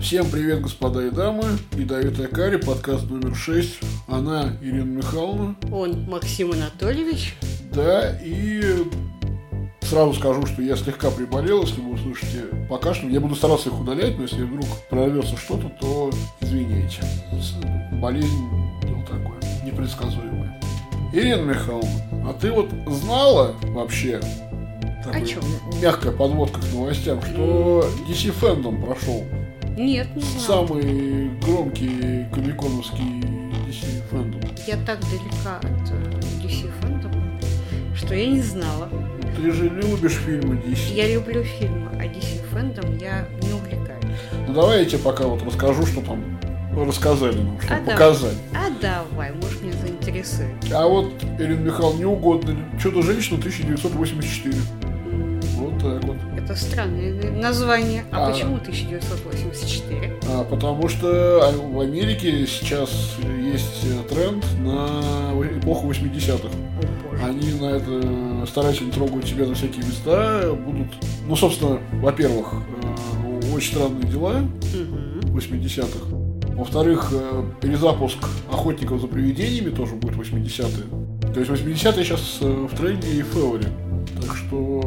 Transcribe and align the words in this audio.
Всем 0.00 0.30
привет, 0.30 0.62
господа 0.62 1.06
и 1.06 1.10
дамы. 1.10 1.44
Ядовитая 1.72 2.28
Кари, 2.28 2.56
подкаст 2.56 3.10
номер 3.10 3.34
6. 3.34 3.80
Она 4.06 4.56
Ирина 4.62 4.84
Михайловна. 4.84 5.56
Он 5.72 6.04
Максим 6.08 6.52
Анатольевич. 6.52 7.34
Да, 7.74 8.16
и 8.22 8.84
сразу 9.82 10.14
скажу, 10.14 10.46
что 10.46 10.62
я 10.62 10.76
слегка 10.76 11.10
приболел, 11.10 11.62
если 11.62 11.80
вы 11.80 11.94
услышите 11.94 12.44
покашливание. 12.70 13.14
Я 13.14 13.20
буду 13.20 13.34
стараться 13.34 13.70
их 13.70 13.78
удалять, 13.78 14.16
но 14.16 14.22
если 14.22 14.44
вдруг 14.44 14.66
прорвется 14.88 15.36
что-то, 15.36 15.68
то 15.80 16.10
извините. 16.40 17.02
Болезнь 17.94 18.48
дело 18.82 19.02
такое, 19.02 19.40
непредсказуемое. 19.64 20.60
Ирина 21.12 21.42
Михайловна, 21.42 22.30
а 22.30 22.36
ты 22.40 22.52
вот 22.52 22.70
знала 22.86 23.56
вообще, 23.62 24.20
такой 25.04 25.26
чем? 25.26 25.42
мягкая 25.82 26.12
подводка 26.12 26.60
к 26.60 26.72
новостям, 26.72 27.20
что 27.20 27.84
DC 28.08 28.32
Fandom 28.40 28.84
прошел 28.84 29.24
Нет, 29.78 30.08
не 30.16 30.22
знала. 30.22 30.66
самый 30.66 31.30
громкий 31.40 32.26
комиконовский 32.34 33.04
DC 33.68 34.02
Fandom. 34.10 34.58
Я 34.66 34.76
так 34.84 34.98
далека 35.00 35.58
от 35.58 35.90
э, 35.90 36.20
DC 36.42 36.70
фэндома, 36.80 37.40
что 37.94 38.14
я 38.14 38.26
не 38.26 38.40
знала. 38.40 38.88
Ты 39.36 39.52
же 39.52 39.68
любишь 39.68 40.14
фильмы 40.26 40.56
DC. 40.56 40.94
Я 40.94 41.14
люблю 41.14 41.44
фильмы, 41.44 41.90
а 41.94 42.04
DC 42.04 42.44
фэндом 42.50 42.96
я 42.98 43.26
не 43.42 43.52
увлекаюсь. 43.52 44.04
Ну 44.48 44.54
давай 44.54 44.80
я 44.80 44.84
тебе 44.84 44.98
пока 44.98 45.26
вот 45.26 45.42
расскажу, 45.44 45.86
что 45.86 46.00
там 46.02 46.38
рассказали 46.76 47.36
нам, 47.38 47.60
что 47.60 47.74
А, 47.76 47.78
показали. 47.78 48.34
А 48.54 48.70
давай, 48.80 49.32
может 49.32 49.62
меня 49.62 49.72
заинтересует. 49.80 50.50
А 50.72 50.86
вот, 50.86 51.12
Ирина 51.38 51.60
Михайловна, 51.60 51.98
не 51.98 52.04
угодно 52.04 52.50
ли? 52.50 52.58
Чудо-женщина 52.80 53.38
1984. 53.38 54.54
М, 55.12 55.40
Вот 55.56 55.78
так 55.78 56.04
вот. 56.04 56.16
Это 56.48 56.56
странное 56.58 57.30
название. 57.32 58.04
А, 58.10 58.26
А. 58.26 58.30
почему 58.30 58.56
1984? 58.56 60.14
А, 60.28 60.44
потому 60.44 60.88
что 60.88 61.52
в 61.70 61.80
Америке 61.80 62.46
сейчас 62.46 63.16
есть 63.52 63.84
э, 63.84 64.08
тренд 64.08 64.42
на 64.60 65.34
эпоху 65.58 65.90
80-х. 65.90 66.48
О 66.48 67.10
боже. 67.10 67.22
Они 67.22 67.52
на 67.60 67.66
это 67.76 68.46
старательно 68.46 68.92
трогают 68.92 69.26
себя 69.28 69.44
за 69.44 69.54
всякие 69.54 69.84
места, 69.84 70.54
будут... 70.54 70.86
Ну, 71.26 71.36
собственно, 71.36 71.80
во-первых, 72.00 72.54
э, 72.54 73.54
очень 73.54 73.72
странные 73.72 74.04
дела 74.10 74.38
Мгм. 74.38 75.36
80-х. 75.36 76.16
Во-вторых, 76.56 77.10
э, 77.12 77.44
перезапуск 77.60 78.18
охотников 78.50 79.02
за 79.02 79.06
привидениями 79.06 79.68
тоже 79.68 79.96
будет 79.96 80.16
80-е. 80.16 81.32
То 81.34 81.40
есть 81.40 81.50
80-е 81.50 82.04
сейчас 82.04 82.38
в 82.40 82.74
тренде 82.74 83.08
и 83.12 83.22
в 83.22 83.26
фэоре. 83.26 83.68
Так 84.22 84.34
что, 84.34 84.80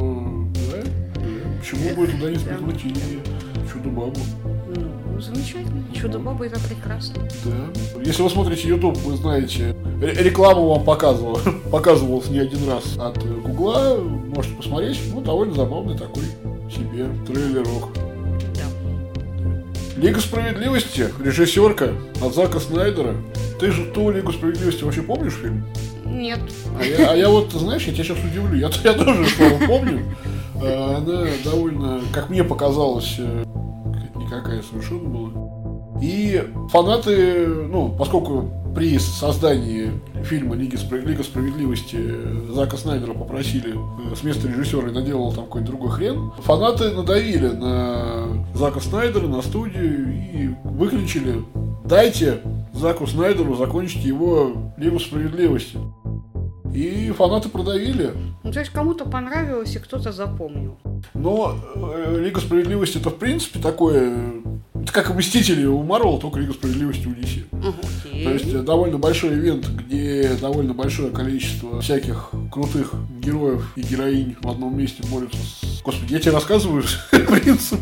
почему 1.61 1.95
бы 1.95 2.07
туда 2.07 2.31
не 2.31 2.37
спихнуть 2.37 2.83
и 2.85 2.93
чудо-бабу? 3.71 4.19
Ну, 4.75 5.21
замечательно. 5.21 5.83
Чудо-баба 5.93 6.45
это 6.45 6.59
прекрасно. 6.61 7.21
Да. 7.45 8.01
Если 8.03 8.23
вы 8.23 8.29
смотрите 8.29 8.67
YouTube, 8.67 8.97
вы 8.97 9.15
знаете, 9.15 9.75
ре- 10.01 10.13
рекламу 10.23 10.67
вам 10.73 10.83
показывал, 10.83 11.39
показывалась 11.71 12.29
не 12.29 12.39
один 12.39 12.67
раз 12.67 12.97
от 12.97 13.17
э, 13.23 13.27
Гугла, 13.27 13.97
можете 13.99 14.55
посмотреть, 14.55 14.99
ну, 15.13 15.21
довольно 15.21 15.53
забавный 15.53 15.97
такой 15.97 16.23
себе 16.69 17.07
трейлерок. 17.27 17.89
Лига 19.97 20.19
справедливости, 20.19 21.09
режиссерка 21.23 21.91
от 22.23 22.33
Зака 22.33 22.59
Снайдера. 22.59 23.15
Ты 23.59 23.71
же 23.71 23.85
ту 23.93 24.09
Лигу 24.09 24.31
справедливости 24.31 24.83
вообще 24.83 25.03
помнишь 25.03 25.33
фильм? 25.33 25.63
Нет. 26.05 26.39
А 26.79 26.83
я, 26.83 27.11
а 27.11 27.15
я 27.15 27.29
вот, 27.29 27.51
знаешь, 27.51 27.83
я 27.83 27.93
тебя 27.93 28.03
сейчас 28.05 28.17
удивлю, 28.23 28.55
я, 28.55 28.71
я 28.83 28.93
тоже 28.93 29.25
слово 29.29 29.59
помню. 29.67 30.03
Э, 30.61 30.95
Она 30.97 31.25
довольно, 31.43 32.01
как 32.13 32.29
мне 32.29 32.43
показалось, 32.43 33.15
э, 33.17 33.43
никакая 34.15 34.61
совершенно 34.61 35.09
была. 35.09 35.99
И 36.01 36.43
фанаты, 36.69 37.47
ну, 37.47 37.95
поскольку 37.97 38.49
при 38.75 38.97
создании 38.97 39.91
фильма 40.23 40.55
Лиги 40.55 40.77
Лига 41.05 41.23
справедливости 41.23 41.99
Зака 42.53 42.77
Снайдера 42.77 43.13
попросили 43.13 43.75
э, 43.75 44.15
с 44.15 44.23
места 44.23 44.47
режиссера 44.47 44.87
и 44.87 44.91
наделал 44.91 45.33
там 45.33 45.45
какой-то 45.45 45.67
другой 45.67 45.91
хрен, 45.91 46.31
фанаты 46.39 46.91
надавили 46.91 47.47
на 47.47 48.45
Зака 48.53 48.79
Снайдера, 48.79 49.27
на 49.27 49.41
студию 49.41 50.13
и 50.33 50.49
выключили 50.63 51.43
«Дайте 51.85 52.39
Заку 52.73 53.07
Снайдеру 53.07 53.55
закончить 53.55 54.03
его 54.03 54.53
Лигу 54.77 54.99
справедливости». 54.99 55.77
И 56.73 57.11
фанаты 57.11 57.49
продавили. 57.49 58.11
Ну, 58.43 58.51
то 58.51 58.59
есть 58.59 58.71
кому-то 58.71 59.05
понравилось 59.05 59.75
и 59.75 59.79
кто-то 59.79 60.11
запомнил. 60.11 60.77
Но 61.13 61.57
э, 61.75 62.21
Лига 62.23 62.39
Справедливости 62.39 62.97
это 62.97 63.09
в 63.09 63.17
принципе 63.17 63.59
такое... 63.59 64.41
Это 64.73 64.93
как 64.93 65.15
Мстители 65.15 65.65
у 65.65 65.83
Марвел, 65.83 66.17
только 66.17 66.39
Лига 66.39 66.53
Справедливости 66.53 67.07
у 67.07 67.11
DC. 67.11 67.45
Окей. 67.51 68.23
То 68.23 68.31
есть 68.31 68.53
э, 68.53 68.61
довольно 68.61 68.97
большой 68.97 69.33
ивент, 69.35 69.67
где 69.67 70.31
довольно 70.39 70.73
большое 70.73 71.11
количество 71.11 71.81
всяких 71.81 72.31
крутых 72.51 72.93
героев 73.19 73.71
и 73.75 73.81
героинь 73.81 74.35
в 74.41 74.49
одном 74.49 74.77
месте 74.77 75.03
борются 75.11 75.37
с... 75.37 75.81
Господи, 75.83 76.13
я 76.13 76.19
тебе 76.19 76.31
рассказываю 76.31 76.83
принцип 77.11 77.79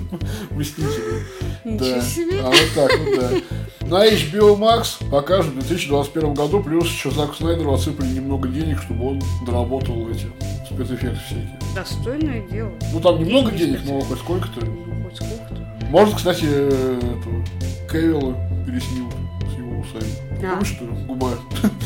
Мстителей. 0.51 1.23
Ничего 1.63 1.95
Да. 1.95 2.01
себе. 2.01 2.39
А 2.41 2.45
вот 2.45 2.69
так 2.75 2.99
вот, 2.99 3.19
да. 3.19 3.85
На 3.87 4.07
HBO 4.07 4.57
Max 4.57 5.09
покажут 5.09 5.53
в 5.53 5.59
2021 5.59 6.33
году, 6.33 6.61
плюс 6.61 6.85
еще 6.85 7.09
Заку 7.11 7.33
Снайдеру 7.33 7.73
отсыпали 7.73 8.07
немного 8.07 8.47
денег, 8.47 8.81
чтобы 8.81 9.07
он 9.09 9.21
доработал 9.45 10.09
эти 10.09 10.27
спецэффекты 10.67 11.19
всякие. 11.25 11.59
Достойное 11.75 12.47
дело. 12.47 12.71
Ну 12.93 12.99
там 12.99 13.19
немного 13.19 13.51
денег, 13.51 13.81
но 13.85 13.99
хоть 14.01 14.19
сколько-то. 14.19 14.65
Ну, 14.65 15.03
хоть 15.03 15.15
сколько-то. 15.15 15.85
Может, 15.89 16.15
кстати, 16.15 16.45
э, 16.45 16.99
эту 16.99 17.91
Кевилла 17.91 18.35
переснил 18.65 19.11
с 19.51 19.57
его 19.57 19.79
усами. 19.79 20.39
Да. 20.39 20.51
Помнишь, 20.51 20.67
что 20.67 20.85
губа? 21.07 21.31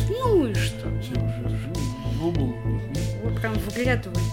Ну 0.09 0.47
и 0.47 0.53
что? 0.53 0.89
Все 1.01 1.13
уже 1.13 1.73
ну, 2.19 2.31
был. 2.31 2.55
Вот 3.23 3.39
прям 3.39 3.53
выглядывают 3.53 4.17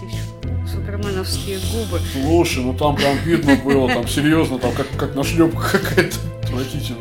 суперменовские 0.85 1.57
губы. 1.71 1.99
Слушай, 2.13 2.63
ну 2.63 2.73
там 2.73 2.95
прям 2.95 3.17
видно 3.17 3.55
было, 3.63 3.87
там 3.87 4.07
серьезно, 4.07 4.57
там 4.59 4.71
как, 4.73 4.87
как 4.97 5.15
на 5.15 5.23
шлепках 5.23 5.71
какая-то 5.71 6.17
отвратительно. 6.43 6.99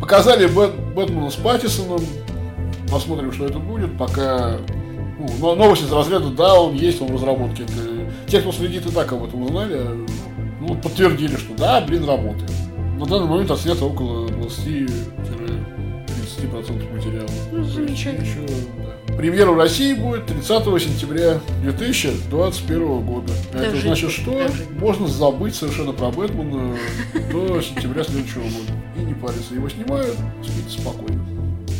Показали 0.00 0.48
Бэт- 0.48 0.94
Бэтмена 0.94 1.30
с 1.30 1.36
Паттисоном. 1.36 2.00
Посмотрим, 2.90 3.32
что 3.32 3.46
это 3.46 3.58
будет. 3.58 3.96
Пока 3.98 4.58
ну, 5.18 5.26
но- 5.40 5.54
новость 5.54 5.82
из 5.82 5.92
разряда, 5.92 6.28
да, 6.30 6.54
он 6.60 6.74
есть, 6.74 7.00
он 7.00 7.08
в 7.08 7.14
разработке. 7.14 7.64
Это, 7.64 7.72
те, 8.28 8.40
кто 8.40 8.52
следит 8.52 8.86
и 8.86 8.90
так 8.90 9.12
об 9.12 9.24
этом 9.24 9.42
узнали, 9.42 9.80
ну, 10.60 10.74
подтвердили, 10.76 11.36
что 11.36 11.54
да, 11.56 11.80
блин, 11.80 12.04
работает. 12.04 12.50
На 12.98 13.06
данный 13.06 13.26
момент 13.26 13.50
отснято 13.50 13.84
около 13.84 14.26
20-30% 14.28 14.88
материала. 16.94 17.28
Ну, 17.52 17.62
замечательно. 17.64 18.22
Еще, 18.24 18.40
да. 18.78 18.95
Премьера 19.16 19.50
в 19.50 19.58
России 19.58 19.94
будет 19.94 20.26
30 20.26 20.64
сентября 20.78 21.40
2021 21.62 23.00
года. 23.06 23.32
А 23.54 23.58
это 23.58 23.70
Даже- 23.70 23.80
значит, 23.82 24.10
что 24.10 24.30
даже- 24.32 24.66
можно 24.78 25.08
забыть 25.08 25.54
совершенно 25.54 25.92
про 25.92 26.10
Бэтмена 26.10 26.76
до 27.32 27.60
сентября 27.62 28.04
следующего 28.04 28.42
года. 28.42 28.72
И 28.96 29.00
не 29.00 29.14
париться. 29.14 29.54
Его 29.54 29.68
снимают, 29.70 30.14
спите 30.42 30.80
спокойно. 30.80 31.24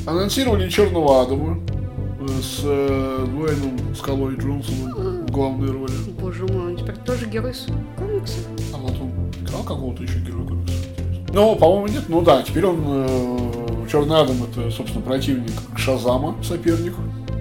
Анонсировали 0.07 0.69
Черного 0.71 1.23
Адама 1.23 1.59
э, 2.21 2.27
с 2.41 2.61
э, 2.63 3.27
Дуэйном 3.29 3.95
Скалой 3.95 4.37
Джонсоном 4.37 5.27
в 5.27 5.31
главной 5.31 5.71
роли. 5.71 5.93
Боже 6.19 6.47
мой, 6.47 6.69
он 6.73 6.77
теперь 6.77 6.97
тоже 7.05 7.27
герой 7.27 7.53
комикса. 7.99 8.39
А 8.73 8.79
вот 8.79 8.93
он 8.93 9.13
играл 9.45 9.63
какого-то 9.63 10.03
еще 10.03 10.21
героя 10.21 10.47
комикса? 10.47 10.75
Ну, 11.35 11.55
по-моему, 11.57 11.89
нет. 11.89 12.05
Ну 12.09 12.23
да, 12.23 12.43
теперь 12.43 12.65
он 12.65 12.83
э, 12.87 13.87
Черный 13.91 14.21
Адам 14.21 14.37
это, 14.51 14.71
собственно, 14.71 15.03
противник 15.03 15.53
Шазама, 15.77 16.35
соперник 16.43 16.95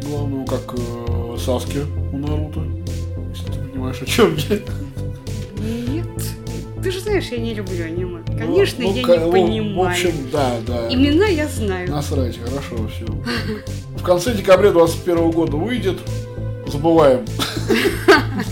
главного, 0.06 0.46
как 0.46 0.76
э, 0.78 1.38
Саски 1.38 1.80
у 2.14 2.18
Наруто. 2.18 2.62
Если 3.32 3.52
ты 3.52 3.60
понимаешь, 3.70 4.02
о 4.02 4.06
чем 4.06 4.36
я. 4.36 4.60
Нет. 5.94 6.08
Ты 6.84 6.92
же 6.92 7.00
знаешь, 7.00 7.26
я 7.32 7.38
не 7.38 7.54
люблю 7.54 7.84
аниме. 7.84 8.22
Конечно, 8.38 8.84
Ну, 8.84 8.92
ну, 8.92 8.96
я 8.98 9.04
ка- 9.06 9.18
не 9.18 9.32
понимаю. 9.32 9.90
В 9.90 9.92
общем, 9.92 10.12
да, 10.32 10.52
да. 10.68 10.94
Имена 10.94 11.26
я 11.26 11.48
знаю. 11.48 11.90
Насрать, 11.90 12.38
хорошо, 12.38 12.88
все. 12.96 13.06
В 13.98 14.04
конце 14.04 14.34
декабря 14.34 14.72
2021 14.72 15.32
года 15.32 15.58
выйдет. 15.58 16.00
Забываем. 16.68 17.26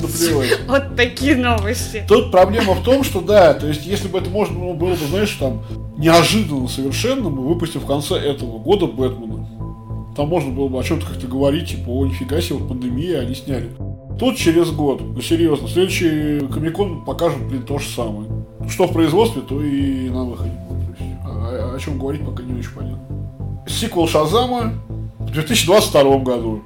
Наплевать. 0.00 0.60
Вот 0.68 0.96
такие 0.96 1.36
новости. 1.36 2.04
Тут 2.08 2.30
проблема 2.30 2.74
в 2.74 2.82
том, 2.84 3.02
что 3.04 3.20
да, 3.20 3.54
то 3.54 3.66
есть 3.66 3.84
если 3.84 4.08
бы 4.08 4.18
это 4.18 4.30
можно 4.30 4.58
ну, 4.58 4.74
было 4.74 4.90
бы, 4.90 5.06
знаешь, 5.10 5.32
там 5.38 5.64
неожиданно 5.96 6.68
совершенно, 6.68 7.28
мы 7.28 7.46
выпустим 7.48 7.80
в 7.80 7.86
конце 7.86 8.14
этого 8.16 8.58
года 8.58 8.86
Бэтмена. 8.86 9.48
Там 10.18 10.30
можно 10.30 10.50
было 10.50 10.66
бы 10.66 10.80
о 10.80 10.82
чем-то 10.82 11.06
как-то 11.06 11.28
говорить, 11.28 11.68
типа, 11.68 11.90
о, 11.90 12.04
нифига 12.04 12.40
себе, 12.40 12.56
вот 12.58 12.70
пандемия, 12.70 13.20
они 13.20 13.36
сняли. 13.36 13.70
Тут 14.18 14.36
через 14.36 14.72
год, 14.72 15.00
ну 15.00 15.20
серьезно, 15.20 15.68
следующий 15.68 16.40
Комикон 16.52 17.04
покажет, 17.04 17.40
блин, 17.46 17.62
то 17.62 17.78
же 17.78 17.88
самое. 17.88 18.28
Что 18.68 18.88
в 18.88 18.92
производстве, 18.92 19.42
то 19.42 19.62
и 19.62 20.10
на 20.10 20.24
выходе. 20.24 20.50
Есть, 20.98 21.12
а- 21.24 21.70
а- 21.72 21.76
о 21.76 21.78
чем 21.78 22.00
говорить 22.00 22.24
пока 22.24 22.42
не 22.42 22.58
очень 22.58 22.72
понятно. 22.74 23.64
Сиквел 23.68 24.08
Шазама 24.08 24.72
в 25.20 25.30
2022 25.30 26.18
году. 26.18 26.62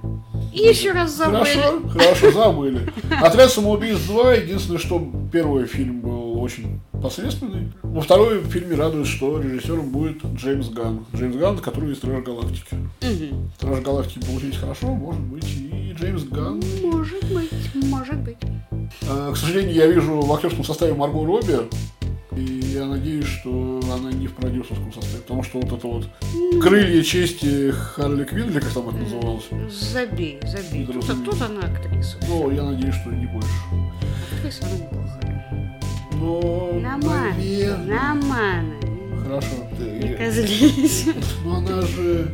И 0.54 0.60
еще 0.60 0.92
раз 0.92 1.14
забыли. 1.14 1.44
Хорошо, 1.44 1.88
хорошо, 1.90 2.30
забыли. 2.32 2.90
Отряд 3.20 3.50
самоубийц 3.50 3.98
2, 3.98 4.32
единственное, 4.32 4.78
что 4.78 5.06
первый 5.30 5.66
фильм 5.66 6.00
был 6.00 6.21
очень 6.42 6.80
посредственный. 7.00 7.72
Во 7.82 8.00
второй 8.00 8.42
фильме 8.44 8.74
радует, 8.76 9.06
что 9.06 9.40
режиссером 9.40 9.90
будет 9.90 10.24
Джеймс 10.34 10.68
Ганн. 10.70 11.06
Джеймс 11.14 11.36
Ганн, 11.36 11.58
который 11.58 11.92
из 11.92 11.98
Страж 11.98 12.24
Галактики. 12.24 12.74
Мгм. 13.00 13.50
Страж 13.56 13.80
Галактики 13.80 14.26
получились 14.26 14.56
хорошо, 14.56 14.88
может 14.88 15.22
быть, 15.22 15.44
и 15.48 15.94
Джеймс 15.98 16.24
Ганн. 16.24 16.60
Может 16.82 17.22
быть, 17.32 17.52
может 17.86 18.18
быть. 18.18 18.36
Э, 19.02 19.30
К 19.32 19.36
сожалению, 19.36 19.74
я 19.74 19.86
вижу 19.86 20.20
в 20.20 20.32
актерском 20.32 20.64
составе 20.64 20.94
Марго 20.94 21.24
Робби, 21.24 21.58
и 22.36 22.42
я 22.74 22.86
надеюсь, 22.86 23.26
что 23.26 23.80
она 23.94 24.10
не 24.10 24.26
в 24.26 24.32
продюсерском 24.34 24.92
составе, 24.92 25.22
потому 25.22 25.42
что 25.44 25.60
вот 25.60 25.72
это 25.72 25.86
вот 25.86 26.08
крылья 26.62 27.02
чести 27.02 27.70
Харли 27.70 28.24
Квинн, 28.24 28.48
или 28.50 28.58
как 28.58 28.70
там 28.72 28.88
это 28.88 28.98
называлось, 28.98 29.44
Забей, 29.70 30.40
забей. 30.44 30.86
Тут, 30.86 31.06
тут 31.24 31.40
она 31.42 31.60
актриса. 31.60 32.16
но 32.28 32.50
я 32.50 32.62
надеюсь, 32.64 32.94
что 32.94 33.10
не 33.10 33.26
больше. 33.26 33.48
Актриса 34.38 34.64
она. 34.66 35.01
Но, 36.22 36.72
наверное, 36.80 37.76
нормально. 37.78 38.74
Хорошо. 39.24 39.48
Не 39.78 40.00
ты- 40.00 40.14
козлись. 40.14 41.06
Ну 41.44 41.56
она 41.56 41.82
же... 41.82 42.28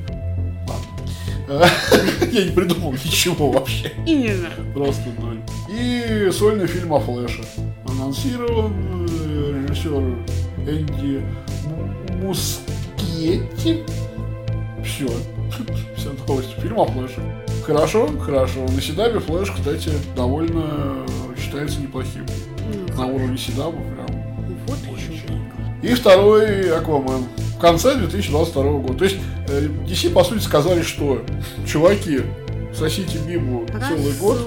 Я 2.31 2.45
не 2.45 2.51
придумал 2.51 2.93
ничего 2.93 3.51
вообще. 3.51 3.91
Именно. 4.07 4.51
Просто 4.75 5.09
ноль. 5.19 5.41
И 5.71 6.29
сольный 6.31 6.67
фильм 6.67 6.93
о 6.93 7.01
Флэше. 7.01 7.43
Анонсирован 7.89 9.07
э, 9.09 9.65
режиссер 9.67 9.93
Энди 10.67 11.23
Мускетти. 12.23 13.83
Все. 14.85 15.07
Вся 15.97 16.11
новость. 16.27 16.51
Фильм 16.61 16.81
о 16.81 16.85
Флэше. 16.85 17.23
Хорошо, 17.65 18.09
хорошо. 18.19 18.61
На 18.69 18.81
Седабе 18.83 19.19
Флэш, 19.19 19.51
кстати, 19.51 19.91
довольно 20.15 21.07
считается 21.39 21.81
неплохим. 21.81 22.27
На 22.99 23.07
уровне 23.07 23.39
Седаба 23.39 23.79
прям. 23.81 24.09
вот 24.67 24.79
еще. 24.97 25.13
И 25.83 25.95
второй 25.95 26.77
Аквамен. 26.77 27.27
В 27.57 27.61
конце 27.61 27.95
2022 27.97 28.63
года. 28.63 28.95
То 28.99 29.05
есть 29.05 29.17
э, 29.49 29.69
DC, 29.87 30.11
по 30.13 30.25
сути, 30.25 30.43
сказали, 30.43 30.83
что 30.83 31.23
чуваки, 31.67 32.23
сосите 32.75 33.19
Бибу 33.19 33.67
целый 33.89 34.13
год. 34.15 34.39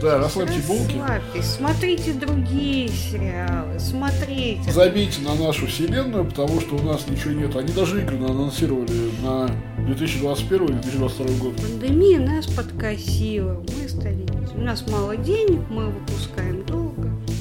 Да, 0.00 0.18
расслабьте 0.18 0.60
булки. 0.66 1.00
Смотрите 1.42 2.12
другие 2.12 2.88
сериалы, 2.88 3.78
смотрите. 3.78 4.70
Забейте 4.70 5.22
на 5.22 5.34
нашу 5.34 5.66
вселенную, 5.66 6.24
потому 6.24 6.60
что 6.60 6.76
у 6.76 6.82
нас 6.82 7.06
ничего 7.08 7.32
нет. 7.32 7.54
Они 7.56 7.72
даже 7.72 8.00
игры 8.02 8.16
анонсировали 8.16 9.10
на 9.22 9.50
2021-2022 9.88 11.38
год. 11.38 11.56
Пандемия 11.56 12.20
нас 12.20 12.46
подкосила, 12.46 13.62
мы 13.80 13.88
стали... 13.88 14.26
У 14.56 14.60
нас 14.60 14.84
мало 14.88 15.16
денег, 15.16 15.60
мы 15.70 15.86
выпускаем 15.90 16.64
долго. 16.64 16.87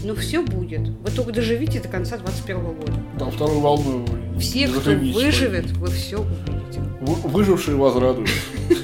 Но 0.07 0.15
все 0.15 0.41
будет. 0.41 0.87
Вы 0.87 1.11
только 1.13 1.33
доживите 1.33 1.81
до 1.81 1.89
конца 1.89 2.15
2021 2.15 2.61
года. 2.77 2.93
Да, 3.19 3.25
вторую 3.29 3.59
волну. 3.59 4.05
Все, 4.39 4.69
кто 4.69 4.91
выживет, 4.91 5.69
вы 5.71 5.87
все 5.91 6.19
увидите. 6.19 6.79
Вы- 7.01 7.29
Выжившие 7.29 7.75
возрадуют. 7.75 8.29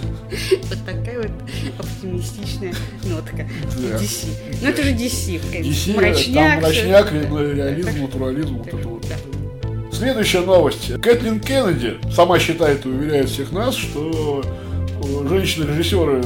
Вот 0.64 0.80
такая 0.84 1.20
вот 1.22 1.31
оптимистичная 1.78 2.74
нотка. 3.04 3.48
DC. 3.78 4.25
Ну 4.64 4.68
это 4.68 4.81
же 4.84 4.90
DC. 4.94 5.40
DC, 5.62 5.96
Мрачняк. 5.96 6.52
там 6.54 6.62
мрачняк, 6.62 7.14
реализм, 7.14 7.90
что- 7.92 8.02
натурализм, 8.02 8.58
вот 8.58 8.68
это 8.68 8.88
вот. 8.90 9.06
Следующая 9.94 10.42
новость. 10.42 10.92
Кэтлин 11.02 11.40
Кеннеди 11.40 12.00
сама 12.12 12.40
считает 12.40 12.84
и 12.86 12.90
уверяет 12.90 13.30
всех 13.30 13.52
нас, 13.52 13.76
что 13.76 14.44
э, 14.44 15.28
женщины-режиссеры 15.30 16.24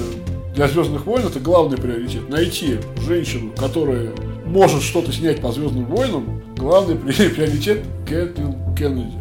для 0.55 0.67
Звездных 0.69 1.05
войн 1.05 1.27
это 1.27 1.41
главный 1.41 1.77
приоритет. 1.77 2.29
Найти 2.29 2.77
женщину, 3.05 3.51
которая 3.57 4.11
может 4.47 4.81
что-то 4.81 5.11
снять 5.11 5.41
по 5.41 5.51
Звездным 5.51 5.85
войнам, 5.85 6.41
главный 6.57 6.95
при- 6.95 7.29
приоритет 7.29 7.83
Кэтлин 8.07 8.75
Кеннеди. 8.75 9.17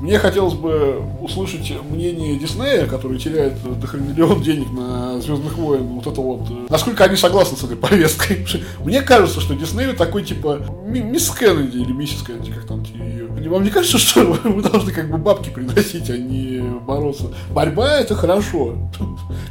Мне 0.00 0.18
хотелось 0.18 0.54
бы 0.54 1.02
услышать 1.20 1.70
мнение 1.90 2.38
Диснея, 2.38 2.86
который 2.86 3.18
теряет 3.18 3.52
дохрениллион 3.80 4.40
денег 4.40 4.72
на 4.72 5.20
Звездных 5.20 5.58
войн. 5.58 5.82
Вот 5.82 6.06
это 6.06 6.22
вот. 6.22 6.48
э, 6.50 6.66
Насколько 6.70 7.04
они 7.04 7.16
согласны 7.16 7.58
с 7.58 7.64
этой 7.64 7.76
повесткой. 7.76 8.46
Мне 8.82 9.02
кажется, 9.02 9.42
что 9.42 9.54
Дисней 9.54 9.92
такой 9.92 10.22
типа 10.24 10.60
ми- 10.86 11.02
мисс 11.02 11.28
Кеннеди 11.30 11.76
или 11.76 11.92
миссис 11.92 12.22
Кеннеди, 12.22 12.50
как 12.50 12.64
там 12.66 12.82
ее. 12.82 13.28
Вам 13.50 13.62
не 13.62 13.68
кажется, 13.68 13.98
что 13.98 14.24
вы 14.44 14.62
должны 14.62 14.90
как 14.90 15.10
бы 15.10 15.18
бабки 15.18 15.50
приносить, 15.50 16.08
а 16.08 16.16
не 16.16 16.60
бороться? 16.86 17.34
Борьба 17.52 17.98
это 17.98 18.14
хорошо. 18.14 18.76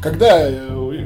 Когда 0.02 0.50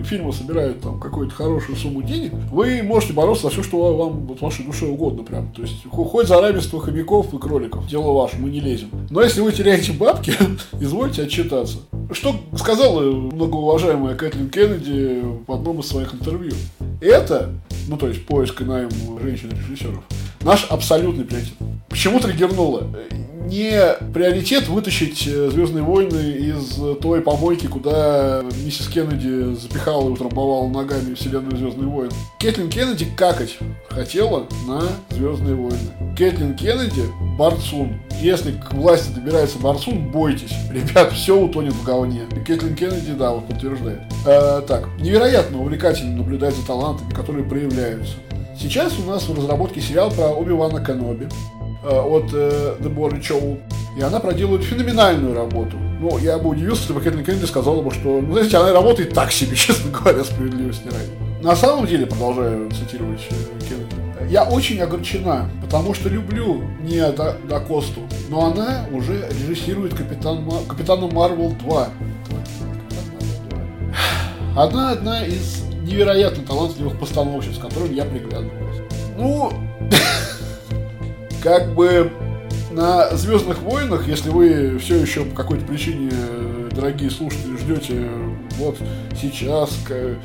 фильмы 0.03 0.33
собирают 0.33 0.81
там 0.81 0.99
какую-то 0.99 1.33
хорошую 1.33 1.77
сумму 1.77 2.01
денег, 2.03 2.33
вы 2.51 2.81
можете 2.83 3.13
бороться 3.13 3.43
за 3.43 3.49
все, 3.49 3.63
что 3.63 3.95
вам 3.95 4.27
вот, 4.27 4.41
вашей 4.41 4.65
душе 4.65 4.85
угодно 4.85 5.23
прям. 5.23 5.51
То 5.53 5.61
есть 5.61 5.85
хо- 5.89 6.05
хоть 6.05 6.27
за 6.27 6.41
равенство 6.41 6.79
хомяков 6.79 7.33
и 7.33 7.37
кроликов. 7.37 7.87
Дело 7.87 8.11
ваше, 8.13 8.37
мы 8.37 8.49
не 8.49 8.59
лезем. 8.59 8.89
Но 9.09 9.21
если 9.21 9.41
вы 9.41 9.51
теряете 9.51 9.93
бабки, 9.93 10.33
извольте 10.79 11.23
отчитаться. 11.23 11.77
Что 12.11 12.35
сказала 12.57 13.01
многоуважаемая 13.01 14.15
Кэтлин 14.15 14.49
Кеннеди 14.49 15.21
в 15.47 15.51
одном 15.51 15.79
из 15.79 15.87
своих 15.87 16.13
интервью? 16.13 16.53
Это, 17.01 17.49
ну 17.87 17.97
то 17.97 18.07
есть 18.07 18.25
поиск 18.25 18.61
и 18.61 18.65
найм 18.65 18.89
женщин-режиссеров, 19.21 20.03
наш 20.43 20.65
абсолютный 20.69 21.25
приоритет. 21.25 21.53
Почему 21.89 22.19
триггернуло? 22.19 22.89
Не 23.45 23.93
приоритет 24.13 24.67
вытащить 24.67 25.27
э, 25.27 25.49
Звездные 25.51 25.83
войны 25.83 26.31
из 26.31 26.79
э, 26.79 26.95
той 26.95 27.21
помойки, 27.21 27.67
куда 27.67 28.41
миссис 28.63 28.87
Кеннеди 28.87 29.53
запихала 29.55 30.07
и 30.07 30.11
утрамбовала 30.11 30.69
ногами 30.69 31.13
вселенную 31.13 31.57
Звездные 31.57 31.89
войны. 31.89 32.13
Кэтлин 32.39 32.69
Кеннеди 32.69 33.05
какать 33.17 33.57
хотела 33.89 34.47
на 34.65 34.81
Звездные 35.09 35.55
войны. 35.55 35.77
Кэтлин 36.17 36.55
Кеннеди 36.55 37.03
Барцун. 37.37 37.99
Если 38.21 38.53
к 38.53 38.73
власти 38.73 39.11
добирается 39.11 39.59
Барцун, 39.59 40.09
бойтесь. 40.09 40.53
Ребят, 40.71 41.11
все 41.11 41.37
утонет 41.37 41.73
в 41.73 41.83
говне. 41.83 42.21
Кэтлин 42.47 42.75
Кеннеди, 42.75 43.11
да, 43.11 43.33
вот 43.33 43.47
подтверждает. 43.47 44.01
Э, 44.25 44.61
так, 44.65 44.87
невероятно 44.99 45.59
увлекательно 45.59 46.15
наблюдать 46.15 46.55
за 46.55 46.65
талантами, 46.65 47.13
которые 47.13 47.43
проявляются. 47.43 48.15
Сейчас 48.59 48.97
у 48.99 49.03
нас 49.03 49.27
в 49.27 49.35
разработке 49.35 49.81
сериал 49.81 50.11
про 50.11 50.27
Оби-Вана 50.27 50.83
Кеноби 50.83 51.27
э, 51.83 51.87
от 51.87 52.33
э, 52.33 52.77
The 52.79 52.93
Bory 52.93 53.19
Show. 53.19 53.59
И 53.97 54.01
она 54.01 54.19
проделывает 54.19 54.63
феноменальную 54.63 55.35
работу. 55.35 55.77
Ну, 55.99 56.17
я 56.19 56.37
бы 56.37 56.49
удивился, 56.49 56.81
если 56.81 56.93
бы 56.93 57.01
Кэтлин 57.01 57.23
Кеннеди 57.23 57.45
сказала 57.45 57.81
бы, 57.81 57.91
что, 57.91 58.21
ну, 58.21 58.33
знаете, 58.33 58.57
она 58.57 58.73
работает 58.73 59.13
так 59.13 59.31
себе, 59.31 59.55
честно 59.55 59.91
говоря, 59.91 60.23
справедливости 60.23 60.85
ради. 60.85 61.43
На 61.43 61.55
самом 61.55 61.87
деле, 61.87 62.05
продолжаю 62.05 62.69
цитировать 62.71 63.21
э, 63.29 63.35
Кеннеди, 63.67 64.03
я 64.29 64.43
очень 64.43 64.79
огорчена, 64.79 65.49
потому 65.61 65.93
что 65.93 66.09
люблю 66.09 66.63
не 66.81 67.05
До, 67.11 67.35
До 67.47 67.59
Косту, 67.59 68.01
но 68.29 68.45
она 68.45 68.85
уже 68.91 69.29
режиссирует 69.29 69.93
Капитан, 69.93 70.45
Капитана 70.67 71.07
Марвел 71.07 71.51
2. 71.51 71.87
Она 74.55 74.91
одна 74.91 75.25
из 75.25 75.63
невероятно 75.83 76.43
талантливых 76.45 76.99
постановщиц, 76.99 77.55
с 77.55 77.59
которыми 77.59 77.93
я 77.93 78.05
приглядываюсь. 78.05 78.77
Ну, 79.17 79.51
как 81.43 81.73
бы 81.73 82.11
на 82.71 83.15
Звездных 83.15 83.59
войнах, 83.59 84.07
если 84.07 84.29
вы 84.29 84.77
все 84.79 84.97
еще 84.97 85.25
по 85.25 85.35
какой-то 85.35 85.65
причине, 85.65 86.09
э, 86.11 86.69
дорогие 86.71 87.11
слушатели, 87.11 87.57
ждете 87.57 88.09
вот 88.57 88.77
сейчас 89.19 89.77
э, 89.89 90.15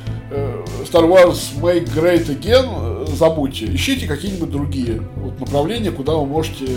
Star 0.83 1.07
Wars 1.07 1.59
Make 1.61 1.93
Great 1.93 2.27
Again, 2.27 3.05
э, 3.05 3.05
забудьте, 3.15 3.65
ищите 3.65 4.07
какие-нибудь 4.07 4.51
другие 4.51 5.01
вот, 5.17 5.39
направления, 5.39 5.91
куда 5.91 6.13
вы 6.13 6.25
можете 6.25 6.67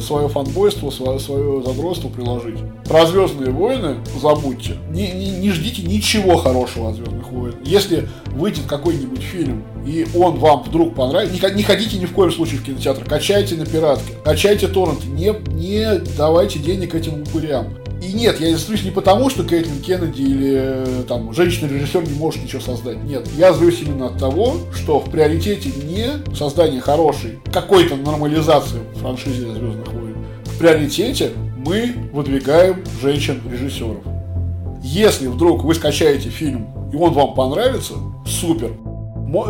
свое 0.00 0.28
фанбойство, 0.28 0.90
свое, 0.90 1.18
свое 1.18 1.62
задротство 1.62 2.08
приложить. 2.08 2.58
Про 2.84 3.06
Звездные 3.06 3.50
войны 3.50 3.96
забудьте. 4.20 4.76
Не, 4.90 5.12
не, 5.12 5.30
не 5.30 5.50
ждите 5.50 5.82
ничего 5.82 6.36
хорошего 6.36 6.90
от 6.90 6.96
Звездных 6.96 7.30
войн. 7.30 7.54
Если 7.64 8.08
выйдет 8.26 8.66
какой-нибудь 8.66 9.22
фильм, 9.22 9.64
и 9.86 10.06
он 10.14 10.38
вам 10.38 10.62
вдруг 10.62 10.94
понравится, 10.94 11.34
не, 11.34 11.54
не 11.54 11.62
ходите 11.62 11.98
ни 11.98 12.04
в 12.04 12.12
коем 12.12 12.30
случае 12.30 12.60
в 12.60 12.64
кинотеатр, 12.64 13.04
качайте 13.04 13.56
на 13.56 13.66
пиратке, 13.66 14.12
качайте 14.24 14.68
торренты, 14.68 15.06
не, 15.08 15.34
не 15.52 15.98
давайте 16.16 16.58
денег 16.58 16.94
этим 16.94 17.22
упырям. 17.22 17.74
И 18.02 18.12
нет, 18.12 18.40
я 18.40 18.56
злюсь 18.56 18.84
не 18.84 18.90
потому, 18.90 19.28
что 19.28 19.42
Кэтлин 19.42 19.80
Кеннеди 19.80 20.22
или 20.22 20.56
э, 20.56 21.02
там 21.08 21.32
женщина-режиссер 21.32 22.08
не 22.08 22.14
может 22.14 22.42
ничего 22.42 22.60
создать. 22.60 23.02
Нет, 23.02 23.26
я 23.36 23.52
злюсь 23.52 23.80
именно 23.80 24.06
от 24.06 24.18
того, 24.18 24.56
что 24.74 25.00
в 25.00 25.10
приоритете 25.10 25.70
не 25.84 26.34
создание 26.34 26.80
хорошей, 26.80 27.40
какой-то 27.52 27.96
нормализации 27.96 28.78
в 28.94 29.00
франшизе 29.00 29.50
Звездных 29.52 29.92
войн. 29.92 30.16
В 30.44 30.58
приоритете 30.58 31.32
мы 31.56 31.94
выдвигаем 32.12 32.84
женщин-режиссеров. 33.02 34.04
Если 34.82 35.26
вдруг 35.26 35.64
вы 35.64 35.74
скачаете 35.74 36.28
фильм 36.28 36.68
и 36.92 36.96
он 36.96 37.12
вам 37.12 37.34
понравится, 37.34 37.94
супер. 38.26 38.72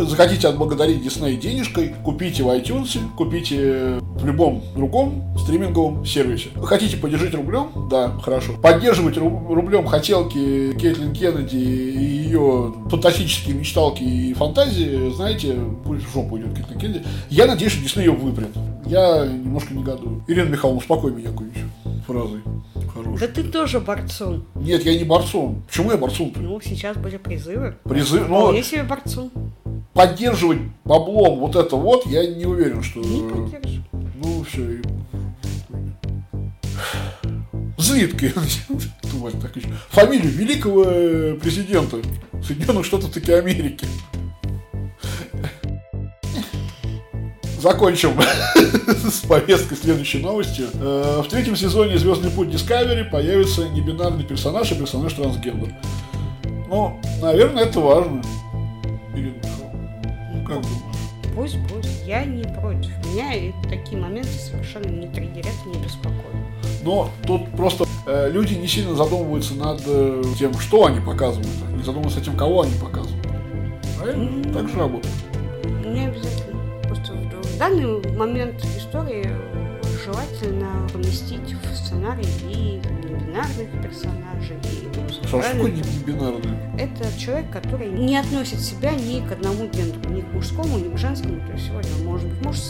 Захотите 0.07 0.49
отблагодарить 0.49 1.03
Дисней 1.03 1.37
денежкой, 1.37 1.95
купите 2.05 2.43
в 2.43 2.49
iTunes, 2.49 2.99
купите 3.17 3.99
в 4.01 4.27
любом 4.27 4.63
другом 4.75 5.37
стриминговом 5.39 6.05
сервисе. 6.05 6.49
Хотите 6.63 6.97
поддержать 6.97 7.35
рублем? 7.35 7.89
Да, 7.89 8.11
хорошо. 8.21 8.55
Поддерживать 8.61 9.17
ру- 9.17 9.55
рублем 9.55 9.87
хотелки 9.87 10.73
Кейтлин 10.79 11.13
Кеннеди 11.13 11.57
и 11.57 12.07
ее 12.25 12.75
фантастические 12.91 13.55
мечталки 13.55 14.03
и 14.03 14.35
фантазии, 14.35 15.13
знаете, 15.15 15.57
пусть 15.85 16.05
в 16.07 16.13
жопу 16.13 16.39
идет 16.39 16.55
Кейтлин 16.57 16.79
Кеннеди. 16.79 17.05
Я 17.31 17.47
надеюсь, 17.47 17.73
что 17.73 17.83
Дисней 17.83 18.07
ее 18.07 18.13
выпрет. 18.13 18.51
Я 18.87 19.27
немножко 19.27 19.75
негодую. 19.75 20.25
Ирина 20.27 20.49
Михайловна, 20.49 20.79
успокой 20.81 21.13
меня 21.13 21.29
какой-нибудь 21.31 21.63
фразой 22.07 22.41
хорошей. 22.95 23.21
Да 23.21 23.33
ты 23.35 23.43
тоже 23.45 23.81
борцун. 23.81 24.45
Нет, 24.55 24.85
я 24.85 24.97
не 24.99 25.05
борцун. 25.05 25.63
Почему 25.69 25.91
я 25.93 25.97
борцун-то? 25.99 26.41
Ну, 26.41 26.61
сейчас 26.61 26.97
были 26.97 27.19
призывы. 27.19 27.77
Призыв, 27.85 28.29
ну, 28.29 28.41
Вполне 28.41 28.63
себе 28.63 28.83
борцун. 28.83 29.31
Поддерживать 29.99 30.61
баблом 30.85 31.41
вот 31.41 31.57
это 31.57 31.75
вот, 31.75 32.07
я 32.07 32.25
не 32.25 32.47
уверен, 32.47 32.85
что... 32.85 33.01
Не. 33.01 33.83
Ну, 34.23 34.45
все. 34.45 34.81
Так 39.43 39.57
еще. 39.57 39.69
Фамилию 39.91 40.31
великого 40.31 40.85
э, 40.87 41.35
президента 41.35 41.97
Соединенных 42.41 42.87
Штатов 42.87 43.11
таки 43.11 43.33
Америки. 43.33 43.85
Закончим 47.61 48.13
с 48.87 49.27
повесткой 49.27 49.77
следующей 49.77 50.21
новости. 50.21 50.63
Э, 50.75 51.23
В 51.25 51.29
третьем 51.29 51.57
сезоне 51.57 51.99
Звездный 51.99 52.31
путь 52.31 52.49
Discovery 52.49 53.11
появится 53.11 53.69
небинарный 53.69 54.23
персонаж 54.23 54.71
и 54.71 54.77
персонаж 54.77 55.13
трансгендер. 55.15 55.75
Ну, 56.69 57.01
наверное, 57.21 57.65
это 57.65 57.81
важно. 57.81 58.23
Ну, 60.49 60.55
как 60.57 60.63
думаешь? 60.63 61.09
Пусть 61.35 61.59
будет. 61.59 61.87
Я 62.07 62.25
не 62.25 62.43
против. 62.43 62.91
Меня 63.07 63.35
и 63.35 63.53
такие 63.69 64.01
моменты 64.01 64.31
совершенно 64.31 64.89
не 64.89 65.07
триггерят 65.09 65.55
не 65.67 65.79
беспокоят. 65.83 66.25
Но 66.83 67.11
тут 67.27 67.51
просто 67.53 67.85
э, 68.07 68.31
люди 68.31 68.55
не 68.55 68.67
сильно 68.67 68.95
задумываются 68.95 69.55
над 69.55 69.83
э, 69.87 70.23
тем, 70.39 70.55
что 70.55 70.87
они 70.87 71.01
показывают, 71.01 71.49
не 71.77 71.83
задумываются 71.83 72.21
тем, 72.21 72.37
кого 72.37 72.63
они 72.63 72.75
показывают. 72.81 73.27
Правильно? 73.99 74.25
Мгм. 74.25 74.53
Так 74.53 74.69
же 74.69 74.79
работает. 74.79 75.15
Не 75.85 76.07
обязательно. 76.07 76.61
Просто 76.83 77.13
в 77.13 77.59
данный 77.59 78.17
момент 78.17 78.65
истории 78.77 79.29
желательно 80.09 80.89
поместить 80.91 81.55
в 81.55 81.77
сценарий 81.77 82.27
и 82.49 82.81
небинарных 83.05 83.69
персонажей, 83.83 84.57
и 84.65 85.71
не 85.71 86.05
бинарное? 86.05 86.77
Это 86.79 87.19
человек, 87.19 87.51
который 87.51 87.91
не 87.91 88.17
относит 88.17 88.61
себя 88.61 88.93
ни 88.93 89.27
к 89.27 89.33
одному 89.33 89.67
гендеру, 89.67 90.11
ни 90.11 90.23
к 90.23 90.33
мужскому, 90.33 90.79
ни 90.79 90.95
к 90.95 90.97
женскому. 90.97 91.45
То 91.47 91.53
есть 91.53 91.67
сегодня 91.67 91.91
он 91.99 92.05
может 92.07 92.29
быть 92.29 92.43
может 92.43 92.65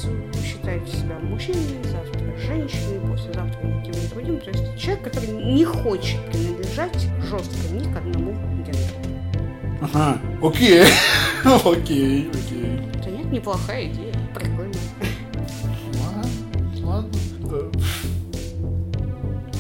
считать 0.45 0.89
себя 0.89 1.19
мужчиной, 1.23 1.61
завтра 1.85 2.21
женщиной, 2.39 3.01
послезавтра 3.09 3.59
каким-нибудь 3.61 4.11
другим. 4.11 4.41
То 4.41 4.51
есть 4.51 4.77
человек, 4.77 5.05
который 5.05 5.29
не 5.29 5.65
хочет 5.65 6.21
принадлежать 6.33 7.07
жестко 7.23 7.73
ни 7.73 7.93
к 7.93 7.97
одному 7.97 8.33
гендеру. 8.65 8.95
Ага, 9.81 10.19
окей. 10.43 10.83
Окей, 11.45 12.29
окей. 12.31 12.81
Это 12.99 13.11
нет, 13.11 13.31
неплохая 13.31 13.87
идея. 13.87 14.08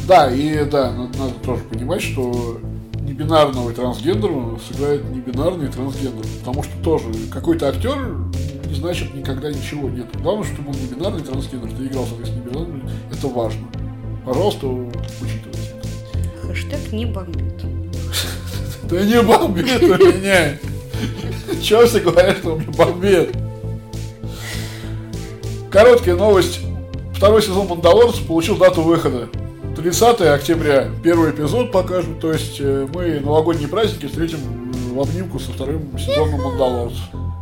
Да, 0.08 0.32
и 0.32 0.64
да, 0.64 0.90
надо, 0.90 1.18
надо 1.18 1.34
тоже 1.44 1.62
понимать, 1.64 2.00
что 2.00 2.58
небинарного 3.02 3.68
и 3.68 3.74
трансгендерного 3.74 4.58
сыграет 4.58 5.04
небинарный 5.10 5.68
трансгендер. 5.68 6.24
Потому 6.38 6.62
что 6.62 6.72
тоже 6.82 7.04
какой-то 7.30 7.68
актер 7.68 8.16
не 8.66 8.74
значит 8.74 9.14
никогда 9.14 9.50
ничего 9.52 9.90
нет. 9.90 10.06
Главное, 10.22 10.46
чтобы 10.46 10.70
он 10.70 10.76
не 10.76 10.86
бинарный 10.86 11.22
трансгендер, 11.22 11.70
ты 11.72 11.86
играл, 11.88 12.06
соответственно, 12.06 12.42
не 12.42 12.50
бинарный, 12.50 12.82
это 13.12 13.28
важно. 13.28 13.68
Пожалуйста, 14.24 14.66
учитывайте 14.66 15.60
это. 15.76 16.46
Хэштег 16.46 16.92
не 16.92 17.04
бомбит. 17.04 17.62
Да 18.84 19.02
не 19.02 19.20
бомбит 19.20 19.82
у 19.82 19.86
меня. 19.86 20.58
Чего 21.60 21.84
все 21.84 22.00
говорят, 22.00 22.38
что 22.38 22.54
у 22.54 22.58
меня 22.58 22.70
бомбит? 22.70 23.36
Короткая 25.70 26.16
новость. 26.16 26.60
Второй 27.14 27.42
сезон 27.42 27.66
Мандалорца 27.66 28.22
получил 28.24 28.56
дату 28.56 28.80
выхода. 28.80 29.28
30 29.88 30.20
октября. 30.20 30.88
Первый 31.02 31.30
эпизод 31.30 31.72
покажут. 31.72 32.20
То 32.20 32.30
есть 32.30 32.58
э, 32.60 32.86
мы 32.92 33.20
новогодние 33.20 33.68
праздники 33.68 34.04
встретим 34.04 34.38
в 34.92 35.00
обнимку 35.00 35.38
со 35.38 35.50
вторым 35.50 35.98
сезоном 35.98 36.42
Мандалорца. 36.42 37.00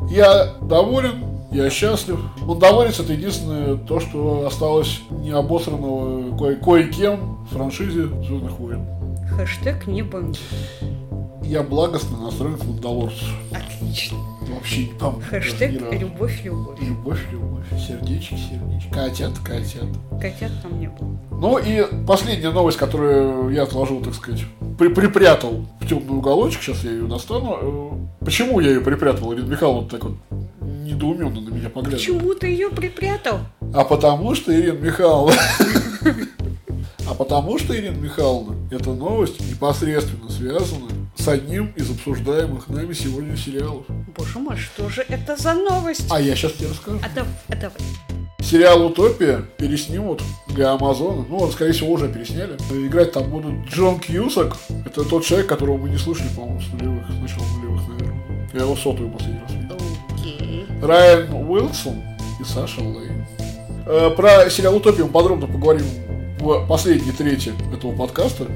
Я 0.08 0.54
доволен, 0.62 1.24
я 1.50 1.68
счастлив. 1.70 2.20
Мандалорец 2.42 3.00
это 3.00 3.14
единственное 3.14 3.74
то, 3.76 3.98
что 3.98 4.46
осталось 4.46 5.00
необосранного 5.10 6.36
кое- 6.38 6.54
кое-кем 6.54 7.44
в 7.50 7.54
франшизе 7.54 8.06
Звездных 8.24 8.60
войн. 8.60 8.86
Хэштег 9.36 9.88
не 9.88 10.02
бомбит. 10.02 10.38
Я 11.42 11.64
благостно 11.64 12.16
настроен 12.18 12.58
к 12.58 12.64
Мандалорцу. 12.64 13.24
Отлично. 13.50 14.18
Вообще 14.48 14.86
не 14.86 14.92
помню. 14.94 15.22
Хэштег 15.28 15.70
любовь, 15.92 16.40
любовь. 16.44 16.78
Любовь, 16.80 17.20
любовь. 17.32 17.64
Сердечки, 17.86 18.34
сердечки. 18.34 18.90
Котят, 18.92 19.38
котят. 19.40 19.84
Котят 20.20 20.52
там 20.62 20.78
не 20.78 20.88
было. 20.88 21.18
Ну 21.32 21.58
и 21.58 21.84
последняя 22.06 22.50
новость, 22.50 22.78
которую 22.78 23.50
я 23.50 23.64
отложил, 23.64 24.00
так 24.00 24.14
сказать, 24.14 24.42
при- 24.78 24.88
припрятал 24.88 25.66
в 25.80 25.88
темный 25.88 26.16
уголочек, 26.16 26.62
сейчас 26.62 26.84
я 26.84 26.92
ее 26.92 27.06
достану. 27.06 27.58
Э, 28.20 28.24
Почему 28.24 28.60
я 28.60 28.70
ее 28.70 28.80
припрятал? 28.80 29.34
Ирина 29.34 29.46
Михайловна 29.48 29.88
так 29.88 30.04
вот 30.04 30.14
недоуменно 30.60 31.40
на 31.40 31.50
меня 31.50 31.68
поглядывает. 31.68 31.92
Почему 32.06 32.34
ты 32.34 32.46
ее 32.48 32.70
припрятал? 32.70 33.40
А 33.74 33.84
потому 33.84 34.34
что, 34.34 34.54
Ирина 34.58 34.78
Михайловна... 34.78 35.36
А 37.08 37.14
потому 37.14 37.56
что, 37.58 37.76
Ирина 37.78 37.96
Михайловна, 37.96 38.56
эта 38.72 38.90
новость 38.92 39.40
непосредственно 39.40 40.28
связана 40.28 40.86
с 41.16 41.28
одним 41.28 41.72
из 41.76 41.90
обсуждаемых 41.90 42.68
нами 42.68 42.92
сегодня 42.92 43.36
сериалов. 43.36 43.84
Боже 44.16 44.38
мой, 44.38 44.56
что 44.56 44.88
же 44.88 45.04
это 45.08 45.36
за 45.36 45.54
новость? 45.54 46.06
А 46.10 46.20
я 46.20 46.34
сейчас 46.36 46.52
тебе 46.52 46.68
расскажу. 46.68 46.98
А, 47.02 47.08
дав- 47.14 47.26
а 47.48 47.56
давай. 47.56 47.76
Сериал 48.40 48.84
«Утопия» 48.86 49.42
переснимут 49.56 50.22
для 50.48 50.72
Амазона. 50.72 51.24
Ну, 51.28 51.38
он, 51.38 51.50
скорее 51.50 51.72
всего, 51.72 51.90
уже 51.92 52.08
пересняли. 52.08 52.52
Играть 52.70 53.12
там 53.12 53.28
будут 53.28 53.66
Джон 53.68 53.98
Кьюсак. 53.98 54.56
Это 54.84 55.04
тот 55.04 55.24
человек, 55.24 55.48
которого 55.48 55.78
мы 55.78 55.88
не 55.88 55.96
слышали, 55.98 56.28
по-моему, 56.36 56.60
с 56.60 56.68
нулевых, 56.72 57.06
с 57.10 57.14
начала 57.14 57.44
нулевых, 57.56 57.88
наверное. 57.88 58.50
Я 58.52 58.60
его 58.60 58.76
сотую 58.76 59.10
последний 59.10 59.40
раз 59.40 59.50
видел. 59.52 59.76
Окей. 60.16 60.66
Райан 60.80 61.32
Уилсон 61.32 62.02
и 62.40 62.44
Саша 62.44 62.80
Лейн. 62.82 63.26
Э, 63.86 64.10
Про 64.16 64.48
сериал 64.48 64.76
«Утопия» 64.76 65.04
мы 65.04 65.10
подробно 65.10 65.46
поговорим 65.48 65.86
в 66.38 66.66
последней 66.68 67.12
трети 67.12 67.52
этого 67.74 67.96
подкаста. 67.96 68.46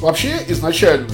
Вообще, 0.00 0.38
изначально, 0.48 1.08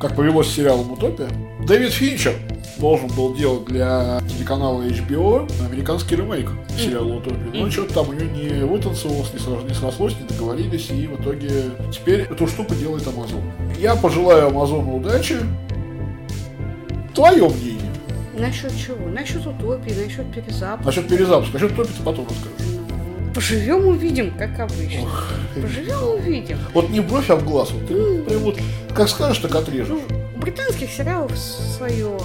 как 0.00 0.14
повелось 0.16 0.48
с 0.48 0.54
сериалом 0.54 0.92
«Утопия», 0.92 1.28
Дэвид 1.66 1.92
Финчер 1.92 2.34
должен 2.78 3.08
был 3.08 3.34
делать 3.34 3.64
для 3.64 4.20
телеканала 4.28 4.82
HBO 4.82 5.50
американский 5.66 6.16
ремейк 6.16 6.50
сериала 6.78 7.14
«Утопия». 7.14 7.50
Но 7.54 7.70
что-то 7.70 7.94
там 7.94 8.10
у 8.10 8.12
него 8.12 8.30
не 8.30 8.64
вытанцевалось, 8.64 9.32
не 9.32 9.38
срослось, 9.38 9.68
не 9.68 9.74
срослось, 9.74 10.14
не 10.20 10.26
договорились, 10.28 10.90
и 10.90 11.06
в 11.06 11.20
итоге 11.20 11.50
теперь 11.92 12.20
эту 12.20 12.46
штуку 12.46 12.74
делает 12.74 13.04
Amazon. 13.04 13.42
Я 13.78 13.96
пожелаю 13.96 14.48
Амазону 14.48 14.96
удачи. 14.96 15.36
Твое 17.14 17.48
мнение 17.48 17.80
Насчет 18.38 18.72
чего? 18.76 19.08
Насчет 19.08 19.46
утопии, 19.46 19.92
насчет 19.92 20.30
перезапуска. 20.32 20.84
насчет 20.84 21.08
перезапуска. 21.08 21.54
Насчет 21.54 21.72
«Утопии» 21.72 21.92
ты 21.92 22.02
потом 22.02 22.26
расскажешь. 22.28 22.76
Поживем, 23.34 23.86
увидим, 23.88 24.30
как 24.36 24.58
обычно. 24.60 25.02
Ох, 25.02 25.28
Поживем, 25.60 26.08
увидим. 26.14 26.58
Вот 26.74 26.90
не 26.90 27.00
бровь, 27.00 27.30
а 27.30 27.36
в 27.36 27.44
глаз. 27.44 27.70
Вот 27.70 28.26
прям 28.26 28.40
вот 28.40 28.58
как 28.96 29.08
скажешь, 29.08 29.38
так 29.38 29.54
отрежешь. 29.54 29.88
Ну, 29.88 30.00
у 30.34 30.38
британских 30.38 30.90
сериалов 30.90 31.36
свое 31.36 32.16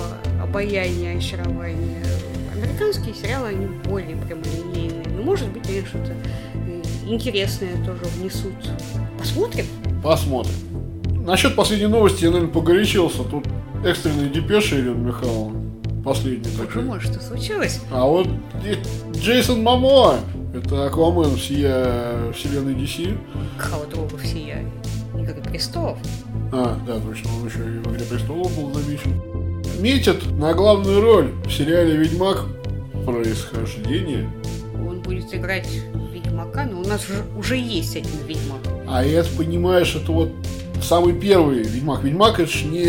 обаяние, 0.41 1.17
очарование. 1.17 2.03
Американские 2.55 3.13
сериалы, 3.13 3.49
они 3.49 3.65
более 3.89 4.15
прямолинейные. 4.15 5.05
Ну, 5.09 5.23
может 5.23 5.49
быть, 5.49 5.67
они 5.67 5.81
что-то 5.81 6.13
э, 6.53 6.81
интересное 7.07 7.73
тоже 7.85 8.03
внесут. 8.17 8.53
Посмотрим. 9.19 9.65
Посмотрим. 10.03 10.53
Насчет 11.25 11.55
последней 11.55 11.87
новости 11.87 12.23
я, 12.23 12.31
наверное, 12.31 12.53
погорячился. 12.53 13.23
Тут 13.23 13.45
экстренные 13.85 14.29
депеши, 14.29 14.79
Ирина 14.79 14.95
Михайловна. 14.95 15.59
Последний 16.03 16.49
Боже 16.57 16.67
такой. 16.67 16.83
мой, 16.83 16.99
что 16.99 17.19
случилось? 17.21 17.79
А 17.91 18.05
вот 18.05 18.27
Джейсон 19.13 19.61
Мамо, 19.61 20.15
это 20.55 20.87
Аквамен 20.87 21.35
всея 21.35 22.31
вселенной 22.33 22.73
DC. 22.73 23.15
Хау 23.57 23.85
друга 23.85 24.17
всея. 24.17 24.65
Игры 25.21 25.41
престолов. 25.41 25.97
А, 26.51 26.77
да, 26.85 26.99
точно, 26.99 27.29
он 27.39 27.47
еще 27.47 27.59
и 27.59 27.79
в 27.79 27.93
«Игре 27.93 28.05
престолов» 28.05 28.55
был 28.57 28.73
замечен. 28.73 29.21
Метит 29.79 30.31
на 30.37 30.53
главную 30.53 31.01
роль 31.01 31.31
в 31.45 31.51
сериале 31.51 31.95
«Ведьмак. 31.97 32.45
Происхождение». 33.05 34.29
Он 34.75 34.99
будет 35.01 35.33
играть 35.33 35.67
Ведьмака, 36.11 36.65
но 36.65 36.81
у 36.81 36.83
нас 36.85 37.07
уже, 37.09 37.23
уже 37.37 37.57
есть 37.57 37.95
один 37.95 38.11
Ведьмак. 38.27 38.59
А 38.87 39.03
это, 39.03 39.29
понимаешь, 39.37 39.95
это 39.95 40.11
вот 40.11 40.31
самый 40.81 41.13
первый 41.13 41.63
Ведьмак. 41.63 42.03
Ведьмак 42.03 42.39
это 42.39 42.51
ж 42.51 42.63
не 42.63 42.85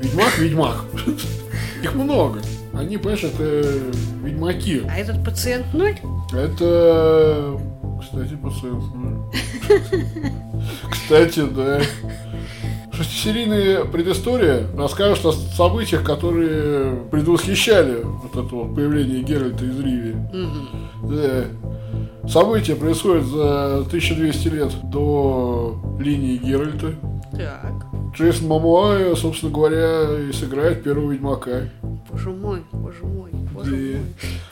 Ведьмак, 0.00 0.38
Ведьмак. 0.38 0.84
Их 1.82 1.94
много. 1.94 2.40
Они, 2.72 2.96
понимаешь, 2.96 3.24
это 3.24 3.64
ведьмаки. 4.22 4.82
А 4.88 4.96
этот 4.96 5.24
пациент 5.24 5.66
ноль? 5.74 5.98
Это, 6.32 7.60
кстати, 8.00 8.36
пациент. 8.36 8.84
ну. 8.94 9.30
Кстати, 10.90 11.42
да. 11.54 11.80
Шестисерийная 12.92 13.84
предыстория 13.84 14.66
расскажет 14.76 15.24
о 15.24 15.32
событиях, 15.32 16.04
которые 16.04 16.96
предвосхищали 17.10 18.02
вот 18.04 18.32
это 18.32 18.54
вот 18.54 18.74
появление 18.74 19.22
Геральта 19.22 19.64
из 19.64 19.80
Риви. 19.80 20.16
Да. 21.02 22.28
События 22.28 22.76
происходят 22.76 23.24
за 23.24 23.78
1200 23.78 24.48
лет 24.48 24.72
до 24.84 25.80
линии 25.98 26.36
Геральта. 26.36 26.94
Так. 27.32 27.72
Джейсон 28.14 28.48
Мамуа, 28.48 29.14
собственно 29.16 29.52
говоря, 29.52 30.18
и 30.28 30.32
сыграет 30.32 30.82
первого 30.82 31.12
Ведьмака. 31.12 31.70
Боже 32.10 32.30
мой, 32.30 32.62
боже 32.72 33.04
мой, 33.04 33.30
боже. 33.64 34.00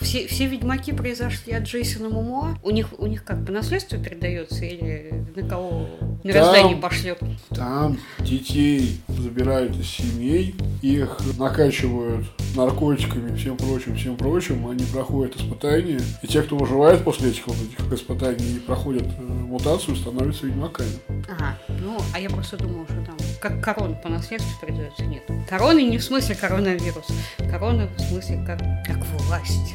Все, 0.01 0.27
все 0.27 0.47
ведьмаки 0.47 0.93
произошли 0.93 1.53
от 1.53 1.65
Джейсона 1.65 2.09
Мумуа. 2.09 2.59
У 2.63 2.71
них, 2.71 2.89
у 2.99 3.07
них 3.07 3.25
как, 3.25 3.45
по 3.45 3.53
наследству 3.53 3.99
передается 3.99 4.65
или 4.65 5.25
на 5.35 5.49
кого 5.49 5.89
мироздание 6.25 6.73
Там- 6.73 6.81
пошлет? 6.81 7.19
Там 7.51 7.99
детей 8.21 9.01
забирают 9.09 9.77
из 9.77 9.87
семей, 9.89 10.55
их 10.83 11.19
накачивают 11.39 12.27
наркотиками, 12.57 13.37
всем 13.37 13.57
прочим, 13.57 13.97
всем 13.97 14.17
прочим, 14.17 14.67
они 14.69 14.85
проходят 14.87 15.37
испытания, 15.37 16.01
и 16.23 16.27
те, 16.27 16.43
кто 16.43 16.57
выживает 16.57 17.03
после 17.05 17.31
этих 17.31 17.47
вот 17.47 17.57
этих 17.57 17.93
испытаний 17.93 18.57
и 18.57 18.59
проходят 18.61 19.05
э, 19.05 19.23
мутацию, 19.23 19.97
становятся 19.97 20.47
ведьмаками. 20.47 20.91
Ага, 21.29 21.59
ну, 21.81 21.99
а 22.15 22.21
я 22.21 22.31
просто 22.31 22.57
думала, 22.57 22.85
что 22.87 23.05
там 23.05 23.17
как 23.41 23.61
корона 23.61 23.95
по 23.95 24.09
наследству 24.09 24.51
передается. 24.61 25.05
Нет. 25.05 25.23
Короны 25.49 25.83
не 25.85 25.99
в 25.99 26.05
смысле 26.05 26.35
коронавирус. 26.35 27.07
Корона 27.51 27.89
в 27.97 28.01
смысле 28.01 28.43
как, 28.47 28.59
как 28.87 29.05
власть. 29.27 29.75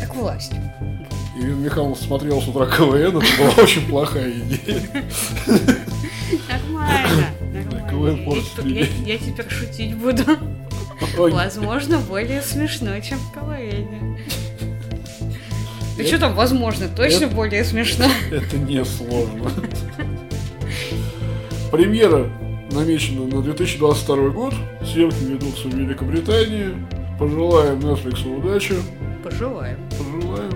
Как 0.00 0.14
власть. 0.14 0.52
Ирина 1.36 1.54
Михайловна 1.64 1.94
смотрела 1.96 2.40
с 2.40 2.48
утра 2.48 2.66
КВН, 2.66 2.94
это 2.96 3.20
была 3.38 3.50
очень 3.62 3.86
плохая 3.88 4.30
идея. 4.30 4.82
Нормально, 6.48 7.26
нормально. 7.52 8.42
Я, 9.06 9.18
теперь 9.18 9.48
шутить 9.48 9.94
буду. 9.96 10.22
Возможно, 11.16 11.98
более 11.98 12.42
смешно, 12.42 12.98
чем 13.00 13.18
в 13.18 13.32
КВН. 13.32 14.18
Да 15.96 16.04
что 16.04 16.18
там 16.18 16.34
возможно? 16.34 16.88
Точно 16.88 17.24
Это- 17.24 17.34
более 17.34 17.64
смешно. 17.64 18.06
Это 18.30 18.56
не 18.56 18.84
сложно. 18.84 19.50
Премьера 21.70 22.30
намечена 22.72 23.26
на 23.26 23.42
2022 23.42 24.30
год. 24.30 24.54
Съемки 24.84 25.24
ведутся 25.24 25.68
в 25.68 25.74
Великобритании. 25.74 26.74
Пожелаем 27.18 27.78
Netflix 27.80 28.38
удачи. 28.38 28.74
Пожелаем. 29.22 29.78
Пожелаем. 29.90 30.52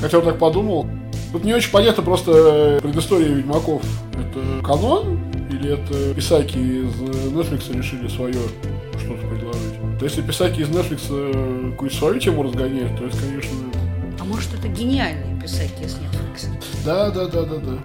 Хотя 0.00 0.18
вот 0.18 0.26
так 0.26 0.38
подумал. 0.38 0.86
Тут 1.32 1.44
не 1.44 1.54
очень 1.54 1.70
понятно 1.70 2.02
просто 2.02 2.78
предыстория 2.82 3.28
Ведьмаков. 3.28 3.82
Это 4.12 4.64
канон? 4.64 5.18
Или 5.50 5.74
это 5.74 6.14
писаки 6.14 6.58
из 6.58 6.94
Netflix 7.32 7.74
решили 7.76 8.08
свое 8.08 8.34
что-то 8.98 9.26
предложить? 9.28 9.98
То 9.98 10.04
есть, 10.04 10.16
если 10.16 10.22
писаки 10.22 10.60
из 10.60 10.68
Netflix 10.68 11.02
э, 11.10 11.70
какую-то 11.70 11.96
свою 11.96 12.18
тему 12.18 12.42
разгоняют, 12.42 12.98
то 12.98 13.06
это, 13.06 13.16
конечно... 13.16 13.56
А 14.18 14.24
может, 14.24 14.52
это 14.54 14.68
гениальные 14.68 15.40
писатели 15.40 15.86
с 15.86 15.96
Netflix? 15.96 16.48
Да, 16.84 17.10
да, 17.10 17.26
да, 17.26 17.44
да, 17.44 17.56
да. 17.56 17.78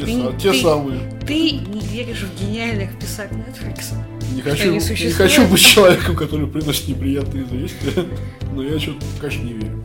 Те, 0.00 0.06
Ты- 0.06 0.12
са- 0.12 0.36
те 0.40 0.52
ты- 0.52 0.62
самые. 0.62 1.00
Ты 1.26 1.50
не 1.52 1.80
веришь 1.80 2.22
в 2.22 2.40
гениальных 2.40 2.98
писак 2.98 3.30
Netflix? 3.32 3.94
Не 4.34 4.40
хочу, 4.42 4.72
не 4.72 5.10
хочу 5.10 5.46
быть 5.46 5.60
человеком, 5.60 6.16
который 6.16 6.46
приносит 6.46 6.88
неприятные 6.88 7.44
известия, 7.44 8.04
но 8.54 8.62
я 8.62 8.78
что-то, 8.78 9.04
конечно, 9.20 9.42
не 9.42 9.52
верю. 9.52 9.82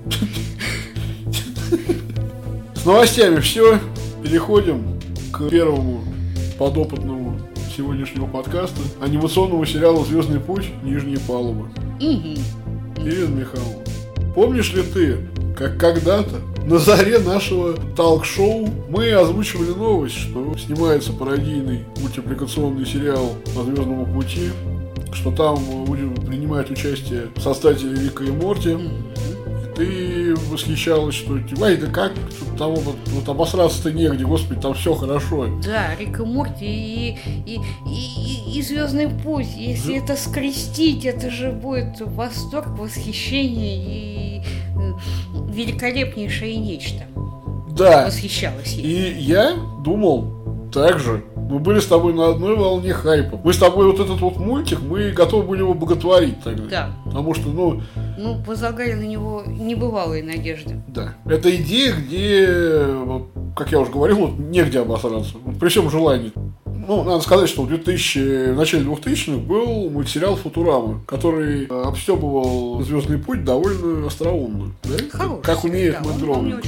С 2.75 2.86
новостями 2.86 3.39
все. 3.39 3.79
Переходим 4.24 5.00
к 5.31 5.50
первому 5.50 6.03
подопытному 6.57 7.39
сегодняшнего 7.75 8.25
подкаста. 8.27 8.79
Анимационному 9.01 9.65
сериалу 9.65 10.05
«Звездный 10.05 10.39
путь. 10.39 10.65
Нижняя 10.84 11.19
палуба». 11.27 11.67
Мгм. 12.00 12.36
Ирина 13.05 13.27
Михайловна, 13.36 13.84
помнишь 14.34 14.74
ли 14.74 14.81
ты, 14.81 15.17
как 15.57 15.77
когда-то 15.77 16.41
на 16.65 16.79
заре 16.79 17.19
нашего 17.19 17.75
талк-шоу 17.95 18.67
мы 18.89 19.12
озвучивали 19.12 19.69
новость, 19.69 20.16
что 20.16 20.57
снимается 20.57 21.13
пародийный 21.13 21.85
мультипликационный 22.01 22.85
сериал 22.85 23.35
по 23.55 23.63
Звездному 23.63 24.05
пути, 24.07 24.50
что 25.13 25.31
там 25.31 25.57
будет 25.85 26.25
принимать 26.25 26.72
участие 26.72 27.29
создатели 27.37 28.05
Рика 28.05 28.24
и 28.24 28.31
Морти. 28.31 28.77
Ты 29.75 30.33
восхищалась, 30.50 31.16
что 31.16 31.40
типа, 31.40 31.66
«Ай, 31.66 31.77
да 31.77 31.88
как, 31.88 32.14
что 32.14 32.57
там 32.57 32.75
вот, 32.75 32.96
вот 33.07 33.27
обосраться-то 33.27 33.92
негде, 33.92 34.24
господи, 34.24 34.61
там 34.61 34.74
все 34.74 34.94
хорошо. 34.96 35.48
Да, 35.64 35.96
Рик 35.96 36.20
и 36.20 36.24
Морти 36.24 36.66
и, 36.66 37.18
и, 37.46 37.59
и, 37.85 38.57
и, 38.57 38.61
Звездный 38.61 39.09
путь. 39.09 39.48
Если 39.55 40.01
это 40.01 40.16
скрестить, 40.16 41.05
это 41.05 41.29
же 41.29 41.51
будет 41.51 42.00
восторг, 42.00 42.70
восхищение 42.77 43.77
и 43.77 44.42
э, 44.42 44.94
великолепнейшее 45.50 46.55
нечто. 46.55 47.03
Да, 47.70 48.05
Восхищалась 48.05 48.74
ей. 48.74 48.85
И 48.85 49.22
я 49.22 49.55
думал 49.83 50.45
так 50.75 51.00
же. 51.00 51.24
Мы 51.35 51.59
были 51.59 51.79
с 51.79 51.85
тобой 51.85 52.14
на 52.14 52.27
одной 52.29 52.55
волне 52.57 52.92
хайпа. 52.94 53.40
Мы 53.44 53.53
с 53.53 53.57
тобой 53.57 53.88
вот 53.88 54.00
этот 54.00 54.20
вот 54.20 54.38
мультик, 54.38 54.79
мы 54.81 55.11
готовы 55.11 55.44
были 55.48 55.59
его 55.59 55.74
боготворить 55.74 56.44
тогда. 56.44 56.64
Да. 56.70 56.90
Потому 57.05 57.33
что, 57.33 57.48
ну, 57.50 57.81
Ну, 58.18 58.38
возлагали 58.46 58.94
на 58.94 59.03
него 59.07 59.44
небывалые 59.46 60.22
надежды. 60.24 60.81
да. 60.88 61.14
Это 61.25 61.55
идея, 61.55 61.94
где, 61.94 62.85
вот, 63.05 63.27
как 63.55 63.72
я 63.72 63.79
уже 63.79 63.92
говорил, 63.92 64.18
вот, 64.18 64.38
негде 64.40 64.79
обосраться. 64.81 65.35
Вот 65.44 65.57
при 65.59 65.70
всем 65.70 65.90
желании. 65.90 66.33
Ну, 66.87 67.03
надо 67.03 67.21
сказать, 67.21 67.50
что 67.50 67.63
в 67.63 67.67
2000, 67.67 68.51
в 68.51 68.57
начале 68.57 68.85
2000-х 68.85 69.37
был 69.37 69.89
мультсериал 69.89 70.35
«Футурама», 70.35 71.01
который 71.07 71.65
э, 71.65 71.83
обстебывал 71.83 72.81
«Звездный 72.83 73.17
путь» 73.17 73.43
довольно 73.43 74.07
остроумно. 74.07 74.71
Да? 74.83 74.95
Хороший 75.09 75.43
как 75.43 75.63
умеет 75.63 75.98
сериал, 75.98 76.41
Мэтт. 76.41 76.67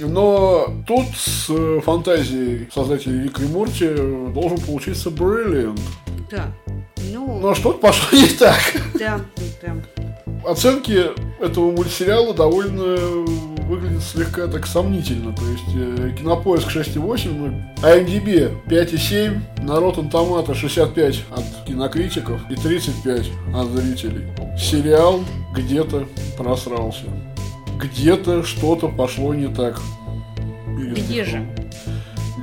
Но 0.00 0.66
тут 0.86 1.06
с 1.16 1.46
э, 1.50 1.80
фантазией 1.84 2.68
создателей 2.72 3.24
Рика 3.24 3.42
и 3.42 3.48
Морти 3.48 3.86
э, 3.88 4.30
должен 4.34 4.58
получиться 4.58 5.10
Brilliant. 5.10 5.78
Да. 6.30 6.52
Ну, 7.12 7.38
Но 7.40 7.54
что-то 7.54 7.78
пошло 7.78 8.18
не 8.18 8.28
так. 8.28 8.60
да, 8.98 9.20
да. 9.62 9.76
Оценки 10.48 11.06
этого 11.42 11.70
мультсериала 11.72 12.34
довольно 12.34 12.96
выглядят 13.68 14.02
слегка 14.02 14.46
так 14.46 14.66
сомнительно. 14.66 15.34
То 15.34 15.44
есть 15.46 15.64
э, 15.74 16.14
Кинопоиск 16.18 16.68
6,8, 16.68 17.32
ну, 17.32 17.46
IMDb 17.82 18.52
5,7, 18.66 19.40
на 19.62 19.72
Rotten 19.72 20.10
Tomato 20.10 20.54
65 20.54 21.24
от 21.30 21.44
кинокритиков 21.66 22.40
и 22.50 22.56
35 22.56 23.30
от 23.54 23.68
зрителей. 23.68 24.24
Сериал 24.58 25.20
где-то 25.54 26.06
просрался. 26.36 27.04
Где-то 27.78 28.42
что-то 28.42 28.88
пошло 28.88 29.34
не 29.34 29.48
так. 29.48 29.80
Ирина 30.78 30.94
Где 30.94 31.24
же? 31.24 31.46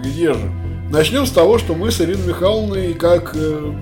Где 0.04 0.34
же? 0.34 0.52
Начнем 0.96 1.26
с 1.26 1.32
того, 1.32 1.58
что 1.58 1.76
мы 1.76 1.92
с 1.92 2.00
Ириной 2.00 2.26
Михайловной, 2.28 2.94
как 2.94 3.34
э, 3.36 3.74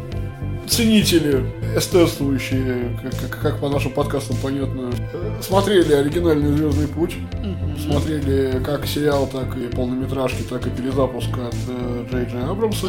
ценители, 0.68 1.46
эстетствующие, 1.78 2.98
как, 3.04 3.14
как- 3.30 3.40
как 3.40 3.60
по 3.60 3.70
нашим 3.70 3.92
подкастам 3.92 4.36
понятно, 4.42 4.90
э, 5.14 5.40
смотрели 5.44 5.94
оригинальный 5.94 6.58
Звездный 6.58 6.88
путь, 6.88 7.16
смотрели 7.80 8.60
как 8.64 8.88
сериал, 8.88 9.28
так 9.32 9.56
и 9.58 9.68
полнометражки, 9.68 10.42
так 10.42 10.66
и 10.66 10.72
перезапуск 10.72 11.30
от 11.38 11.54
э, 11.68 12.06
Джей 12.12 12.26
Джей 12.26 12.44
Абрамса. 12.50 12.88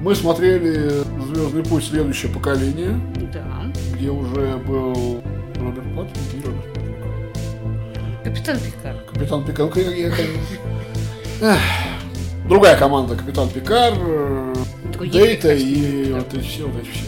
Мы 0.00 0.14
смотрели 0.14 0.88
Звездный 1.30 1.62
путь 1.62 1.84
следующее 1.84 2.32
поколение, 2.32 2.98
Да. 3.34 3.44
где 3.94 4.08
уже 4.08 4.56
был 4.66 5.22
Роберт 5.60 5.94
Паттинсон, 5.94 6.42
Роберт 6.42 6.78
Капитан 8.24 8.56
Пикар. 8.60 8.96
Капитан 9.12 9.44
Пикар. 9.44 9.70
Ну, 9.74 9.80
я- 9.82 9.90
я- 10.08 10.12
Эх. 11.42 11.60
Другая 12.48 12.78
команда, 12.78 13.16
Капитан 13.16 13.48
Пикар, 13.48 13.94
э, 13.96 14.54
Дейта 15.00 15.52
и 15.52 16.10
да. 16.10 16.18
вот 16.18 16.34
эти 16.34 16.46
все, 16.46 16.64
вот 16.64 16.80
эти 16.80 16.88
все. 16.88 17.06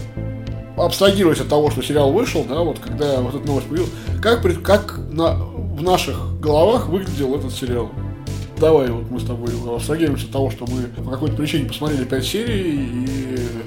Абстрагируясь 0.77 1.41
от 1.41 1.49
того, 1.49 1.71
что 1.71 1.83
сериал 1.83 2.13
вышел, 2.13 2.45
да, 2.45 2.61
вот 2.61 2.79
когда 2.81 3.21
вот 3.21 3.35
эта 3.35 3.47
новость 3.47 3.69
появилась, 3.69 3.93
как, 4.21 4.43
как 4.63 4.99
на, 5.11 5.35
в 5.35 5.83
наших 5.83 6.41
головах 6.41 6.89
выглядел 6.89 7.35
этот 7.35 7.53
сериал? 7.53 7.91
Давай, 8.59 8.91
вот 8.91 9.09
мы 9.11 9.21
с 9.21 9.25
тобой 9.25 9.51
абстрагируемся 9.75 10.27
от 10.27 10.33
того, 10.33 10.51
что 10.51 10.67
мы 10.67 10.83
по 11.05 11.11
какой-то 11.13 11.37
причине 11.37 11.69
посмотрели 11.69 12.05
5 12.05 12.25
серий, 12.25 13.05
и 13.05 13.39
Ну, 13.39 13.58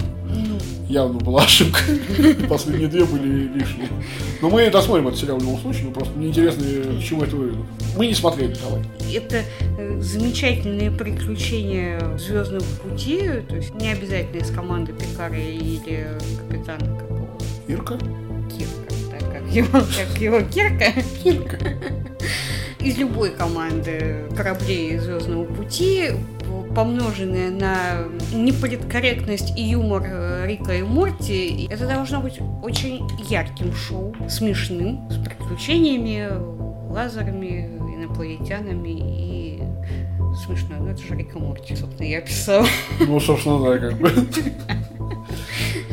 явно 0.91 1.19
была 1.19 1.43
ошибка. 1.43 1.80
Последние 2.49 2.88
две 2.88 3.06
были 3.06 3.47
лишние. 3.58 3.89
Но 4.41 4.49
мы 4.49 4.69
досмотрим 4.69 5.08
этот 5.08 5.19
сериал 5.19 5.38
в 5.38 5.41
любом 5.41 5.60
случае, 5.60 5.86
но 5.86 5.91
просто 5.91 6.17
мне 6.17 6.27
интересно, 6.27 6.63
к 6.63 7.04
чему 7.04 7.23
это 7.23 7.36
выведет. 7.36 7.65
Мы 7.95 8.08
не 8.08 8.13
смотрели, 8.13 8.56
давай. 8.62 8.82
это 9.13 9.43
э, 9.77 9.99
замечательные 10.01 10.91
приключения 10.91 11.99
Звездного 12.17 12.63
пути, 12.84 13.21
то 13.47 13.56
есть 13.56 13.73
не 13.75 13.91
обязательно 13.91 14.41
из 14.41 14.51
команды 14.51 14.93
Пикара 14.93 15.38
или 15.38 16.08
капитана 16.39 16.97
какого 16.97 17.38
Ирка? 17.67 17.97
Кирка, 18.49 18.93
так 19.12 19.32
как 19.32 19.51
его, 19.51 19.80
как 19.80 20.21
его 20.21 20.41
Кирка, 20.41 20.93
Ирка. 21.23 21.58
из 22.80 22.97
любой 22.97 23.32
команды 23.32 24.25
кораблей 24.36 24.97
Звездного 24.97 25.45
пути, 25.45 26.10
помноженные 26.62 27.50
на 27.52 28.04
неполиткорректность 28.34 29.58
и 29.58 29.63
юмор 29.63 30.04
э, 30.06 30.45
Рика 30.47 30.76
и 30.76 30.82
Морти, 30.82 31.67
это 31.69 31.88
должно 31.88 32.21
быть 32.21 32.39
очень 32.63 33.08
ярким 33.30 33.74
шоу, 33.74 34.15
смешным, 34.30 35.10
с 35.10 35.17
приключениями, 35.17 36.30
лазерами, 36.91 37.78
инопланетянами 37.95 38.89
и 38.89 39.63
смешно. 40.45 40.76
Ну, 40.80 40.88
это 40.88 41.02
же 41.02 41.15
Рика 41.15 41.39
Морти, 41.39 41.76
собственно, 41.76 42.08
я 42.08 42.21
писала. 42.21 42.65
Ну, 43.00 43.19
собственно, 43.19 43.60
да, 43.60 43.78
как 43.78 43.97
бы. 43.97 44.12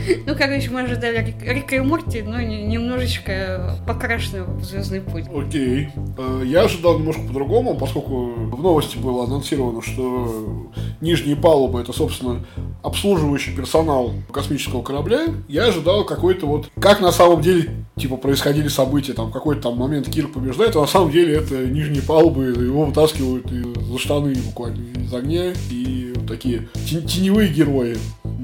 Ну, 0.27 0.35
короче, 0.37 0.71
мы 0.71 0.83
ожидали 0.83 1.35
Рика 1.41 1.77
и 1.77 1.81
Морти, 1.81 2.23
но 2.23 2.41
немножечко 2.41 3.77
покрашено 3.87 4.45
в 4.45 4.65
«Звездный 4.65 5.01
путь». 5.01 5.25
Окей. 5.35 5.89
Э, 6.17 6.43
я 6.45 6.63
ожидал 6.63 6.99
немножко 6.99 7.23
по-другому, 7.23 7.77
поскольку 7.77 8.33
в 8.33 8.63
новости 8.63 8.99
было 8.99 9.25
анонсировано, 9.25 9.83
что 9.83 10.71
нижние 11.01 11.37
палубы— 11.37 11.81
это, 11.83 11.93
собственно, 11.93 12.45
обслуживающий 12.83 13.55
персонал 13.55 14.13
космического 14.33 14.83
корабля. 14.83 15.27
Я 15.49 15.67
ожидал 15.67 16.05
какой-то 16.05 16.47
вот... 16.47 16.71
Как 16.81 17.01
на 17.01 17.13
самом 17.13 17.41
деле, 17.41 17.71
типа, 17.97 18.17
происходили 18.17 18.69
события, 18.69 19.13
там, 19.13 19.31
какой-то 19.31 19.63
там 19.63 19.77
момент 19.77 20.09
Кирк 20.09 20.33
побеждает, 20.33 20.77
а 20.77 20.81
на 20.81 20.87
самом 20.87 21.11
деле 21.11 21.37
это 21.37 21.67
нижние 21.67 22.03
палубы, 22.03 22.45
его 22.47 22.85
вытаскивают 22.85 23.49
за 23.51 23.99
штаны 23.99 24.35
буквально 24.35 24.83
из 24.99 25.13
огня, 25.13 25.53
и 25.71 26.13
такие 26.29 26.69
теневые 26.87 27.49
герои 27.49 27.97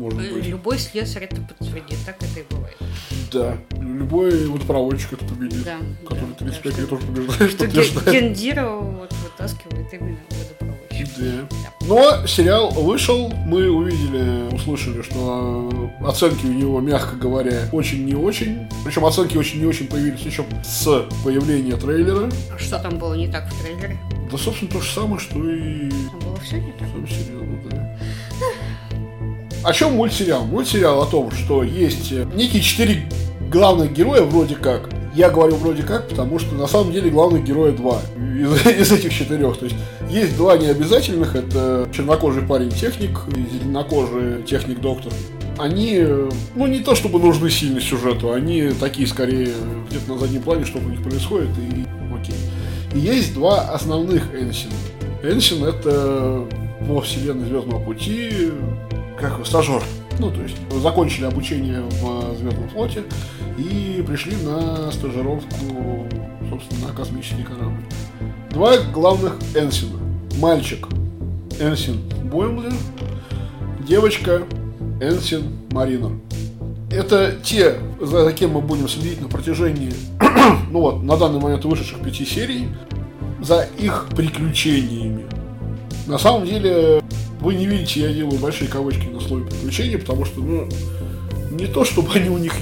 может 0.04 0.32
быть. 0.32 0.46
Любой 0.46 0.78
слесарь 0.78 1.24
это 1.24 1.40
подтвердит, 1.40 1.98
так 2.04 2.16
это 2.22 2.40
и 2.40 2.44
бывает. 2.50 2.76
Да, 3.32 3.56
любой 3.80 4.46
водопроводчик 4.46 5.14
это 5.14 5.24
победит, 5.24 5.64
да, 5.64 5.78
который 6.06 6.28
да, 6.38 6.46
35 6.46 6.74
да, 6.74 6.80
лет 6.80 6.90
тоже 6.90 7.06
побеждает. 7.06 7.86
Что. 7.86 8.12
Гендира 8.12 8.68
вот 8.68 9.12
вытаскивает 9.12 9.92
именно 9.92 10.18
водопроводчик. 10.30 11.08
Да. 11.16 11.48
Но 11.86 12.26
сериал 12.26 12.70
вышел, 12.70 13.28
мы 13.28 13.70
увидели, 13.70 14.54
услышали, 14.54 15.02
что 15.02 15.90
оценки 16.04 16.46
у 16.46 16.52
него, 16.52 16.80
мягко 16.80 17.16
говоря, 17.16 17.68
очень 17.72 18.04
не 18.04 18.14
очень. 18.14 18.68
Причем 18.84 19.04
оценки 19.04 19.36
очень 19.36 19.60
не 19.60 19.66
очень 19.66 19.86
появились 19.86 20.20
еще 20.20 20.44
с 20.64 21.06
появления 21.24 21.76
трейлера. 21.76 22.30
А 22.54 22.58
что 22.58 22.78
там 22.78 22.98
было 22.98 23.14
не 23.14 23.28
так 23.28 23.46
в 23.52 23.60
трейлере? 23.60 23.98
Да, 24.30 24.38
собственно, 24.38 24.70
то 24.70 24.80
же 24.80 24.90
самое, 24.90 25.18
что 25.18 25.38
и... 25.48 25.90
Там 25.90 26.20
было 26.20 26.36
все 26.38 26.60
не 26.60 26.72
так? 26.72 26.88
Сам 26.88 27.06
сериал, 27.06 27.42
да. 27.70 27.98
О 29.64 29.72
чем 29.72 29.94
мультсериал? 29.94 30.44
Мультсериал 30.44 31.00
о 31.02 31.06
том, 31.06 31.30
что 31.30 31.62
есть 31.62 32.12
э, 32.12 32.26
некие 32.34 32.60
четыре 32.60 33.08
главных 33.50 33.94
героя 33.94 34.20
вроде 34.20 34.56
как. 34.56 34.90
Я 35.14 35.30
говорю 35.30 35.56
вроде 35.56 35.82
как, 35.82 36.06
потому 36.08 36.38
что 36.38 36.54
на 36.54 36.66
самом 36.66 36.92
деле 36.92 37.08
главных 37.08 37.44
героя 37.44 37.72
два 37.72 38.02
из, 38.16 38.66
из 38.66 38.92
этих 38.92 39.14
четырех. 39.14 39.56
То 39.56 39.64
есть 39.64 39.76
есть 40.10 40.36
два 40.36 40.58
необязательных. 40.58 41.34
Это 41.34 41.88
чернокожий 41.94 42.42
парень-техник 42.42 43.20
и 43.34 43.56
зеленокожий 43.56 44.42
техник-доктор. 44.42 45.14
Они, 45.56 45.94
э, 45.96 46.28
ну 46.54 46.66
не 46.66 46.80
то 46.80 46.94
чтобы 46.94 47.18
нужны 47.18 47.48
сильно 47.48 47.80
сюжету, 47.80 48.34
они 48.34 48.68
такие 48.78 49.08
скорее 49.08 49.48
где-то 49.88 50.12
на 50.12 50.18
заднем 50.18 50.42
плане, 50.42 50.66
что 50.66 50.78
у 50.78 50.82
них 50.82 51.02
происходит, 51.02 51.48
и 51.56 51.86
окей. 52.14 52.36
И 52.94 52.98
есть 52.98 53.32
два 53.32 53.62
основных 53.70 54.24
Энсина. 54.34 54.74
Энсин 55.22 55.64
это 55.64 56.44
по 56.86 57.00
вселенной 57.00 57.46
Звездного 57.46 57.82
пути 57.82 58.50
как 59.18 59.44
стажер. 59.46 59.82
Ну, 60.18 60.30
то 60.30 60.42
есть 60.42 60.56
закончили 60.70 61.24
обучение 61.24 61.80
в 61.80 62.36
Звездном 62.36 62.68
флоте 62.68 63.04
и 63.58 64.02
пришли 64.06 64.36
на 64.36 64.90
стажировку, 64.92 66.06
собственно, 66.48 66.88
на 66.88 66.94
космический 66.94 67.42
корабль. 67.42 67.82
Два 68.50 68.76
главных 68.92 69.36
Энсина. 69.54 69.98
Мальчик 70.38 70.88
Энсин 71.60 72.00
Бойлер, 72.24 72.72
девочка 73.86 74.42
Энсин 75.00 75.58
Маринер. 75.70 76.12
Это 76.90 77.34
те, 77.42 77.76
за 78.00 78.32
кем 78.32 78.52
мы 78.52 78.60
будем 78.60 78.88
следить 78.88 79.20
на 79.20 79.28
протяжении, 79.28 79.92
ну 80.70 80.80
вот, 80.80 81.02
на 81.02 81.16
данный 81.16 81.40
момент 81.40 81.64
вышедших 81.64 82.00
пяти 82.00 82.24
серий, 82.24 82.68
за 83.40 83.68
их 83.78 84.06
приключениями. 84.14 85.24
На 86.06 86.18
самом 86.18 86.46
деле, 86.46 87.02
вы 87.40 87.54
не 87.54 87.66
видите, 87.66 88.00
я 88.00 88.12
делаю 88.12 88.38
большие 88.38 88.68
кавычки 88.68 89.06
на 89.06 89.20
слове 89.20 89.46
приключения, 89.46 89.98
потому 89.98 90.24
что, 90.24 90.40
ну, 90.40 90.68
не 91.50 91.66
то, 91.66 91.84
чтобы 91.84 92.12
они 92.14 92.28
у 92.28 92.38
них, 92.38 92.52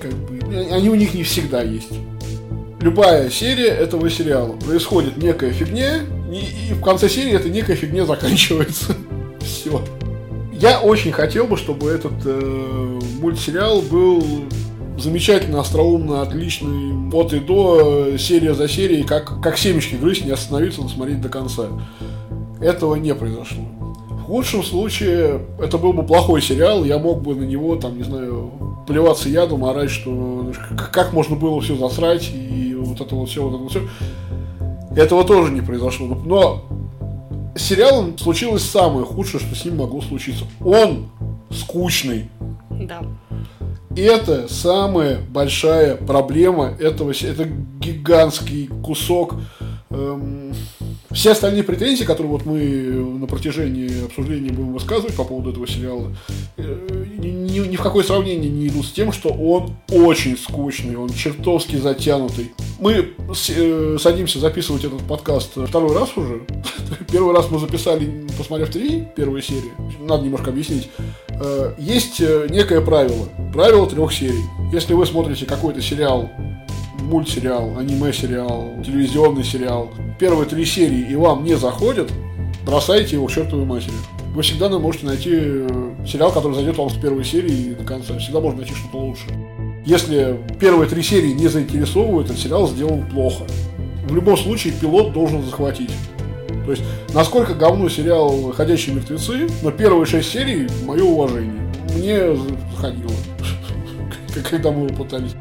как 0.00 0.12
бы, 0.12 0.40
они 0.70 0.88
у 0.88 0.94
них 0.94 1.14
не 1.14 1.22
всегда 1.22 1.62
есть. 1.62 1.90
Любая 2.80 3.30
серия 3.30 3.68
этого 3.68 4.10
сериала 4.10 4.52
происходит 4.52 5.16
некая 5.16 5.52
фигня, 5.52 6.00
и, 6.30 6.70
и 6.70 6.74
в 6.74 6.80
конце 6.82 7.08
серии 7.08 7.32
эта 7.32 7.48
некая 7.48 7.76
фигня 7.76 8.04
заканчивается. 8.04 8.94
Все. 9.40 9.82
Я 10.52 10.80
очень 10.80 11.12
хотел 11.12 11.46
бы, 11.46 11.56
чтобы 11.56 11.90
этот 11.90 12.12
э, 12.24 13.00
мультсериал 13.20 13.82
был 13.82 14.24
замечательно, 14.98 15.60
остроумно, 15.60 16.22
отличный, 16.22 17.10
от 17.12 17.32
и 17.32 17.40
до, 17.40 18.06
э, 18.08 18.18
серия 18.18 18.54
за 18.54 18.68
серией, 18.68 19.04
как, 19.04 19.40
как 19.42 19.58
семечки 19.58 19.96
грызть, 19.96 20.24
не 20.24 20.30
остановиться, 20.30 20.82
но 20.82 20.88
смотреть 20.88 21.20
до 21.20 21.28
конца. 21.28 21.68
Этого 22.64 22.94
не 22.94 23.14
произошло. 23.14 23.62
В 24.08 24.22
худшем 24.22 24.62
случае 24.62 25.42
это 25.60 25.76
был 25.76 25.92
бы 25.92 26.02
плохой 26.02 26.40
сериал, 26.40 26.82
я 26.84 26.98
мог 26.98 27.20
бы 27.20 27.34
на 27.34 27.44
него, 27.44 27.76
там, 27.76 27.98
не 27.98 28.04
знаю, 28.04 28.52
плеваться 28.86 29.28
ядом, 29.28 29.66
орать, 29.66 29.90
что 29.90 30.50
как 30.90 31.12
можно 31.12 31.36
было 31.36 31.60
все 31.60 31.76
засрать, 31.76 32.30
и 32.32 32.74
вот 32.74 33.00
это 33.02 33.14
вот 33.14 33.28
все, 33.28 33.42
вот 33.42 33.54
это 33.54 33.62
вот 33.62 33.70
все. 33.70 33.82
Этого 34.96 35.24
тоже 35.24 35.52
не 35.52 35.60
произошло. 35.60 36.06
Но 36.24 36.64
с 37.54 37.62
сериалом 37.62 38.16
случилось 38.16 38.62
самое 38.62 39.04
худшее, 39.04 39.40
что 39.40 39.54
с 39.54 39.64
ним 39.66 39.76
могло 39.76 40.00
случиться. 40.00 40.46
Он 40.64 41.10
скучный. 41.50 42.30
Да. 42.70 43.02
И 43.94 44.00
это 44.00 44.48
самая 44.48 45.18
большая 45.20 45.96
проблема 45.96 46.74
этого, 46.80 47.10
это 47.10 47.44
гигантский 47.78 48.68
кусок 48.82 49.34
эм, 49.90 50.52
все 51.14 51.30
остальные 51.30 51.62
претензии, 51.62 52.04
которые 52.04 52.32
вот 52.32 52.44
мы 52.44 52.60
на 52.60 53.26
протяжении 53.26 54.04
обсуждения 54.04 54.50
будем 54.50 54.72
высказывать 54.72 55.14
по 55.14 55.24
поводу 55.24 55.52
этого 55.52 55.66
сериала, 55.66 56.12
э, 56.56 57.04
ни, 57.18 57.58
ни 57.60 57.76
в 57.76 57.82
какое 57.82 58.02
сравнение 58.02 58.50
не 58.50 58.66
идут 58.66 58.86
с 58.86 58.92
тем, 58.92 59.12
что 59.12 59.28
он 59.28 59.76
очень 59.90 60.36
скучный, 60.36 60.96
он 60.96 61.10
чертовски 61.10 61.76
затянутый. 61.76 62.52
Мы 62.80 63.12
э, 63.48 63.96
садимся 64.00 64.40
записывать 64.40 64.84
этот 64.84 65.02
подкаст 65.02 65.52
второй 65.56 65.96
раз 65.96 66.16
уже. 66.16 66.42
Первый 67.12 67.34
раз 67.34 67.48
мы 67.50 67.60
записали, 67.60 68.26
посмотрев 68.36 68.70
три 68.70 69.04
первые 69.16 69.42
серии. 69.42 69.72
Надо 70.00 70.24
немножко 70.24 70.50
объяснить. 70.50 70.90
Э, 71.30 71.74
есть 71.78 72.20
некое 72.50 72.80
правило. 72.80 73.28
Правило 73.52 73.88
трех 73.88 74.12
серий. 74.12 74.44
Если 74.72 74.94
вы 74.94 75.06
смотрите 75.06 75.46
какой-то 75.46 75.80
сериал 75.80 76.28
мультсериал, 77.00 77.78
аниме-сериал, 77.78 78.82
телевизионный 78.84 79.44
сериал, 79.44 79.90
первые 80.18 80.48
три 80.48 80.64
серии 80.64 81.10
и 81.10 81.16
вам 81.16 81.44
не 81.44 81.54
заходят, 81.54 82.10
бросайте 82.64 83.16
его 83.16 83.26
к 83.26 83.32
чертовой 83.32 83.64
матери. 83.64 83.94
Вы 84.34 84.42
всегда 84.42 84.68
можете 84.68 85.06
найти 85.06 85.30
э, 85.32 85.94
сериал, 86.06 86.32
который 86.32 86.54
зайдет 86.54 86.76
вам 86.76 86.90
с 86.90 86.94
первой 86.94 87.24
серии 87.24 87.74
до 87.74 87.84
конца. 87.84 88.18
Всегда 88.18 88.40
можно 88.40 88.62
найти 88.62 88.74
что-то 88.74 88.96
лучше. 88.96 89.26
Если 89.86 90.40
первые 90.58 90.90
три 90.90 91.02
серии 91.02 91.32
не 91.32 91.46
заинтересовывают, 91.46 92.30
этот 92.30 92.40
сериал 92.40 92.66
сделан 92.66 93.08
плохо. 93.08 93.44
В 94.08 94.14
любом 94.14 94.36
случае 94.36 94.72
пилот 94.72 95.12
должен 95.12 95.42
захватить. 95.44 95.90
То 96.64 96.70
есть, 96.72 96.82
насколько 97.12 97.54
говно 97.54 97.88
сериал 97.88 98.52
«Ходячие 98.52 98.96
мертвецы», 98.96 99.46
но 99.62 99.70
первые 99.70 100.06
шесть 100.06 100.30
серий– 100.30 100.66
мое 100.84 101.04
уважение. 101.04 101.62
Мне 101.94 102.34
заходило, 102.72 103.12
когда 104.50 104.72
мы 104.72 104.86
его 104.86 104.96
пытались. 104.96 105.32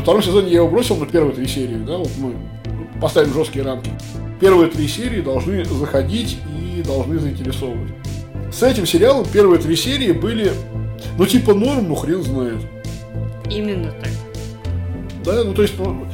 На 0.00 0.02
втором 0.02 0.22
сезоне 0.22 0.48
я 0.48 0.60
его 0.60 0.68
бросил 0.68 0.96
на 0.96 1.04
первые 1.04 1.34
три 1.34 1.46
серии, 1.46 1.76
да, 1.76 1.98
вот 1.98 2.10
мы 2.16 2.32
поставим 3.02 3.34
жесткие 3.34 3.66
рамки. 3.66 3.90
Первые 4.40 4.70
три 4.70 4.88
серии 4.88 5.20
должны 5.20 5.62
заходить 5.66 6.38
и 6.58 6.80
должны 6.80 7.18
заинтересовывать. 7.18 7.92
С 8.50 8.62
этим 8.62 8.86
сериалом 8.86 9.26
первые 9.30 9.60
три 9.60 9.76
серии 9.76 10.12
были, 10.12 10.52
ну, 11.18 11.26
типа 11.26 11.52
норм, 11.52 11.88
ну, 11.88 11.94
хрен 11.96 12.22
знает. 12.22 12.62
Именно 13.50 13.92
так. 14.00 14.08
Да, 15.22 15.44
ну, 15.44 15.52
то 15.52 15.60
есть, 15.60 15.74
ну, 15.78 16.06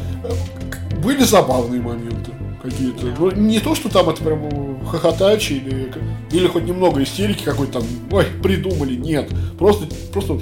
были 1.01 1.23
забавные 1.23 1.81
моменты 1.81 2.33
какие-то. 2.61 3.07
Ну, 3.17 3.31
не 3.31 3.61
то, 3.61 3.77
что 3.77 3.89
там 3.89 4.11
это 4.11 4.21
прям 4.21 4.85
хохотач 4.85 5.53
или, 5.53 5.93
или 6.33 6.49
хоть 6.49 6.65
немного 6.65 7.05
истерики 7.05 7.45
какой-то 7.45 7.75
там, 7.75 7.85
ой, 8.11 8.25
придумали, 8.43 8.97
нет. 8.97 9.31
Просто, 9.57 9.87
просто, 10.13 10.41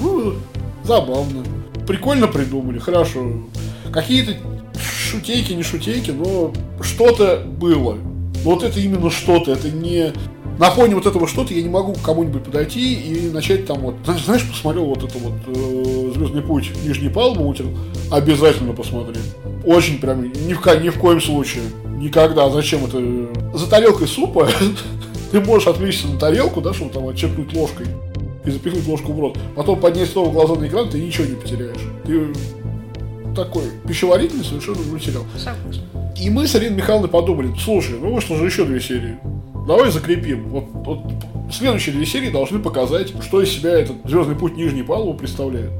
ну, 0.00 0.34
забавно 0.84 1.42
прикольно 1.90 2.28
придумали, 2.28 2.78
хорошо. 2.78 3.20
Какие-то 3.92 4.36
шутейки, 5.10 5.52
не 5.54 5.64
шутейки, 5.64 6.12
но 6.12 6.52
что-то 6.80 7.42
было. 7.44 7.94
Но 8.44 8.50
вот 8.52 8.62
это 8.62 8.78
именно 8.78 9.10
что-то, 9.10 9.50
это 9.50 9.70
не... 9.70 10.12
На 10.60 10.70
фоне 10.70 10.94
вот 10.94 11.06
этого 11.06 11.26
что-то 11.26 11.52
я 11.52 11.62
не 11.62 11.68
могу 11.68 11.94
к 11.94 12.02
кому-нибудь 12.02 12.44
подойти 12.44 12.94
и 12.94 13.30
начать 13.30 13.66
там 13.66 13.80
вот... 13.80 13.96
Знаешь, 14.24 14.48
посмотрел 14.48 14.84
вот 14.84 15.02
это 15.02 15.18
вот 15.18 15.32
э, 15.48 16.12
«Звездный 16.14 16.42
путь» 16.42 16.70
Нижний 16.84 17.08
Палубу 17.08 17.42
мутил. 17.42 17.76
Обязательно 18.12 18.72
посмотри. 18.72 19.20
Очень 19.64 19.98
прям, 19.98 20.22
ни 20.22 20.54
в, 20.54 20.64
ни 20.80 20.90
в 20.90 20.98
коем 20.98 21.20
случае. 21.20 21.64
Никогда. 21.96 22.50
Зачем 22.50 22.84
это? 22.84 23.58
За 23.58 23.68
тарелкой 23.68 24.06
супа 24.06 24.48
ты 25.32 25.40
можешь 25.40 25.66
отвлечься 25.66 26.06
на 26.06 26.20
тарелку, 26.20 26.60
да, 26.60 26.72
чтобы 26.72 26.92
там 26.92 27.08
отчеркнуть 27.08 27.52
ложкой 27.52 27.86
и 28.44 28.50
запихнуть 28.50 28.86
ложку 28.86 29.12
в 29.12 29.20
рот. 29.20 29.38
Потом 29.56 29.80
поднять 29.80 30.10
снова 30.10 30.30
глаза 30.32 30.54
на 30.54 30.66
экран, 30.66 30.88
ты 30.88 31.00
ничего 31.00 31.26
не 31.26 31.34
потеряешь. 31.34 31.80
Ты 32.04 32.32
такой 33.34 33.64
пищеварительный 33.86 34.44
совершенно 34.44 34.82
материал. 34.92 35.24
Согласна. 35.36 35.82
И 36.18 36.28
мы 36.30 36.46
с 36.46 36.54
Ариной 36.54 36.76
Михайловной 36.76 37.08
подумали, 37.08 37.54
слушай, 37.58 37.98
ну 37.98 38.14
вышло 38.14 38.36
же 38.36 38.44
еще 38.44 38.64
две 38.64 38.80
серии. 38.80 39.18
Давай 39.66 39.90
закрепим. 39.90 40.48
Вот, 40.48 40.64
вот 40.72 41.00
следующие 41.52 41.94
две 41.94 42.06
серии 42.06 42.30
должны 42.30 42.58
показать, 42.58 43.12
что 43.22 43.40
из 43.40 43.50
себя 43.50 43.70
этот 43.70 43.96
Звездный 44.04 44.34
путь 44.34 44.56
Нижней 44.56 44.82
Палубы 44.82 45.18
представляет. 45.18 45.70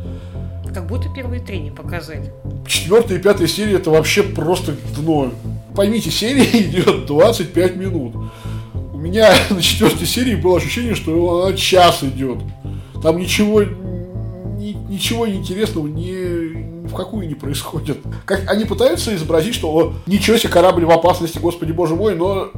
Как 0.73 0.87
будто 0.87 1.09
первые 1.09 1.40
три 1.40 1.59
не 1.59 1.70
показали. 1.70 2.33
Четвертая 2.66 3.18
и 3.18 3.20
пятая 3.20 3.49
серия 3.49 3.77
это 3.77 3.90
вообще 3.90 4.23
просто 4.23 4.77
дно. 4.96 5.33
Поймите, 5.75 6.11
серия 6.11 6.44
идет 6.62 7.07
25 7.07 7.77
минут. 7.77 8.14
Меня 9.00 9.32
на 9.50 9.62
четвертой 9.62 10.06
серии 10.06 10.34
было 10.34 10.58
ощущение, 10.58 10.94
что 10.94 11.46
она 11.46 11.56
час 11.56 12.04
идет. 12.04 12.38
Там 13.02 13.16
ничего, 13.16 13.62
ни- 13.62 14.76
ничего 14.90 15.26
интересного 15.26 15.86
ни, 15.86 16.82
ни 16.82 16.86
в 16.86 16.94
какую 16.94 17.26
не 17.26 17.34
происходит. 17.34 17.98
Как 18.26 18.48
они 18.50 18.66
пытаются 18.66 19.14
изобразить, 19.14 19.54
что 19.54 19.72
о, 19.74 19.94
ничего 20.06 20.36
себе, 20.36 20.50
корабль 20.52 20.84
в 20.84 20.90
опасности, 20.90 21.38
господи 21.38 21.72
боже 21.72 21.94
мой, 21.94 22.14
но... 22.14 22.50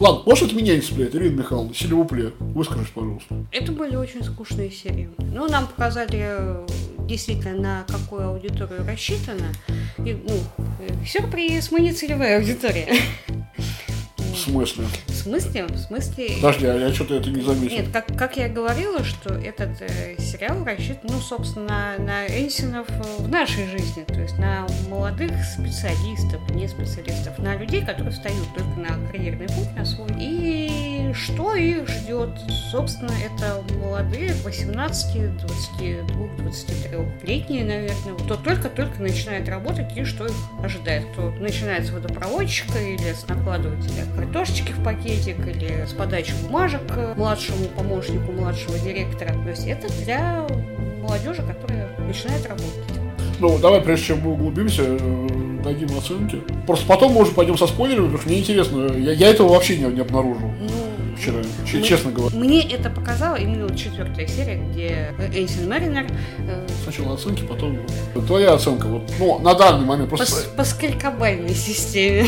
Ладно, 0.00 0.22
может 0.26 0.52
меня 0.52 0.74
не 0.74 0.80
цепляет, 0.80 1.14
Ирина 1.14 1.38
Михайловна, 1.38 1.72
силевупле, 1.72 2.32
выскажись, 2.40 2.88
пожалуйста. 2.92 3.46
Это 3.52 3.70
были 3.70 3.94
очень 3.94 4.24
скучные 4.24 4.72
серии. 4.72 5.10
Ну, 5.18 5.48
нам 5.48 5.68
показали 5.68 6.18
э, 6.20 6.66
действительно, 7.06 7.54
на 7.60 7.84
какую 7.86 8.26
аудиторию 8.26 8.84
рассчитано. 8.84 9.52
И, 9.98 10.14
ну, 10.14 10.34
э, 10.80 10.88
сюрприз, 11.06 11.70
мы 11.70 11.80
не 11.80 11.92
целевая 11.92 12.38
аудитория. 12.38 12.88
В 14.36 14.50
смысле? 14.50 14.84
В 15.06 15.12
смысле? 15.12 15.64
В 15.64 15.78
смысле... 15.78 16.28
Подожди, 16.36 16.66
а 16.66 16.74
я 16.74 16.92
что-то 16.92 17.14
это 17.14 17.30
не 17.30 17.40
заметил. 17.40 17.76
Нет, 17.76 17.88
как, 17.90 18.06
как 18.16 18.36
я 18.36 18.48
говорила, 18.48 19.02
что 19.02 19.32
этот 19.34 19.80
э, 19.80 20.16
сериал 20.18 20.62
рассчитан, 20.64 21.10
ну, 21.10 21.18
собственно, 21.20 21.66
на, 21.66 21.98
на 21.98 22.26
Энсинов 22.26 22.86
э, 22.90 23.02
в 23.22 23.28
нашей 23.28 23.66
жизни, 23.66 24.04
то 24.06 24.20
есть 24.20 24.38
на 24.38 24.66
молодых 24.88 25.32
специалистов, 25.44 26.40
не 26.50 26.68
специалистов, 26.68 27.38
на 27.38 27.56
людей, 27.56 27.84
которые 27.84 28.12
встают 28.12 28.46
только 28.54 28.78
на 28.78 29.10
карьерный 29.10 29.46
путь 29.46 29.74
на 29.74 29.86
свой. 29.86 30.10
И 30.20 30.85
что 31.14 31.54
их 31.54 31.88
ждет? 31.88 32.30
Собственно, 32.70 33.12
это 33.12 33.62
молодые 33.78 34.32
18, 34.44 35.36
22, 35.38 36.26
23-летние, 36.44 37.64
наверное, 37.64 38.14
кто 38.24 38.36
только-только 38.36 39.00
начинает 39.00 39.48
работать 39.48 39.96
и 39.96 40.04
что 40.04 40.26
их 40.26 40.34
ожидает. 40.62 41.06
Кто 41.12 41.30
начинает 41.32 41.86
с 41.86 41.90
водопроводчика 41.90 42.78
или 42.78 43.12
с 43.12 43.26
накладывателя 43.28 44.04
картошечки 44.16 44.72
в 44.72 44.82
пакетик 44.82 45.38
или 45.46 45.84
с 45.86 45.92
подачи 45.92 46.32
бумажек 46.42 46.82
младшему 47.16 47.66
помощнику 47.76 48.32
младшего 48.32 48.78
директора. 48.78 49.32
То 49.32 49.50
есть 49.50 49.66
это 49.66 49.88
для 50.04 50.46
молодежи, 51.00 51.42
которая 51.42 51.88
начинает 51.98 52.46
работать. 52.46 52.84
Ну, 53.38 53.58
давай, 53.58 53.82
прежде 53.82 54.06
чем 54.06 54.20
мы 54.20 54.32
углубимся, 54.32 54.82
э, 54.82 55.25
дадим 55.66 55.96
оценки. 55.98 56.40
Просто 56.66 56.86
потом 56.86 57.12
мы 57.12 57.22
уже 57.22 57.32
пойдем 57.32 57.58
со 57.58 57.66
спойлерами, 57.66 58.04
потому 58.06 58.18
что 58.20 58.28
мне 58.30 58.38
интересно. 58.40 58.92
Я, 58.96 59.12
я 59.12 59.28
этого 59.28 59.48
вообще 59.48 59.76
не, 59.76 59.84
не 59.92 60.00
обнаружил 60.00 60.48
Ну, 60.60 60.68
вчера, 61.18 61.42
че- 61.66 61.78
мы- 61.78 61.82
честно 61.82 62.10
говоря. 62.12 62.36
Мне 62.36 62.62
это 62.62 62.88
показала 62.90 63.36
именно 63.36 63.74
четвертая 63.76 64.26
серия, 64.26 64.56
где 64.70 65.12
Эйсен 65.34 65.68
Маринер 65.68 66.06
э, 66.38 66.66
Сначала 66.84 67.14
оценки, 67.14 67.42
потом 67.42 67.78
твоя 68.26 68.54
оценка. 68.54 68.86
Вот, 68.86 69.02
ну, 69.18 69.38
на 69.40 69.54
данный 69.54 69.84
момент 69.84 70.10
по, 70.10 70.16
просто. 70.16 70.34
с- 70.36 70.44
по 70.44 70.64
скалькобальной 70.64 71.54
системе. 71.54 72.26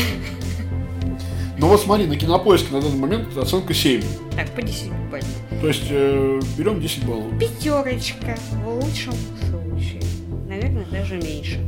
Ну 1.57 1.67
вот 1.67 1.81
смотри, 1.81 2.05
на 2.07 2.15
кинопоиске 2.15 2.71
на 2.73 2.81
данный 2.81 2.97
момент 2.97 3.37
оценка 3.37 3.73
7. 3.73 4.01
Так, 4.35 4.49
по 4.51 4.61
10 4.61 4.89
бальной. 5.11 5.27
То 5.59 5.67
есть 5.67 5.83
э, 5.89 6.39
берем 6.57 6.79
10 6.79 7.03
баллов. 7.05 7.25
Пятерочка 7.37 8.37
в 8.63 8.75
лучшем 8.81 9.13
случае. 9.49 10.01
Наверное, 10.47 10.85
даже 10.89 11.17
меньше. 11.17 11.59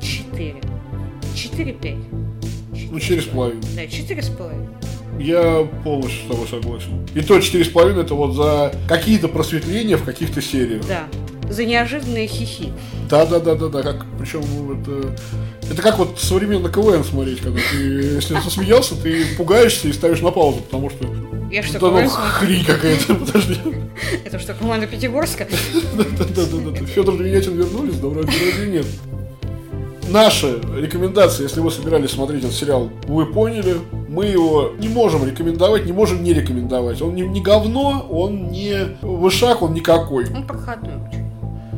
Четыре. 0.00 0.56
Четыре-пять. 1.50 1.96
Ну, 2.90 2.96
4,5. 2.98 3.64
Да, 3.76 3.86
четыре 3.86 4.22
с 4.22 4.28
половиной. 4.28 4.68
Я 5.18 5.68
полностью 5.84 6.24
с 6.24 6.28
тобой 6.28 6.48
согласен. 6.48 7.06
И 7.14 7.20
то 7.20 7.36
4,5 7.36 8.00
это 8.00 8.14
вот 8.14 8.34
за 8.34 8.72
какие-то 8.88 9.28
просветления 9.28 9.96
в 9.96 10.04
каких-то 10.04 10.40
сериях. 10.40 10.86
Да. 10.86 11.06
За 11.50 11.64
неожиданные 11.64 12.26
хихи. 12.26 12.72
Да, 13.08 13.26
да, 13.26 13.40
да, 13.40 13.56
да, 13.56 13.68
да. 13.68 13.82
Как, 13.82 14.06
причем 14.18 14.40
это, 14.80 15.16
это 15.70 15.82
как 15.82 15.98
вот 15.98 16.18
современный 16.20 16.70
КВН 16.72 17.04
смотреть, 17.04 17.40
когда 17.40 17.58
ты, 17.72 17.76
если 17.76 18.34
засмеялся, 18.34 18.94
ты 18.94 19.24
пугаешься 19.36 19.88
и 19.88 19.92
ставишь 19.92 20.20
на 20.20 20.30
паузу, 20.30 20.60
потому 20.60 20.90
что 20.90 21.06
Я 21.50 21.64
что, 21.64 21.80
да 21.80 22.02
ну 22.02 22.08
хрень 22.08 22.64
какая-то, 22.64 23.14
подожди. 23.16 23.58
Это 24.24 24.38
что, 24.38 24.54
команда 24.54 24.86
Пятигорска? 24.86 25.48
Да, 25.96 26.04
да, 26.04 26.24
да, 26.24 26.46
да, 26.46 26.70
да. 26.70 26.86
Федор 26.86 27.16
Двинятин 27.18 27.56
вернулись, 27.56 27.96
вроде 27.96 28.70
нет. 28.70 28.86
Наши 30.10 30.60
рекомендации, 30.76 31.44
если 31.44 31.60
вы 31.60 31.70
собирались 31.70 32.10
смотреть 32.10 32.42
этот 32.42 32.54
сериал, 32.56 32.90
вы 33.06 33.26
поняли. 33.26 33.76
Мы 34.08 34.26
его 34.26 34.72
не 34.78 34.88
можем 34.88 35.24
рекомендовать, 35.24 35.86
не 35.86 35.92
можем 35.92 36.24
не 36.24 36.32
рекомендовать. 36.32 37.00
Он 37.00 37.14
не, 37.14 37.22
не 37.22 37.40
говно, 37.40 38.06
он 38.10 38.48
не 38.48 38.96
вышаг, 39.02 39.62
он 39.62 39.72
никакой. 39.72 40.26
Он 40.34 40.44
проходной. 40.44 40.94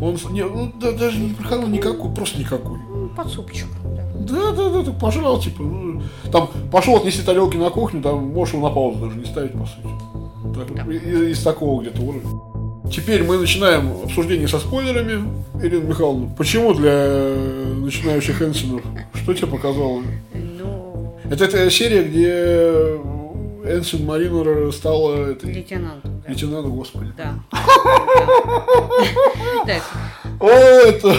Он 0.01 0.17
не, 0.31 0.43
ну, 0.45 0.73
да, 0.81 0.93
даже 0.93 1.19
не 1.19 1.35
проходной 1.35 1.69
никакой, 1.69 2.11
просто 2.15 2.41
никакой. 2.41 2.79
Ну, 2.89 3.09
под 3.09 3.29
супчик. 3.29 3.67
да. 3.85 4.03
Да, 4.15 4.53
да, 4.53 4.83
так 4.83 4.99
пожрал, 4.99 5.39
типа, 5.41 5.63
ну, 5.63 6.03
там, 6.33 6.49
пошел 6.71 6.97
отнести 6.97 7.23
тарелки 7.23 7.57
на 7.57 7.71
кухню, 7.71 8.03
там, 8.03 8.29
можешь 8.33 8.55
его 8.55 8.69
на 8.69 8.75
паузу 8.75 8.99
даже 8.99 9.19
не 9.19 9.27
ставить, 9.27 9.53
по 9.53 9.67
сути. 9.67 9.89
Так, 10.57 10.75
Да. 10.87 10.93
из, 10.93 11.39
из 11.39 11.43
такого 11.43 11.83
где-то 11.83 12.01
уровня. 12.03 12.31
Теперь 12.93 13.23
мы 13.23 13.39
начинаем 13.39 13.91
обсуждение 14.05 14.47
со 14.47 14.59
спойлерами. 14.59 15.27
Ирина 15.63 15.85
Михайловна, 15.85 16.29
почему 16.37 16.75
для 16.75 17.35
начинающих 17.77 18.43
Энсинов? 18.43 18.83
Что 19.15 19.33
тебе 19.33 19.47
показало? 19.47 20.03
Ну, 20.35 21.17
Это, 21.25 21.45
это 21.45 21.71
серия, 21.71 22.03
где 22.03 23.01
Энсин 23.65 24.05
Маринер 24.05 24.71
стала 24.73 25.31
этой, 25.31 25.55
лейтенантом, 25.55 26.21
да. 26.21 26.29
лейтенантом, 26.31 26.77
господи. 26.77 27.13
Да. 27.17 27.35
О, 30.41 30.49
это... 30.49 31.15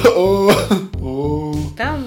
Там, 1.75 2.02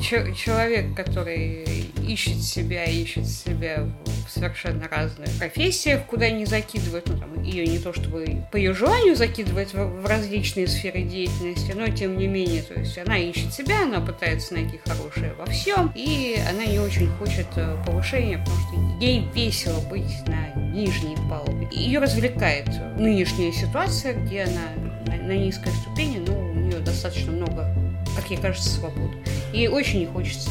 человек, 0.00 0.94
который 0.94 1.64
ищет 2.06 2.42
себя, 2.42 2.84
ищет 2.84 3.26
себя 3.26 3.88
в 4.26 4.30
совершенно 4.30 4.88
разных 4.88 5.28
профессиях, 5.38 6.04
куда 6.06 6.30
не 6.30 6.44
закидывает, 6.44 7.06
ну, 7.06 7.18
там, 7.18 7.42
ее 7.42 7.66
не 7.66 7.78
то 7.78 7.92
чтобы 7.92 8.44
по 8.50 8.56
ее 8.56 8.74
желанию 8.74 9.16
закидывать 9.16 9.72
в, 9.74 10.02
в 10.02 10.06
различные 10.06 10.66
сферы 10.66 11.02
деятельности, 11.02 11.72
но 11.72 11.88
тем 11.88 12.16
не 12.16 12.26
менее, 12.26 12.62
то 12.62 12.78
есть 12.78 12.98
она 12.98 13.18
ищет 13.18 13.52
себя, 13.52 13.82
она 13.82 14.00
пытается 14.00 14.54
найти 14.54 14.78
хорошее 14.84 15.34
во 15.34 15.46
всем, 15.46 15.92
и 15.94 16.38
она 16.48 16.64
не 16.64 16.78
очень 16.78 17.08
хочет 17.18 17.46
э, 17.56 17.76
повышения, 17.86 18.38
потому 18.38 18.58
что 18.60 19.04
ей 19.04 19.28
весело 19.34 19.80
быть 19.88 20.26
на 20.26 20.54
нижней 20.72 21.16
палубе. 21.28 21.68
Ее 21.72 21.98
развлекает 21.98 22.68
нынешняя 22.98 23.52
ситуация, 23.52 24.14
где 24.14 24.42
она 24.42 25.16
на, 25.16 25.22
на 25.22 25.32
низкой 25.32 25.72
ступени, 25.72 26.18
но 26.18 26.38
у 26.38 26.54
нее 26.54 26.78
достаточно 26.80 27.32
много 27.32 27.74
как 28.16 28.30
ей 28.30 28.38
кажется, 28.38 28.70
свободу. 28.70 29.12
И 29.56 29.68
очень 29.68 30.00
не 30.00 30.06
хочется 30.06 30.50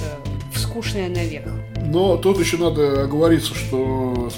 в 0.51 0.57
скучное 0.57 1.09
наверх. 1.09 1.45
Но 1.79 2.17
тут 2.17 2.39
еще 2.39 2.57
надо 2.57 3.03
оговориться, 3.03 3.53
что 3.53 4.31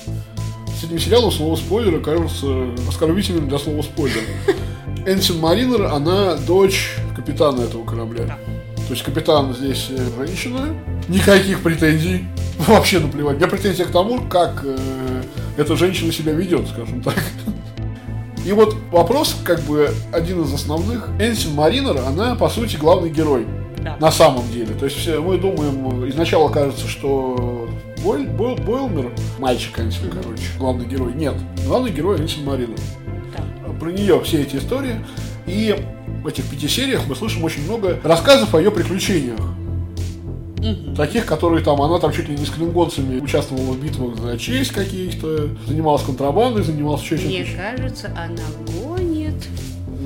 с 0.77 0.83
этим 0.83 0.99
сериалом 0.99 1.31
слово 1.31 1.55
спойлер 1.55 2.01
кажется 2.01 2.73
оскорбительным 2.85 3.47
для 3.47 3.59
слова 3.59 3.81
спойлер. 3.81 4.23
Энсин 5.07 5.39
Маринер, 5.39 5.83
она 5.85 6.35
дочь 6.35 6.95
капитана 7.15 7.61
этого 7.61 7.85
корабля. 7.85 8.25
Да. 8.25 8.37
То 8.87 8.93
есть 8.93 9.03
капитан 9.03 9.53
здесь 9.53 9.87
э, 9.89 10.05
женщина, 10.17 10.75
никаких 11.07 11.61
претензий, 11.63 12.25
вообще 12.67 12.99
наплевать. 12.99 13.37
У 13.37 13.39
меня 13.39 13.47
претензия 13.47 13.85
к 13.85 13.91
тому, 13.91 14.19
как 14.19 14.65
э, 14.65 15.23
эта 15.55 15.77
женщина 15.77 16.11
себя 16.11 16.33
ведет, 16.33 16.67
скажем 16.67 17.01
так. 17.01 17.23
И 18.45 18.51
вот 18.51 18.75
вопрос, 18.91 19.33
как 19.45 19.61
бы, 19.61 19.93
один 20.11 20.43
из 20.43 20.53
основных. 20.53 21.07
Энсин 21.21 21.53
Маринер, 21.53 21.99
она, 22.05 22.35
по 22.35 22.49
сути, 22.49 22.75
главный 22.75 23.09
герой. 23.09 23.45
Да. 23.81 23.97
На 23.99 24.11
самом 24.11 24.49
деле. 24.51 24.73
То 24.73 24.85
есть 24.85 25.07
мы 25.19 25.37
думаем, 25.37 26.07
изначально 26.09 26.49
кажется, 26.49 26.87
что 26.87 27.69
Бойл, 28.03 28.25
Бойл- 28.25 28.61
Бойлмер, 28.63 29.11
мальчик 29.39 29.79
Энсин, 29.79 30.09
короче, 30.09 30.43
главный 30.57 30.85
герой. 30.85 31.13
Нет, 31.13 31.35
главный 31.65 31.91
герой 31.91 32.19
Энсин 32.19 32.43
Марина. 32.45 32.75
Да. 33.37 33.71
Про 33.79 33.91
нее 33.91 34.21
все 34.23 34.41
эти 34.41 34.55
истории. 34.57 34.95
И 35.45 35.75
в 36.23 36.27
этих 36.27 36.45
пяти 36.49 36.67
сериях 36.67 37.01
мы 37.07 37.15
слышим 37.15 37.43
очень 37.43 37.63
много 37.65 37.99
рассказов 38.03 38.53
о 38.53 38.57
ее 38.59 38.71
приключениях. 38.71 39.39
Таких, 40.97 41.25
которые 41.27 41.63
там, 41.63 41.81
она 41.81 41.99
там 41.99 42.11
чуть 42.11 42.27
ли 42.27 42.35
не 42.35 42.43
с 42.45 42.49
клингонцами 42.49 43.19
участвовала 43.21 43.71
в 43.73 43.81
битвах 43.81 44.17
за 44.19 44.37
честь 44.37 44.71
каких-то, 44.71 45.49
занималась 45.67 46.01
контрабандой, 46.01 46.63
занималась 46.63 47.03
еще 47.03 47.15
Мне 47.15 47.45
чем-то. 47.45 47.61
кажется, 47.61 48.07
она 48.17 48.43
гонит. 48.83 48.96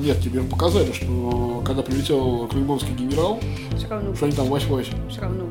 Нет, 0.02 0.20
тебе 0.22 0.42
показали, 0.42 0.92
что 0.92 1.62
когда 1.66 1.82
прилетел 1.84 2.48
клингонский 2.48 2.94
генерал, 2.94 3.40
Все 3.78 3.88
равно, 3.88 4.16
что 4.16 4.26
они 4.26 4.36
там 4.36 4.48
вась-вась. 4.48 4.88
все 5.10 5.22
равно. 5.22 5.46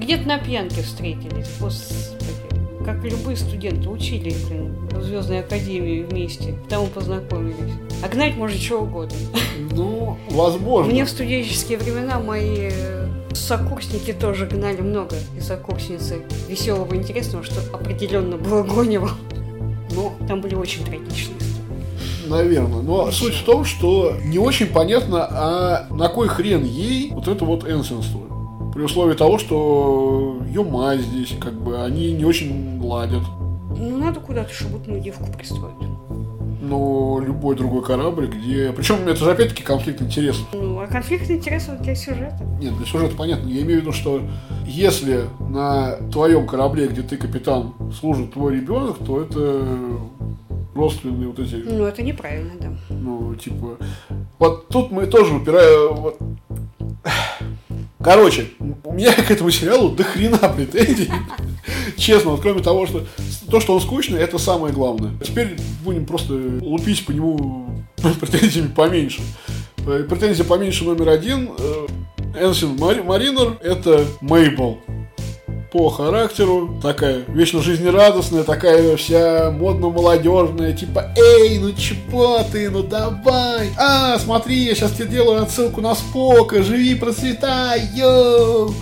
Где-то 0.00 0.26
на 0.26 0.38
пьянке 0.38 0.82
встретились, 0.82 1.48
господи. 1.60 1.94
как 2.84 3.04
любые 3.04 3.36
студенты, 3.36 3.88
учили 3.90 4.34
в 4.92 5.02
Звездной 5.02 5.40
Академии 5.40 6.02
вместе, 6.02 6.54
мы 6.70 6.86
познакомились. 6.86 7.74
А 8.02 8.08
гнать 8.08 8.36
можно 8.36 8.58
чего 8.58 8.80
угодно. 8.80 9.16
Ну, 9.72 10.16
возможно. 10.30 10.90
Мне 10.90 11.04
в 11.04 11.10
студенческие 11.10 11.76
времена 11.76 12.18
мои 12.18 12.70
сокурсники 13.34 14.12
тоже 14.14 14.46
гнали 14.46 14.80
много 14.80 15.16
и 15.36 15.40
сокурсницы 15.40 16.22
веселого 16.48 16.94
и 16.94 16.96
интересного, 16.96 17.44
что 17.44 17.60
определенно 17.76 18.38
было 18.38 18.62
гонево. 18.62 19.10
Ну, 19.92 20.12
Там 20.26 20.40
были 20.40 20.54
очень 20.54 20.84
трагичные. 20.84 21.36
Наверное. 22.30 22.80
Но 22.80 23.10
суть 23.10 23.34
в 23.34 23.44
том, 23.44 23.64
что 23.64 24.14
не 24.24 24.38
очень 24.38 24.66
понятно, 24.66 25.26
а 25.30 25.86
на 25.90 26.08
кой 26.08 26.28
хрен 26.28 26.64
ей 26.64 27.10
вот 27.10 27.28
это 27.28 27.44
вот 27.44 27.68
энсенство. 27.68 28.20
При 28.72 28.82
условии 28.82 29.14
того, 29.14 29.38
что 29.38 30.38
ее 30.46 30.62
мать 30.62 31.00
здесь, 31.00 31.34
как 31.40 31.54
бы, 31.54 31.82
они 31.82 32.12
не 32.12 32.24
очень 32.24 32.80
ладят. 32.80 33.22
Ну, 33.76 33.98
надо 33.98 34.20
куда-то 34.20 34.52
шебутную 34.52 35.00
девку 35.00 35.24
пристроить. 35.36 35.74
Но 36.62 37.20
любой 37.24 37.56
другой 37.56 37.82
корабль, 37.82 38.26
где... 38.26 38.72
Причем 38.72 39.08
это 39.08 39.24
же 39.24 39.30
опять-таки 39.30 39.62
конфликт 39.62 40.02
интересов. 40.02 40.46
Ну, 40.52 40.78
а 40.78 40.86
конфликт 40.86 41.28
интересов 41.28 41.80
для 41.80 41.94
сюжета. 41.94 42.44
Нет, 42.60 42.76
для 42.76 42.86
сюжета 42.86 43.16
понятно. 43.16 43.48
Я 43.48 43.62
имею 43.62 43.80
в 43.80 43.82
виду, 43.82 43.92
что 43.92 44.20
если 44.66 45.24
на 45.40 45.96
твоем 46.12 46.46
корабле, 46.46 46.86
где 46.86 47.02
ты 47.02 47.16
капитан, 47.16 47.72
служит 47.98 48.34
твой 48.34 48.56
ребенок, 48.56 48.98
то 48.98 49.22
это 49.22 49.66
родственные 50.80 51.28
вот 51.28 51.38
эти, 51.38 51.54
Ну, 51.56 51.84
это 51.84 52.02
неправильно, 52.02 52.52
да. 52.60 52.72
ну, 52.90 53.34
типа... 53.34 53.76
Вот 54.38 54.68
тут 54.68 54.90
мы 54.90 55.06
тоже 55.06 55.34
упираем... 55.34 55.94
Вот... 55.96 56.18
Короче, 58.02 58.48
у 58.84 58.92
меня 58.92 59.12
к 59.28 59.30
этому 59.30 59.50
сериалу 59.50 59.90
до 59.90 60.04
хрена 60.04 60.38
претензий. 60.38 61.10
Честно, 61.96 62.30
вот 62.32 62.40
кроме 62.40 62.62
того, 62.62 62.86
что 62.86 63.04
то, 63.50 63.60
что 63.60 63.74
он 63.74 63.80
скучный, 63.80 64.18
это 64.20 64.38
самое 64.38 64.72
главное. 64.72 65.12
Теперь 65.22 65.56
будем 65.84 66.06
просто 66.06 66.32
лупить 66.62 67.04
по 67.04 67.10
нему 67.12 67.68
претензиями 68.20 68.68
поменьше. 68.74 69.20
Э, 69.86 70.04
Претензия 70.08 70.44
поменьше 70.44 70.84
номер 70.84 71.10
один. 71.10 71.50
э, 71.58 71.86
Энсин 72.40 72.76
Мари- 72.76 73.02
Маринер– 73.02 73.58
это 73.62 74.04
Мейбл. 74.20 74.78
По 75.72 75.88
характеру, 75.88 76.80
такая 76.82 77.22
вечно 77.28 77.62
жизнерадостная, 77.62 78.42
такая 78.42 78.96
вся 78.96 79.52
модно-молодежная, 79.52 80.72
типа 80.72 81.12
«Эй, 81.16 81.58
ну 81.60 81.70
чего 81.72 82.40
ты, 82.50 82.68
ну 82.70 82.82
давай! 82.82 83.70
А, 83.78 84.18
смотри, 84.18 84.56
я 84.64 84.74
сейчас 84.74 84.90
тебе 84.92 85.06
делаю 85.06 85.42
отсылку 85.42 85.80
на 85.80 85.94
Спока, 85.94 86.64
живи, 86.64 86.96
процветай, 86.96 87.82
йоу!» 87.94 88.74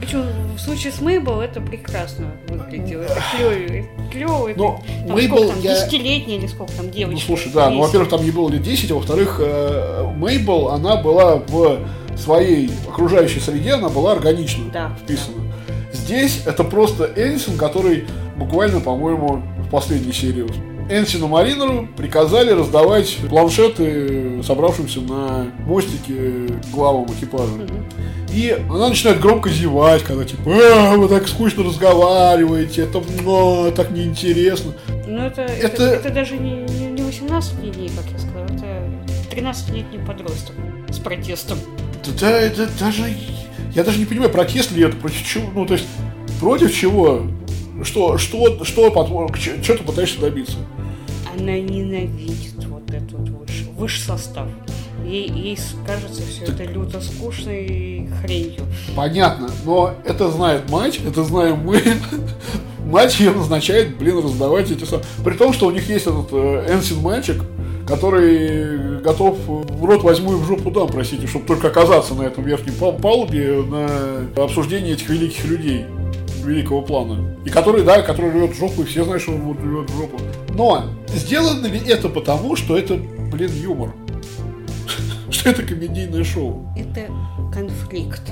Причем 0.00 0.24
в 0.56 0.60
случае 0.60 0.92
с 0.94 1.00
Мейбл 1.02 1.40
это 1.42 1.60
прекрасно 1.60 2.32
выглядело. 2.48 3.02
Это 3.02 3.22
клево. 3.36 3.86
клево 4.10 4.50
Но 4.56 4.82
там 5.06 5.16
Мейбл 5.16 5.36
сколько 5.36 5.52
там, 5.52 5.60
я- 5.62 5.74
десятилетняя 5.74 6.38
или 6.38 6.46
сколько 6.46 6.72
там 6.72 6.86
Ну, 6.86 6.92
девочка. 6.92 7.26
слушай, 7.26 7.52
да, 7.52 7.68
ну, 7.68 7.76
есть. 7.76 7.86
во-первых, 7.88 8.08
там 8.08 8.22
ей 8.22 8.30
было 8.30 8.48
лет 8.48 8.62
10, 8.62 8.90
а 8.90 8.94
во-вторых, 8.94 9.36
э, 9.44 10.10
Мейбл, 10.16 10.68
она 10.70 10.96
была 10.96 11.36
в 11.36 11.78
своей 12.16 12.70
окружающей 12.88 13.40
среде, 13.40 13.74
она 13.74 13.90
была 13.90 14.12
органично 14.12 14.64
Да, 14.72 14.96
вписана. 15.02 15.49
Здесь 15.92 16.42
это 16.46 16.64
просто 16.64 17.10
Энсин, 17.16 17.56
который 17.58 18.04
буквально, 18.36 18.80
по-моему, 18.80 19.42
в 19.58 19.70
последней 19.70 20.12
серии. 20.12 20.46
Энсину 20.90 21.28
Маринеру 21.28 21.88
приказали 21.96 22.50
раздавать 22.50 23.16
планшеты 23.28 24.42
собравшимся 24.42 25.00
на 25.00 25.46
мостике 25.60 26.48
главам 26.72 27.06
экипажа. 27.06 27.52
И 28.32 28.56
она 28.68 28.88
начинает 28.88 29.20
громко 29.20 29.50
зевать, 29.50 30.02
когда 30.02 30.24
типа, 30.24 30.42
«А, 30.46 30.96
вы 30.96 31.08
так 31.08 31.26
скучно 31.28 31.64
разговариваете, 31.64 32.82
это 32.82 33.02
ну, 33.22 33.72
так 33.74 33.90
неинтересно. 33.90 34.72
Ну, 35.06 35.20
это, 35.26 35.42
это... 35.42 35.82
Это- 35.82 35.84
это 35.84 36.10
даже 36.10 36.36
не, 36.36 36.62
не, 36.62 36.86
не 36.86 37.02
18-летний, 37.02 37.88
как 37.90 38.04
я 38.12 38.18
сказала, 38.18 38.44
это 38.44 39.36
13-летний 39.36 39.98
подросток 40.06 40.54
с 40.90 40.98
протестом. 40.98 41.58
Да, 42.20 42.30
это 42.30 42.68
даже... 42.78 43.04
Я 43.74 43.84
даже 43.84 43.98
не 43.98 44.04
понимаю, 44.04 44.30
протест 44.30 44.72
ли 44.72 44.82
это, 44.82 44.96
против 44.96 45.24
чего, 45.24 45.50
ну, 45.54 45.66
то 45.66 45.74
есть, 45.74 45.86
против 46.40 46.74
чего? 46.74 47.22
Что, 47.82 48.18
что, 48.18 48.64
что, 48.64 48.90
по-твоему, 48.90 49.32
что 49.34 49.76
ты 49.76 49.84
пытаешься 49.84 50.20
добиться? 50.20 50.58
Она 51.32 51.58
ненавидит 51.58 52.64
вот 52.66 52.90
этот 52.90 53.12
вот 53.12 53.28
выш, 53.28 53.62
выш 53.76 54.00
состав. 54.00 54.48
Ей, 55.06 55.28
ей 55.28 55.58
кажется 55.86 56.22
все 56.22 56.44
это 56.44 56.64
люто 56.64 57.00
скучной 57.00 58.08
хренью. 58.20 58.62
Понятно, 58.94 59.48
но 59.64 59.94
это 60.04 60.30
знает 60.30 60.68
мать, 60.70 61.00
это 61.04 61.24
знаем 61.24 61.60
мы. 61.64 61.82
Мать 62.84 63.20
ее 63.20 63.30
назначает, 63.30 63.96
блин, 63.96 64.18
раздавать 64.18 64.70
эти 64.70 64.84
самые... 64.84 65.06
При 65.24 65.34
том, 65.34 65.52
что 65.52 65.68
у 65.68 65.70
них 65.70 65.88
есть 65.88 66.06
этот 66.06 66.28
э, 66.32 66.74
Энсин 66.74 66.98
мальчик, 66.98 67.40
который 67.90 69.00
готов 69.00 69.36
в 69.46 69.84
рот 69.84 70.04
возьму 70.04 70.34
и 70.34 70.36
в 70.36 70.44
жопу 70.44 70.70
дам, 70.70 70.86
простите, 70.86 71.26
чтобы 71.26 71.44
только 71.46 71.66
оказаться 71.68 72.14
на 72.14 72.22
этом 72.22 72.44
верхнем 72.44 72.74
пал- 72.74 72.96
палубе 72.96 73.62
на 73.62 74.44
обсуждении 74.44 74.92
этих 74.92 75.08
великих 75.08 75.44
людей 75.44 75.86
великого 76.44 76.82
плана. 76.82 77.36
И 77.44 77.50
который, 77.50 77.82
да, 77.82 78.00
который 78.02 78.30
рвет 78.30 78.52
в 78.52 78.58
жопу, 78.58 78.82
и 78.82 78.84
все 78.84 79.04
знают, 79.04 79.22
что 79.22 79.32
он 79.32 79.40
вот 79.40 79.58
рвет 79.58 79.90
в 79.90 79.96
жопу. 79.96 80.18
Но 80.54 80.84
сделано 81.08 81.66
ли 81.66 81.80
это 81.86 82.08
потому, 82.08 82.54
что 82.54 82.78
это, 82.78 82.94
блин, 82.94 83.50
юмор? 83.54 83.92
Что 85.30 85.50
это 85.50 85.62
комедийное 85.62 86.24
шоу? 86.24 86.72
Это 86.76 87.06
конфликт. 87.52 88.22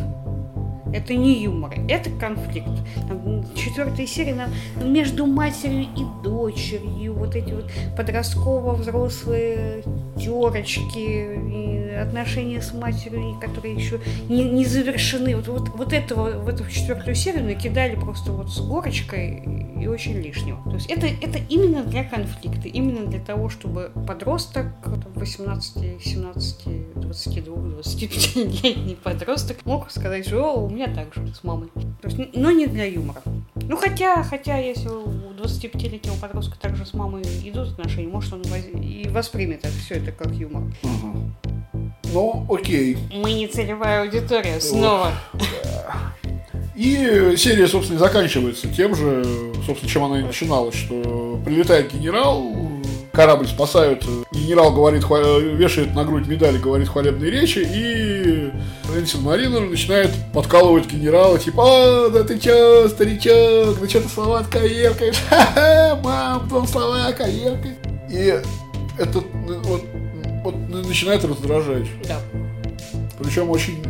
Это 0.92 1.14
не 1.14 1.42
юмор, 1.42 1.74
это 1.88 2.11
конфликт. 2.11 2.68
Там 3.09 3.44
четвертая 3.55 4.07
серия 4.07 4.35
на- 4.35 4.85
между 4.85 5.27
матерью 5.27 5.83
и 5.96 6.24
дочерью, 6.24 7.14
вот 7.14 7.37
эти 7.37 7.53
вот 7.53 7.70
подростково-взрослые 7.96 9.83
терочки, 10.18 10.98
и 10.98 11.88
отношения 12.03 12.61
с 12.61 12.73
матерью, 12.73 13.39
которые 13.41 13.75
еще 13.75 14.01
не, 14.29 14.45
не 14.45 14.65
завершены. 14.65 15.37
Вот, 15.37 15.49
вот, 15.49 15.69
вот 15.71 15.93
этого, 15.93 16.31
в 16.39 16.49
эту 16.49 16.69
четвертую 16.69 17.15
серию 17.15 17.45
накидали 17.45 17.95
просто 17.95 18.33
вот 18.33 18.51
с 18.51 18.61
горочкой 18.61 19.69
и 19.81 19.87
очень 19.87 20.21
лишнего. 20.21 20.63
То 20.65 20.75
есть 20.75 20.91
это, 20.91 21.07
это 21.07 21.39
именно 21.49 21.85
для 21.85 22.05
конфликта, 22.05 22.69
именно 22.69 23.07
для 23.07 23.21
того, 23.21 23.49
чтобы 23.49 23.93
подросток, 24.07 24.67
там, 24.83 25.13
18, 25.15 26.03
17, 26.03 26.95
22, 26.95 27.57
25-летний 27.57 28.97
подросток 28.97 29.65
мог 29.65 29.91
сказать, 29.91 30.27
что 30.27 30.45
«О, 30.45 30.65
у 30.65 30.71
меня 30.71 30.87
так 30.93 31.15
же 31.15 31.33
с 31.35 31.45
мамой. 31.45 31.69
То 32.03 32.09
есть, 32.09 32.35
но 32.35 32.51
не 32.51 32.67
для 32.67 32.85
юмора. 32.85 33.23
Ну, 33.55 33.77
хотя, 33.77 34.23
хотя, 34.23 34.59
если 34.59 34.89
у 34.89 35.33
25-летнего 35.33 36.15
подростка 36.21 36.59
также 36.59 36.85
с 36.85 36.95
мамой 36.95 37.23
идут 37.45 37.73
отношения, 37.73 38.09
может, 38.09 38.33
он 38.33 38.43
и 38.43 39.09
воспримет 39.09 39.65
это, 39.65 39.75
все 39.75 39.97
это 39.97 40.13
как 40.13 40.33
юмор. 40.33 40.63
Ну, 42.12 42.47
окей. 42.49 42.97
Мы 43.12 43.33
не 43.33 43.47
целевая 43.47 44.03
аудитория, 44.03 44.61
снова. 44.61 45.12
И 46.75 47.35
серия, 47.37 47.66
собственно, 47.66 47.97
и 47.97 47.99
заканчивается 47.99 48.68
тем 48.68 48.94
же, 48.94 49.25
собственно, 49.66 49.90
чем 49.90 50.05
она 50.05 50.21
и 50.21 50.23
начиналась, 50.23 50.77
что 50.77 51.40
прилетает 51.44 51.92
генерал, 51.92 52.53
корабль 53.12 53.49
спасают, 53.49 54.05
генерал 54.31 54.73
говорит, 54.73 55.03
вешает 55.03 55.92
на 55.97 56.05
грудь 56.05 56.29
медали, 56.29 56.57
говорит 56.57 56.88
хвалебные 56.88 57.33
речи, 57.33 57.59
и 57.59 58.53
Энсин 58.97 59.23
Маринер 59.23 59.68
начинает 59.68 60.12
подкалывать 60.33 60.87
генерала, 60.87 61.37
типа, 61.37 61.64
а, 61.66 62.11
да 62.11 62.23
ты 62.23 62.38
чё, 62.38 62.88
старичок, 62.88 63.81
да 63.81 63.87
чё 63.88 64.01
ты 64.01 64.09
слова 64.09 64.44
коверкаешь, 64.49 65.16
ха-ха, 65.29 65.99
мам, 66.05 66.49
там 66.49 66.64
слова 66.68 67.11
коверкаешь. 67.11 67.75
И 68.09 68.40
это 68.99 69.21
ну, 69.49 69.59
вот, 69.64 69.83
вот 70.42 70.55
начинает 70.68 71.24
раздражать. 71.24 71.87
Да. 72.07 72.20
Причем 73.18 73.51
очень 73.51 73.83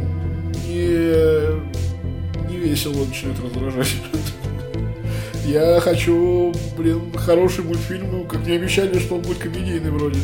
не, 0.66 2.50
не 2.50 2.56
весело 2.56 3.04
начинает 3.04 3.38
раздражать. 3.40 3.94
Я 5.46 5.80
хочу, 5.80 6.52
блин, 6.76 7.12
хороший 7.16 7.64
мультфильм, 7.64 8.26
как 8.26 8.40
мне 8.40 8.56
обещали, 8.56 8.98
что 8.98 9.16
он 9.16 9.22
будет 9.22 9.38
комедийный 9.38 9.90
вроде. 9.90 10.20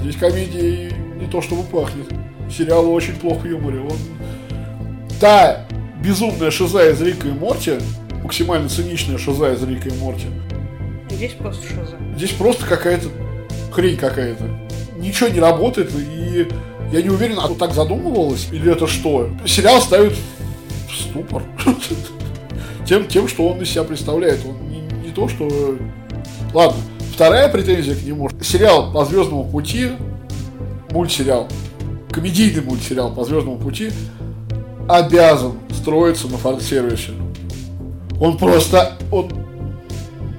Здесь 0.00 0.16
комедии 0.16 0.92
не 1.18 1.26
то 1.26 1.40
чтобы 1.40 1.62
пахнет. 1.62 2.06
Сериал 2.50 2.90
очень 2.90 3.14
плохо 3.14 3.42
в 3.42 3.46
юморе. 3.46 3.80
Он... 3.80 3.96
Та 5.20 5.66
безумная 6.04 6.50
шиза 6.50 6.90
из 6.90 7.00
Рика 7.00 7.28
и 7.28 7.32
Морти, 7.32 7.78
максимально 8.22 8.68
циничная 8.68 9.16
шиза 9.16 9.52
из 9.52 9.62
Рика 9.62 9.88
и 9.88 9.98
Морти, 9.98 10.26
Здесь 11.10 11.32
просто 11.32 11.66
шиза. 11.66 11.96
Здесь 12.16 12.32
просто 12.32 12.66
какая-то 12.66 13.08
хрень 13.70 13.96
какая-то. 13.96 14.63
Ничего 15.04 15.28
не 15.28 15.38
работает, 15.38 15.90
и 15.94 16.48
я 16.90 17.02
не 17.02 17.10
уверен, 17.10 17.38
а 17.38 17.48
так 17.48 17.74
задумывалось, 17.74 18.48
или 18.52 18.72
это 18.72 18.86
что? 18.86 19.28
Сериал 19.44 19.82
ставит 19.82 20.14
в 20.88 20.96
ступор. 20.96 21.42
Тем, 22.86 23.06
тем, 23.06 23.28
что 23.28 23.48
он 23.48 23.60
из 23.60 23.70
себя 23.70 23.84
представляет. 23.84 24.40
Он 24.46 24.68
не, 24.68 24.80
не 25.06 25.10
то, 25.10 25.28
что... 25.28 25.76
Ладно, 26.52 26.78
вторая 27.14 27.48
претензия 27.48 27.94
к 27.94 28.02
нему. 28.02 28.30
Сериал 28.42 28.92
по 28.92 29.04
Звездному 29.04 29.44
пути, 29.44 29.90
мультсериал, 30.90 31.48
комедийный 32.10 32.62
мультсериал 32.62 33.14
по 33.14 33.24
Звездному 33.24 33.58
пути 33.58 33.90
обязан 34.88 35.54
строиться 35.70 36.28
на 36.28 36.38
фан-сервисе. 36.38 37.12
Он 38.20 38.38
просто... 38.38 38.92
Он... 39.10 39.30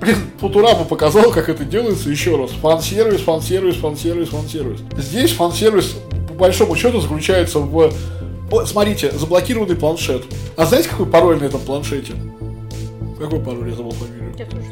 Блин, 0.01 0.17
Футурама 0.39 0.83
показал, 0.85 1.31
как 1.31 1.49
это 1.49 1.63
делается 1.63 2.09
еще 2.09 2.35
раз. 2.37 2.51
Фан-сервис, 2.51 3.21
фан-сервис, 3.21 3.77
фан-сервис, 3.77 4.29
фан-сервис. 4.29 4.79
Здесь 4.97 5.31
фан-сервис, 5.31 5.95
по 6.27 6.33
большому 6.33 6.75
счету, 6.75 6.99
заключается 6.99 7.59
в... 7.59 7.91
Смотрите, 8.65 9.11
заблокированный 9.11 9.75
планшет. 9.75 10.23
А 10.55 10.65
знаете, 10.65 10.89
какой 10.89 11.07
пароль 11.07 11.39
на 11.39 11.45
этом 11.45 11.61
планшете? 11.61 12.13
Какой 13.19 13.39
пароль? 13.39 13.69
Я 13.69 13.75
забыл 13.75 13.91
фамилию. 13.91 14.33
Я 14.37 14.45
тоже. 14.45 14.65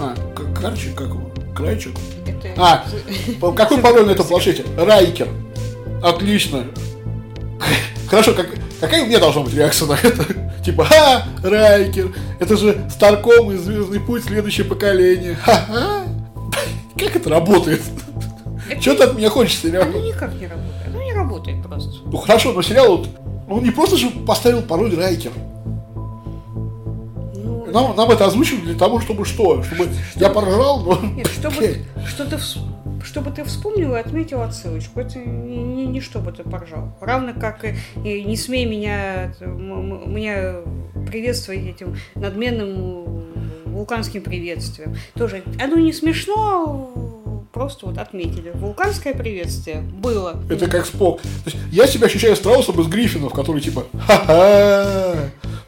А, 0.00 0.14
Карчик, 0.60 0.94
как 0.96 1.08
его? 1.08 1.30
Крайчик? 1.54 1.92
Это... 2.26 2.52
А, 2.56 2.84
Какой 3.52 3.78
пароль 3.78 4.06
на 4.06 4.12
этом 4.12 4.26
планшете? 4.26 4.64
Райкер. 4.76 5.28
Отлично. 6.02 6.64
Хорошо, 8.08 8.32
как, 8.34 8.48
какая 8.80 9.02
у 9.02 9.06
меня 9.06 9.18
должна 9.18 9.42
быть 9.42 9.54
реакция 9.54 9.88
на 9.88 9.92
это? 9.94 10.24
Типа, 10.64 10.84
ха, 10.84 11.24
Райкер, 11.42 12.12
это 12.38 12.56
же 12.56 12.82
Старком 12.90 13.50
и 13.52 13.56
Звездный 13.56 14.00
путь, 14.00 14.24
следующее 14.24 14.66
поколение. 14.66 15.34
Ха-ха. 15.36 16.02
Как 16.98 17.16
это 17.16 17.30
работает? 17.30 17.82
Что 18.80 18.94
ты 18.94 19.04
от 19.04 19.16
меня 19.16 19.30
хочешь, 19.30 19.58
сериал? 19.58 19.84
Оно 19.84 19.98
никак 20.00 20.32
не 20.34 20.46
работает. 20.46 20.86
Оно 20.86 21.02
не 21.02 21.12
работает 21.12 21.62
просто. 21.62 21.90
Ну 22.04 22.16
хорошо, 22.18 22.52
но 22.52 22.62
сериал 22.62 22.96
вот, 22.98 23.08
он 23.48 23.62
не 23.64 23.70
просто 23.70 23.96
же 23.96 24.10
поставил 24.10 24.62
пароль 24.62 24.94
Райкер. 24.96 25.32
Ну, 27.34 27.66
Нам, 27.72 27.96
нам 27.96 28.10
это 28.10 28.26
озвучили 28.26 28.60
для 28.60 28.74
того, 28.74 29.00
чтобы 29.00 29.24
что? 29.24 29.62
Чтобы 29.62 29.88
я 30.16 30.28
поржал, 30.28 30.80
но... 30.80 31.00
Нет, 31.00 31.26
чтобы, 31.38 31.76
что 32.06 32.24
ты, 32.26 32.36
вс- 32.36 32.58
чтобы 33.04 33.30
ты 33.30 33.44
вспомнил 33.44 33.94
и 33.94 33.98
отметил 33.98 34.42
отсылочку. 34.42 35.00
Это 35.00 35.18
не, 35.18 35.56
не, 35.90 36.00
чтобы 36.00 36.32
ты 36.32 36.42
поржал. 36.44 36.96
Равно 37.00 37.32
как 37.38 37.64
и, 37.64 37.74
и 38.04 38.24
не 38.24 38.36
смей 38.36 38.64
меня, 38.64 39.34
меня 39.40 40.56
приветствовать 41.06 41.60
этим 41.66 41.96
надменным 42.14 43.24
вулканским 43.66 44.22
приветствием. 44.22 44.96
Тоже 45.14 45.42
оно 45.62 45.76
не 45.76 45.92
смешно, 45.92 47.46
просто 47.52 47.86
вот 47.86 47.98
отметили. 47.98 48.50
Вулканское 48.54 49.14
приветствие 49.14 49.80
было. 49.80 50.42
Это 50.50 50.68
как 50.68 50.86
Спок. 50.86 51.20
То 51.22 51.28
есть 51.50 51.56
я 51.72 51.86
себя 51.86 52.06
ощущаю 52.06 52.36
Страусом 52.36 52.80
из 52.80 52.86
Гриффинов, 52.88 53.32
который 53.32 53.60
типа 53.60 53.84
ха-ха. 54.06 55.14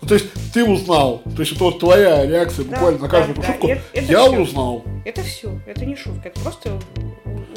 Ну, 0.00 0.08
то 0.08 0.14
есть 0.14 0.26
ты 0.52 0.64
узнал. 0.68 1.22
То 1.36 1.40
есть 1.42 1.52
это 1.52 1.62
вот 1.64 1.78
твоя 1.78 2.26
реакция 2.26 2.64
Да, 2.64 2.72
буквально 2.72 2.98
на 3.00 3.08
каждую 3.08 3.36
да, 3.36 3.42
шутку. 3.44 3.66
да, 3.68 3.72
это- 3.74 3.82
это 3.92 4.12
я 4.12 4.22
всё. 4.24 4.42
узнал. 4.42 4.84
Это 5.04 5.22
все, 5.22 5.60
это 5.66 5.84
не 5.86 5.94
шутка, 5.96 6.28
это 6.28 6.40
просто 6.40 6.78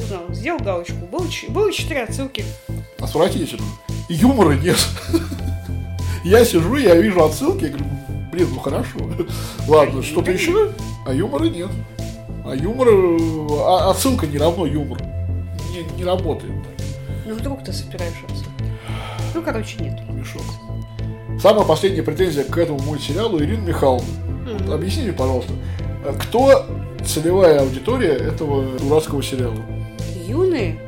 узнал. 0.06 0.24
Сделал 0.30 0.60
галочку. 0.60 0.96
Было, 1.12 1.26
было 1.50 1.74
четыре 1.74 2.04
отсылки. 2.04 2.46
Отвратительно. 3.00 3.66
Юмора 4.10 4.54
нет. 4.54 4.78
Я 6.24 6.44
сижу, 6.46 6.76
я 6.76 6.96
вижу 6.96 7.24
отсылки, 7.24 7.66
я 7.66 7.70
говорю, 7.70 7.86
блин, 8.32 8.48
ну 8.54 8.60
хорошо. 8.60 9.00
Ладно, 9.68 10.02
что-то 10.02 10.32
еще? 10.32 10.72
А 11.06 11.14
юмора 11.14 11.46
нет. 11.46 11.70
А 12.44 12.56
юмор... 12.56 12.88
а 13.68 13.92
отсылка 13.92 14.26
не 14.26 14.38
равно 14.38 14.66
юмор. 14.66 15.00
Не, 15.72 15.84
не 15.98 16.04
работает. 16.04 16.54
Ну 17.26 17.36
вдруг 17.36 17.64
ты 17.64 17.74
собираешь 17.74 18.14
отсылки. 18.24 18.50
Ну, 19.34 19.42
короче, 19.42 19.78
нет. 19.80 20.00
Мешок. 20.10 20.44
Самая 21.42 21.66
последняя 21.66 22.04
претензия 22.04 22.44
к 22.44 22.58
этому 22.58 22.80
мультсериалу 22.80 23.40
Ирина 23.40 23.62
Михайловна. 23.62 24.08
Мгм. 24.46 24.72
Объясните, 24.72 25.12
пожалуйста, 25.12 25.54
а 26.04 26.14
кто 26.14 26.66
целевая 27.06 27.62
аудитория 27.62 28.14
этого 28.14 28.78
дурацкого 28.80 29.22
сериала? 29.22 29.58
Юные, 30.28 30.80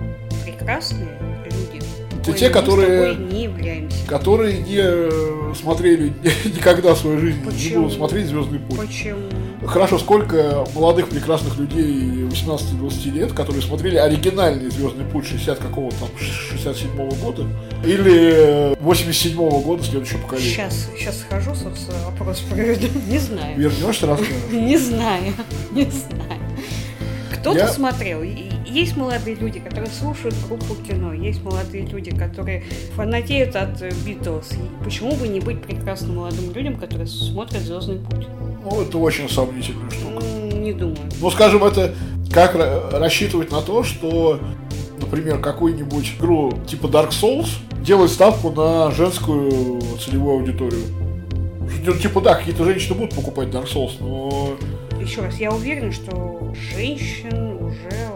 прекрасные 0.45 1.17
люди. 1.45 1.83
Это 2.21 2.33
те, 2.37 2.49
которые- 2.49 3.15
не 3.15 3.43
являемся. 3.43 4.05
Которые 4.05 4.57
не 4.59 4.77
э, 4.79 5.53
смотрели 5.55 6.11
никогда 6.45 6.93
в 6.93 6.97
своей 6.97 7.19
жизни, 7.19 7.39
не 7.39 7.45
Почему? 7.51 7.83
будут 7.83 7.97
смотреть 7.97 8.25
Звездный 8.27 8.59
путь. 8.59 8.77
Почему? 8.79 9.21
Хорошо, 9.65 9.97
сколько 9.97 10.65
молодых 10.75 11.07
прекрасных 11.09 11.57
людей 11.57 12.27
18-20 12.29 13.11
лет, 13.11 13.31
которые 13.33 13.61
смотрели 13.63 13.95
оригинальный 13.95 14.69
Звездный 14.69 15.05
путь 15.05 15.25
60 15.25 15.57
какого 15.59 15.89
там 15.91 16.09
67 16.19 16.95
года 17.21 17.45
или 17.85 18.75
87 18.81 19.35
года 19.61 19.83
следующего 19.83 20.19
поколения. 20.19 20.49
Сейчас, 20.49 20.89
сейчас 20.97 21.19
схожу, 21.21 21.55
собственно, 21.55 21.97
опрос 22.07 22.39
проведу. 22.41 22.87
Не 23.07 23.19
знаю. 23.19 23.57
Вернешься, 23.57 24.05
расскажешь. 24.05 24.33
Не 24.51 24.77
знаю. 24.77 25.33
Не 25.71 25.83
знаю. 25.85 26.41
Кто-то 27.33 27.57
Я- 27.57 27.67
смотрел. 27.69 28.21
И- 28.23 28.49
Есть 28.67 28.97
молодые 28.97 29.35
люди, 29.37 29.59
которые 29.59 29.89
слушают 29.89 30.35
группу 30.47 30.75
кино. 30.87 31.13
Есть 31.13 31.43
молодые 31.43 31.85
люди, 31.85 32.11
которые 32.11 32.63
фанатеют 32.95 33.55
от 33.55 33.81
Битлз. 34.05 34.51
И 34.53 34.83
почему 34.83 35.15
бы 35.15 35.27
не 35.27 35.39
быть 35.39 35.61
прекрасным 35.61 36.17
молодым 36.17 36.51
людям, 36.53 36.75
которые 36.77 37.07
смотрят 37.07 37.61
Звездный 37.61 37.99
путь? 37.99 38.27
Ну, 38.63 38.81
это 38.81 38.97
очень 38.97 39.29
сомнительная 39.29 39.89
штука. 39.89 40.23
Не 40.55 40.73
думаю. 40.73 40.97
Ну, 41.21 41.31
скажем, 41.31 41.63
это 41.63 41.93
как 42.31 42.55
ра- 42.55 42.97
рассчитывать 42.99 43.51
на 43.51 43.61
то, 43.61 43.83
что, 43.83 44.39
например, 44.99 45.39
какую-нибудь 45.39 46.15
игру 46.19 46.51
типа 46.67 46.87
Dark 46.87 47.09
Souls 47.11 47.47
делает 47.81 48.11
ставку 48.11 48.51
на 48.51 48.91
женскую 48.91 49.79
целевую 49.99 50.39
аудиторию. 50.39 50.83
Ну, 51.85 51.93
Типа, 51.93 52.19
да, 52.21 52.35
какие-то 52.35 52.65
женщины 52.65 52.95
будут 52.95 53.15
покупать 53.15 53.47
Dark 53.49 53.67
Souls, 53.73 53.91
но 54.01 54.55
Еще 55.01 55.21
раз, 55.21 55.39
я 55.39 55.51
уверена, 55.51 55.91
что 55.91 56.53
женщин 56.75 57.57
уже 57.61 58.06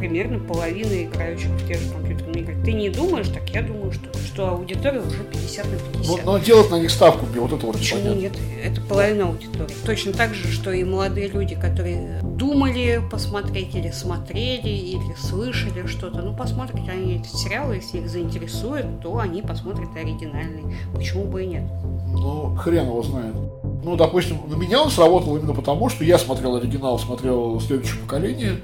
примерно 0.00 0.38
половина 0.38 1.04
играющих 1.04 1.50
в 1.50 1.68
те 1.68 1.74
же 1.74 1.90
компьютерные 1.90 2.42
игры. 2.42 2.56
Ты 2.64 2.72
не 2.72 2.88
думаешь 2.88 3.28
так? 3.28 3.48
Я 3.50 3.62
думаю, 3.62 3.92
что, 3.92 4.18
что 4.18 4.48
аудитория 4.48 5.00
уже 5.00 5.22
50 5.24 5.66
на 5.66 5.76
50. 5.98 6.24
но, 6.24 6.32
но 6.32 6.38
делать 6.38 6.70
на 6.70 6.80
них 6.80 6.90
ставку, 6.90 7.26
вот 7.26 7.52
это 7.52 7.66
вот 7.66 7.76
Почему 7.76 8.14
нет? 8.14 8.32
Это 8.64 8.80
половина 8.80 9.28
аудитории. 9.28 9.74
Точно 9.84 10.12
так 10.12 10.34
же, 10.34 10.50
что 10.50 10.72
и 10.72 10.82
молодые 10.84 11.28
люди, 11.28 11.54
которые 11.54 12.20
думали 12.22 13.02
посмотреть 13.10 13.74
или 13.74 13.90
смотрели, 13.90 14.68
или 14.68 15.14
слышали 15.18 15.86
что-то. 15.86 16.22
Ну, 16.22 16.34
посмотрят 16.34 16.88
они 16.88 17.16
эти 17.16 17.28
сериалы, 17.28 17.76
если 17.76 17.98
их 17.98 18.08
заинтересует, 18.08 18.86
то 19.02 19.18
они 19.18 19.42
посмотрят 19.42 19.94
оригинальный. 19.94 20.76
Почему 20.94 21.24
бы 21.24 21.44
и 21.44 21.46
нет? 21.46 21.64
Ну, 22.08 22.56
хрен 22.56 22.86
его 22.86 23.02
знает. 23.02 23.34
Ну, 23.82 23.96
допустим, 23.96 24.38
на 24.48 24.54
меня 24.54 24.82
он 24.82 24.90
сработал 24.90 25.36
именно 25.36 25.54
потому, 25.54 25.88
что 25.88 26.04
я 26.04 26.18
смотрел 26.18 26.56
оригинал, 26.56 26.98
смотрел 26.98 27.60
следующее 27.60 28.00
поколение, 28.00 28.60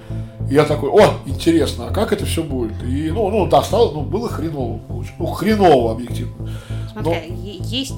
и 0.49 0.55
я 0.55 0.65
такой, 0.65 0.91
о, 0.91 1.15
интересно, 1.27 1.89
а 1.89 1.93
как 1.93 2.13
это 2.13 2.25
все 2.25 2.43
будет? 2.43 2.83
И, 2.83 3.11
ну, 3.11 3.31
ну, 3.31 3.47
да, 3.47 3.63
стало, 3.63 3.93
ну, 3.93 4.03
было 4.03 4.29
хреново, 4.29 4.81
ну, 5.19 5.27
хреново, 5.27 5.93
объективно. 5.93 6.51
Смотри, 6.93 7.13
Но- 7.29 7.65
есть, 7.65 7.95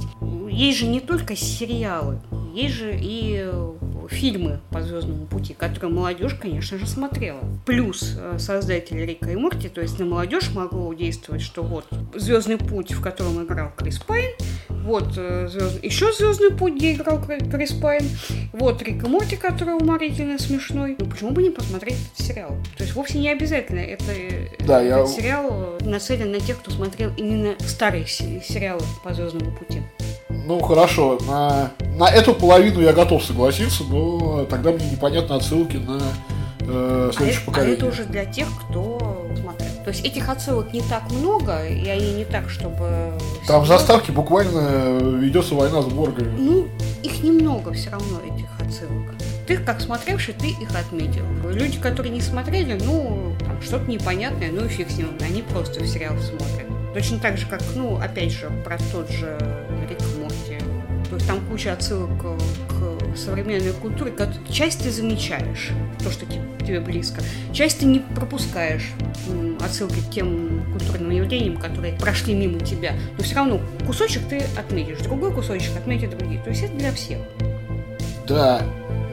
есть 0.59 0.79
же 0.79 0.87
не 0.87 1.01
только 1.01 1.37
сериалы, 1.37 2.21
есть 2.55 2.75
же 2.75 2.97
и 2.99 3.43
э, 3.45 3.73
фильмы 4.09 4.61
по 4.71 4.83
Звездному 4.83 5.27
пути, 5.27 5.55
которые 5.55 5.93
молодежь, 5.93 6.35
конечно 6.35 6.79
же, 6.79 6.87
смотрела. 6.87 7.41
Плюс 7.67 8.17
э, 8.19 8.37
создатели 8.39 9.03
Рика 9.03 9.31
и 9.31 9.37
Морти, 9.37 9.69
то 9.69 9.81
есть 9.81 9.99
на 9.99 10.07
молодежь 10.07 10.51
могло 10.55 10.93
действовать, 10.95 11.43
что 11.43 11.63
вот 11.63 11.87
Звездный 12.15 12.57
путь, 12.57 12.93
в 12.93 13.01
котором 13.01 13.45
играл 13.45 13.71
Крис 13.77 13.99
Пайн, 13.99 14.31
вот 14.69 15.13
э, 15.17 15.49
звёзд- 15.53 15.81
еще 15.85 16.13
Звездный 16.13 16.51
путь, 16.51 16.75
где 16.75 16.93
играл 16.95 17.23
Кри- 17.23 17.39
Крис 17.51 17.73
Пайн, 17.73 18.03
вот 18.53 18.83
Рик 18.83 19.05
и 19.05 19.07
Морти, 19.07 19.37
который 19.37 19.75
уморительно 19.77 20.39
смешной. 20.39 20.97
Ну 20.99 21.07
почему 21.07 21.31
бы 21.31 21.43
не 21.43 21.51
посмотреть 21.51 21.97
этот 22.15 22.27
сериал? 22.27 22.57
То 22.77 22.83
есть 22.85 22.97
вовсе 22.97 23.19
не 23.19 23.29
обязательно 23.31 23.81
это, 23.81 24.05
Да, 24.67 24.81
я- 24.81 24.99
этот 25.01 25.11
сериал 25.11 25.77
э, 25.81 25.85
нацелен 25.85 26.33
на 26.33 26.41
тех, 26.41 26.59
кто 26.59 26.71
смотрел 26.73 27.13
именно 27.17 27.55
старые 27.61 28.07
се- 28.07 28.43
сериалы 28.45 28.83
по 29.05 29.13
Звездному 29.15 29.53
пути. 29.57 29.83
Ну, 30.47 30.61
хорошо, 30.61 31.19
на, 31.27 31.71
на 31.97 32.09
эту 32.09 32.35
половину 32.35 32.81
я 32.81 32.93
готов 32.93 33.23
согласиться, 33.25 33.85
но 33.85 34.45
тогда 34.45 34.71
мне 34.73 34.89
непонятны 34.91 35.35
отсылки 35.35 35.77
на 35.77 36.01
э, 36.61 37.11
А 37.11 37.11
следующее 37.13 37.43
это, 37.43 37.51
а 37.51 37.53
поколение. 37.53 37.77
это 37.77 37.87
уже 37.87 38.05
для 38.05 38.25
тех, 38.25 38.49
кто 38.63 39.27
смотрел. 39.39 39.69
То 39.85 39.91
есть 39.91 40.05
этих 40.05 40.29
отсылок 40.29 40.73
не 40.73 40.83
так 40.83 41.11
много, 41.11 41.67
и 41.67 41.89
они 41.89 42.13
не 42.13 42.25
так, 42.25 42.49
чтобы... 42.51 43.13
Там 43.47 43.63
в 43.63 43.67
заставке 43.67 44.13
буквально 44.13 44.99
ведется 45.19 45.55
война 45.55 45.83
с 45.83 45.87
Боргами. 45.87 46.35
Ну, 46.39 46.69
их 47.03 47.23
немного 47.23 47.73
все 47.73 47.91
равно, 47.91 48.19
этих 48.21 48.49
отсылок. 48.61 49.15
Ты, 49.47 49.57
как 49.57 49.81
смотревший, 49.81 50.35
ты 50.35 50.49
их 50.49 50.69
отметил. 50.79 51.25
Люди, 51.51 51.79
которые 51.79 52.13
не 52.13 52.21
смотрели, 52.21 52.79
ну, 52.85 53.35
там 53.41 53.63
что-то 53.63 53.91
непонятное, 53.91 54.51
ну 54.53 54.67
и 54.67 54.69
фиг 54.69 54.91
с 54.91 54.99
ним, 54.99 55.09
они 55.21 55.41
просто 55.43 55.87
сериал 55.87 56.17
смотрят. 56.19 56.67
Точно 56.93 57.19
так 57.19 57.39
же, 57.39 57.47
как, 57.47 57.63
ну, 57.75 57.97
опять 57.97 58.33
же, 58.33 58.51
про 58.65 58.77
тот 58.93 59.11
же. 59.11 59.39
Там 61.27 61.41
куча 61.51 61.73
отсылок 61.73 62.11
к 62.69 63.17
современной 63.17 63.73
культуре. 63.73 64.13
Часть 64.51 64.83
ты 64.83 64.91
замечаешь, 64.91 65.71
то, 66.03 66.11
что 66.11 66.25
те- 66.27 66.41
тебе 66.65 66.81
близко. 66.81 67.21
Часть 67.53 67.81
ты 67.81 67.87
не 67.87 68.01
пропускаешь 68.01 68.91
отсылки 69.61 70.01
к 70.01 70.11
тем 70.11 70.63
культурным 70.73 71.11
явлениям, 71.11 71.57
которые 71.59 71.95
прошли 71.95 72.35
мимо 72.35 72.61
тебя. 72.61 72.93
Но 73.17 73.25
все 73.25 73.35
равно 73.35 73.61
кусочек 73.87 74.23
ты 74.29 74.45
отметишь, 74.57 74.99
другой 74.99 75.33
кусочек 75.33 75.77
отметят 75.77 76.17
другие. 76.17 76.41
То 76.43 76.51
есть 76.51 76.63
это 76.63 76.77
для 76.77 76.93
всех. 76.93 77.19
Да, 78.27 78.63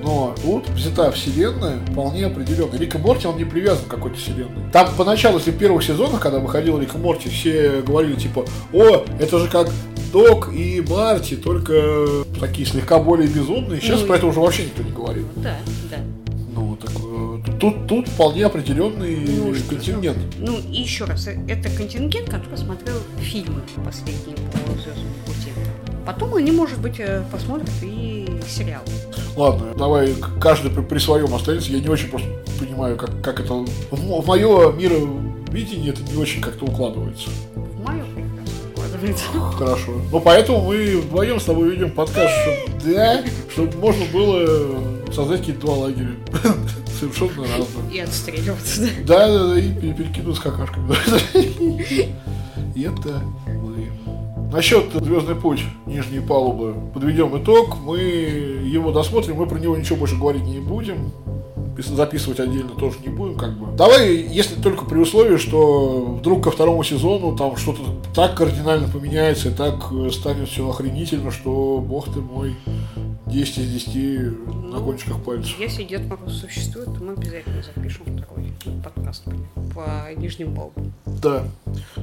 но 0.03 0.35
тут 0.43 0.69
взята 0.69 1.11
вселенная 1.11 1.79
вполне 1.91 2.27
определенно. 2.27 2.75
Рик 2.75 2.95
и 2.95 2.97
Морти, 2.97 3.27
он 3.27 3.37
не 3.37 3.45
привязан 3.45 3.85
к 3.85 3.87
какой-то 3.87 4.17
вселенной. 4.17 4.69
Там 4.71 4.89
поначалу, 4.97 5.37
если 5.39 5.51
в 5.51 5.57
первых 5.57 5.83
сезонах, 5.83 6.19
когда 6.21 6.39
выходил 6.39 6.77
Рик 6.79 6.93
и 6.93 6.97
Морти, 6.97 7.29
все 7.29 7.81
говорили 7.81 8.15
типа, 8.15 8.45
о, 8.71 9.05
это 9.19 9.39
же 9.39 9.49
как 9.49 9.69
Док 10.15 10.49
и 10.53 10.81
Марти, 10.87 11.35
только 11.35 12.23
такие 12.39 12.65
слегка 12.65 12.99
более 12.99 13.27
безумные. 13.27 13.81
Сейчас 13.81 13.99
Ну, 13.99 14.07
про 14.07 14.15
это 14.15 14.27
уже 14.27 14.39
вообще 14.39 14.63
никто 14.63 14.81
не 14.81 14.91
говорит. 14.91 15.25
Да, 15.35 15.57
да. 15.91 15.97
Ну, 16.53 16.77
так, 16.77 16.91
э, 16.91 17.57
тут, 17.59 17.85
тут 17.85 18.07
вполне 18.07 18.45
определенный 18.45 19.17
Ну, 19.17 19.53
контингент. 19.69 20.17
Ну, 20.39 20.57
и 20.57 20.79
еще 20.79 21.03
раз, 21.03 21.27
э, 21.27 21.37
это 21.49 21.69
контингент, 21.69 22.29
который 22.29 22.57
смотрел 22.57 22.95
фильмы 23.19 23.59
последние 23.83 24.37
по 24.53 24.59
«Звездному 24.81 25.15
пути». 25.25 25.49
Потом 26.05 26.33
они, 26.35 26.53
может 26.53 26.79
быть, 26.79 26.97
э, 26.99 27.21
посмотрят 27.29 27.69
и 27.81 28.39
сериал. 28.47 28.83
Ладно, 29.35 29.73
давай 29.77 30.13
каждый 30.39 30.71
при, 30.71 30.79
при 30.79 30.99
своем 30.99 31.35
останется. 31.35 31.73
Я 31.73 31.81
не 31.81 31.89
очень 31.89 32.07
просто 32.07 32.29
понимаю, 32.57 32.95
как, 32.95 33.21
как 33.21 33.41
это... 33.41 33.53
В, 33.53 34.21
в 34.21 34.25
мое 34.25 34.71
мировидение 34.71 35.89
это 35.89 36.01
не 36.03 36.15
очень 36.15 36.39
как-то 36.39 36.63
укладывается. 36.63 37.29
Укладывается. 39.13 39.25
Хорошо. 39.57 39.91
Ну, 40.11 40.19
поэтому 40.19 40.61
мы 40.61 40.97
вдвоем 40.97 41.39
с 41.39 41.43
тобой 41.43 41.71
ведем 41.71 41.91
подкаст, 41.91 42.33
что- 42.41 42.89
да, 42.91 43.23
чтобы 43.51 43.77
можно 43.77 44.05
было 44.13 45.11
создать 45.11 45.39
какие-то 45.41 45.61
два 45.61 45.75
лагеря. 45.75 46.11
Совершенно 46.99 47.41
разные. 47.43 47.93
И 47.93 47.99
отстреливаться, 47.99 48.81
да. 49.05 49.27
Да, 49.27 49.47
да, 49.49 49.59
и 49.59 49.71
пере- 49.73 49.93
перекинуть 49.93 50.35
с 50.37 50.39
какашками. 50.39 50.93
И 52.75 52.81
это 52.83 53.21
мы. 53.47 53.89
Насчет 54.51 54.91
Звездный 54.93 55.35
путь, 55.35 55.61
нижние 55.85 56.21
палубы, 56.21 56.75
подведем 56.93 57.37
итог. 57.41 57.77
Мы 57.81 57.99
его 57.99 58.91
досмотрим, 58.91 59.35
мы 59.37 59.47
про 59.47 59.59
него 59.59 59.75
ничего 59.75 59.97
больше 59.97 60.15
говорить 60.17 60.43
не 60.43 60.59
будем. 60.59 61.11
Пис- 61.75 61.93
Записывать 61.95 62.39
отдельно 62.39 62.71
тоже 62.71 62.97
не 63.01 63.09
будем, 63.09 63.37
как 63.37 63.57
бы. 63.57 63.75
Давай, 63.75 64.15
если 64.15 64.61
только 64.61 64.85
при 64.85 64.99
условии, 64.99 65.37
что 65.37 66.17
вдруг 66.19 66.43
ко 66.43 66.51
второму 66.51 66.83
сезону 66.83 67.35
там 67.35 67.55
что-то 67.57 67.81
так 68.13 68.35
кардинально 68.35 68.87
поменяется 68.87 69.49
и 69.49 69.53
так 69.53 69.91
э, 69.91 70.09
станет 70.11 70.49
все 70.49 70.69
охренительно, 70.69 71.31
что 71.31 71.83
бог 71.85 72.11
ты 72.13 72.21
мой, 72.21 72.55
10 73.27 73.57
из 73.57 73.85
10 73.85 74.71
на 74.71 74.79
кончиках 74.79 75.21
пальцев. 75.23 75.55
Если 75.59 75.83
Дед 75.83 76.05
Мороз 76.07 76.39
существует, 76.39 76.85
то 76.85 77.03
мы 77.03 77.13
обязательно 77.13 77.63
запишем 77.63 78.05
второй 78.05 78.53
подкаст 78.83 79.23
по, 79.73 80.13
нижним 80.15 80.53
балкам. 80.53 80.93
Да. 81.05 81.43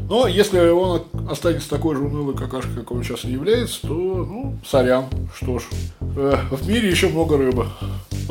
Но 0.08 0.26
если 0.26 0.58
он 0.70 1.02
останется 1.30 1.70
такой 1.70 1.96
же 1.96 2.02
унылой 2.02 2.34
какашкой, 2.34 2.74
как 2.76 2.90
он 2.92 3.02
сейчас 3.04 3.24
и 3.24 3.30
является, 3.30 3.82
то, 3.82 3.88
ну, 3.88 4.58
сорян. 4.66 5.06
Что 5.34 5.58
ж, 5.58 5.64
э, 6.00 6.36
в 6.50 6.68
мире 6.68 6.90
еще 6.90 7.08
много 7.08 7.36
рыбы. 7.36 7.66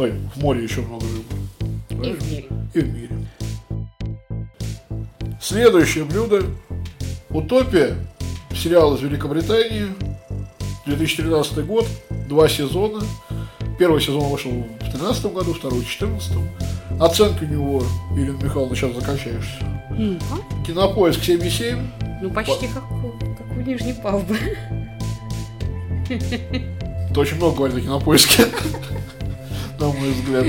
Ой, 0.02 0.14
в 0.34 0.41
море 0.41 0.64
еще 0.64 0.82
много 0.82 1.06
рыбы. 1.06 2.08
И 2.08 2.12
в 2.14 2.32
мире. 2.32 2.47
И 2.74 2.80
в 2.80 2.91
мире. 2.91 3.16
Следующее 5.39 6.06
блюдо. 6.06 6.41
Утопия. 7.30 7.95
Сериал 8.52 8.95
из 8.95 9.02
Великобритании. 9.02 9.89
2013 10.88 11.64
год. 11.68 11.88
Два 12.28 12.49
сезона. 12.49 13.04
Первый 13.78 14.02
сезон 14.02 14.24
вышел 14.24 14.49
в 14.49 14.80
2013 14.80 15.26
году, 15.34 15.54
второй 15.54 15.82
в 15.82 15.84
2014. 15.84 16.32
Оценки 16.99 17.43
у 17.43 17.47
него, 17.47 17.84
Ирина 18.16 18.43
Михайловна, 18.43 18.76
сейчас 18.76 18.95
закачаешься. 18.95 19.60
А? 19.91 20.66
Кинопоиск 20.66 21.20
7,7. 21.20 21.80
Ну, 22.24 22.32
почти 22.32 22.68
как 22.70 22.91
у, 22.91 23.12
как 23.36 23.56
у 23.56 23.62
нижней 23.62 23.93
палубы. 23.93 24.36
Ты 26.08 27.20
очень 27.20 27.38
много 27.38 27.58
говоришь 27.58 27.78
о 27.78 27.82
кинопоиске. 27.82 28.47
На 29.82 29.88
мой 29.88 30.12
взгляд. 30.12 30.46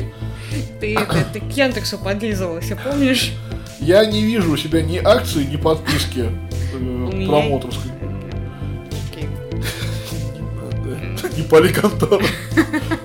Ты, 0.78 0.95
это, 0.95 1.24
ты 1.33 1.41
к 1.41 1.51
Яндексу 1.53 1.97
подлизывался, 1.97 2.76
помнишь? 2.76 3.33
Я 3.80 4.05
не 4.05 4.22
вижу 4.22 4.53
у 4.53 4.57
себя 4.59 4.83
ни 4.83 4.99
акции, 4.99 5.45
ни 5.45 5.57
подписки 5.57 6.26
э, 6.74 7.26
промоутерской. 7.26 7.91
Не 11.35 11.43
пали 11.45 11.72
контору. 11.72 12.22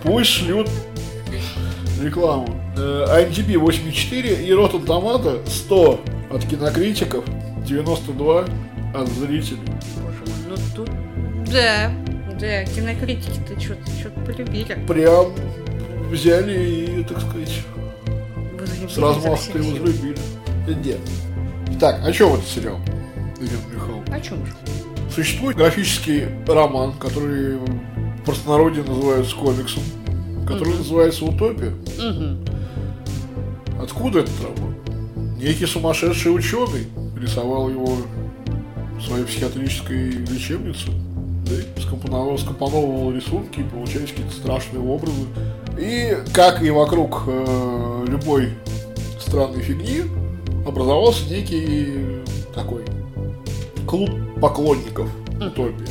Пусть 0.03 0.31
шлют 0.31 0.69
рекламу. 2.01 2.61
Э, 2.75 3.05
IMDb 3.23 3.57
84 3.57 4.43
и 4.43 4.49
Rotten 4.49 4.85
Tomato 4.85 5.47
100 5.47 6.01
от 6.29 6.45
кинокритиков, 6.45 7.23
92 7.65 8.45
от 8.93 9.07
зрителей. 9.07 9.61
Боже 9.95 10.19
мой, 10.25 10.35
ну 10.49 10.55
тут... 10.75 10.89
Да, 11.49 11.89
да, 12.37 12.65
кинокритики-то 12.65 13.57
что-то 13.59 13.89
что 13.99 14.09
полюбили. 14.25 14.77
Прям 14.85 15.27
взяли 16.09 16.99
и, 16.99 17.03
так 17.03 17.19
сказать, 17.21 17.61
Возлюбили 18.83 18.87
с 18.89 18.93
совсем 19.43 19.61
его 19.61 19.75
взлюбили. 19.75 20.17
Где? 20.67 20.97
Так, 21.79 22.05
о 22.05 22.11
чем 22.11 22.33
этот 22.33 22.47
сериал? 22.47 22.77
Ирина 23.39 23.57
Михайловна? 23.73 24.15
О 24.15 24.19
чем 24.19 24.45
же? 24.45 24.53
Существует 25.13 25.57
графический 25.57 26.25
роман, 26.47 26.93
который 26.93 27.57
в 27.57 28.21
простонародье 28.25 28.83
называют 28.83 29.27
комиксом, 29.33 29.83
который 30.47 30.69
Мгм. 30.69 30.77
называется 30.79 31.25
«Утопия». 31.25 31.73
Мгм. 31.97 32.45
Откуда 33.81 34.19
этот 34.19 34.33
роман? 34.43 34.75
Некий 35.37 35.65
сумасшедший 35.65 36.35
ученый 36.35 36.87
рисовал 37.19 37.69
его 37.69 37.97
в 38.97 39.01
своей 39.01 39.23
психиатрической 39.25 40.09
лечебнице, 40.09 40.87
да, 41.45 41.81
скомпоновал, 41.81 42.37
скомпоновывал 42.37 43.11
рисунки, 43.11 43.59
и 43.59 43.63
получались 43.63 44.09
какие-то 44.09 44.33
страшные 44.33 44.81
образы. 44.81 45.25
И, 45.79 46.17
как 46.33 46.61
и 46.63 46.69
вокруг 46.71 47.23
э, 47.27 48.05
любой 48.07 48.49
странной 49.19 49.61
фигни, 49.61 50.03
образовался 50.65 51.29
некий 51.29 52.23
такой 52.53 52.83
клуб 53.87 54.09
поклонников 54.41 55.09
утопии, 55.35 55.87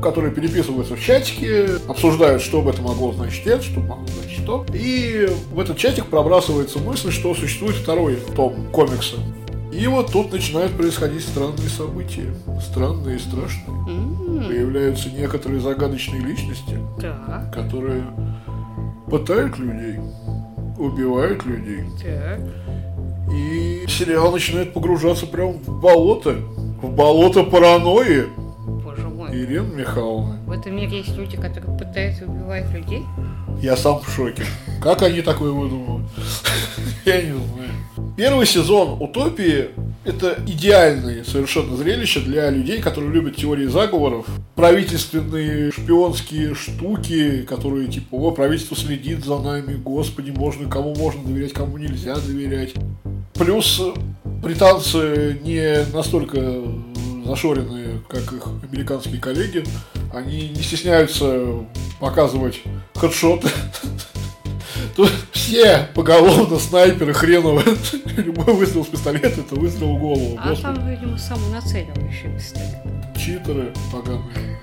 которые 0.00 0.32
переписываются 0.32 0.94
в 0.96 1.00
чатике, 1.00 1.66
обсуждают, 1.88 2.42
что 2.42 2.62
бы 2.62 2.70
это 2.70 2.80
могло 2.80 3.12
значить 3.12 3.46
это, 3.46 3.62
что 3.62 3.80
могло 3.80 4.06
значить 4.20 4.46
то. 4.46 4.64
И 4.72 5.28
в 5.52 5.58
этот 5.60 5.76
чатик 5.76 6.06
пробрасывается 6.06 6.78
мысль, 6.78 7.10
что 7.10 7.34
существует 7.34 7.74
второй 7.76 8.16
том 8.36 8.70
комикса. 8.70 9.16
И 9.72 9.86
вот 9.86 10.10
тут 10.12 10.32
начинают 10.32 10.72
происходить 10.72 11.22
странные 11.22 11.68
события. 11.68 12.32
Странные 12.62 13.16
и 13.16 13.18
страшные. 13.18 13.76
М, 13.88 14.44
Появляются 14.48 15.10
некоторые 15.10 15.60
загадочные 15.60 16.22
личности, 16.22 16.78
Так, 17.00 17.52
которые 17.52 18.04
пытают 19.08 19.58
людей, 19.58 19.98
убивают 20.78 21.44
людей. 21.44 21.84
так. 22.02 22.40
И 23.32 23.84
сериал 23.88 24.32
начинает 24.32 24.72
погружаться 24.72 25.26
прям 25.26 25.52
в 25.58 25.80
болото. 25.80 26.36
В 26.80 26.90
болото 26.90 27.42
паранойи. 27.44 28.26
Боже 28.66 29.08
мой. 29.08 29.30
Ирина 29.32 29.66
Михайловна. 29.74 30.38
В 30.46 30.52
этом 30.52 30.76
мире 30.76 30.98
есть 30.98 31.14
люди, 31.16 31.36
которые 31.36 31.76
пытаются 31.76 32.24
убивать 32.24 32.70
людей? 32.70 33.02
Я 33.60 33.76
сам 33.76 34.00
в 34.00 34.08
шоке. 34.08 34.44
Как 34.80 35.02
они 35.02 35.20
такое 35.20 35.50
выдумывают? 35.50 36.06
Я 37.04 37.20
не 37.22 37.32
знаю. 37.32 38.14
Первый 38.16 38.46
сезон 38.46 39.00
«Утопии»— 39.02 39.68
это 40.04 40.38
идеальное 40.46 41.24
совершенно 41.24 41.76
зрелище 41.76 42.20
для 42.20 42.50
людей, 42.50 42.80
которые 42.80 43.12
любят 43.12 43.36
теории 43.36 43.66
заговоров, 43.66 44.26
правительственные 44.54 45.70
шпионские 45.72 46.54
штуки, 46.54 47.42
которые 47.42 47.88
типа, 47.88 48.14
о, 48.14 48.30
правительство 48.30 48.76
следит 48.76 49.24
за 49.24 49.38
нами, 49.38 49.74
господи, 49.74 50.30
можно, 50.30 50.68
кому 50.68 50.94
можно 50.94 51.22
доверять, 51.24 51.52
кому 51.52 51.78
нельзя 51.78 52.16
доверять. 52.16 52.74
Плюс 53.34 53.80
э, 53.80 53.92
британцы 54.24 55.38
не 55.42 55.84
настолько 55.92 56.62
зашоренные, 57.24 58.00
как 58.08 58.32
их 58.32 58.46
американские 58.70 59.20
коллеги. 59.20 59.64
Они 60.12 60.48
не 60.48 60.62
стесняются 60.62 61.66
показывать 62.00 62.62
хедшоты. 62.94 63.48
Тут 64.98 65.12
все 65.30 65.88
поголовно 65.94 66.58
снайперы 66.58 67.14
хреновые. 67.14 67.76
Любой 68.16 68.52
выстрел 68.52 68.84
с 68.84 68.88
пистолета 68.88 69.42
это 69.42 69.54
выстрел 69.54 69.94
в 69.96 70.00
голову. 70.00 70.36
А 70.36 70.48
Господи. 70.48 70.74
там, 70.74 70.88
видимо, 70.88 71.16
самонацеливающий 71.16 72.34
пистолет. 72.36 72.82
Читеры 73.16 73.72
поганые. 73.92 74.58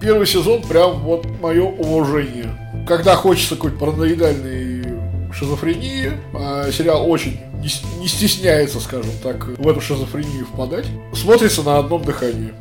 Первый 0.00 0.26
сезон 0.26 0.62
прям 0.62 0.98
вот 1.02 1.28
мое 1.40 1.62
уважение. 1.62 2.58
Когда 2.88 3.14
хочется 3.14 3.54
какой-то 3.54 3.78
параноидальной 3.78 4.84
шизофрении, 5.32 6.10
а 6.34 6.68
сериал 6.72 7.08
очень 7.08 7.38
не, 7.60 8.00
не 8.00 8.08
стесняется, 8.08 8.80
скажем 8.80 9.12
так, 9.22 9.46
в 9.46 9.68
эту 9.68 9.80
шизофрению 9.80 10.46
впадать, 10.46 10.86
смотрится 11.14 11.62
на 11.62 11.78
одном 11.78 12.02
дыхании. 12.02 12.52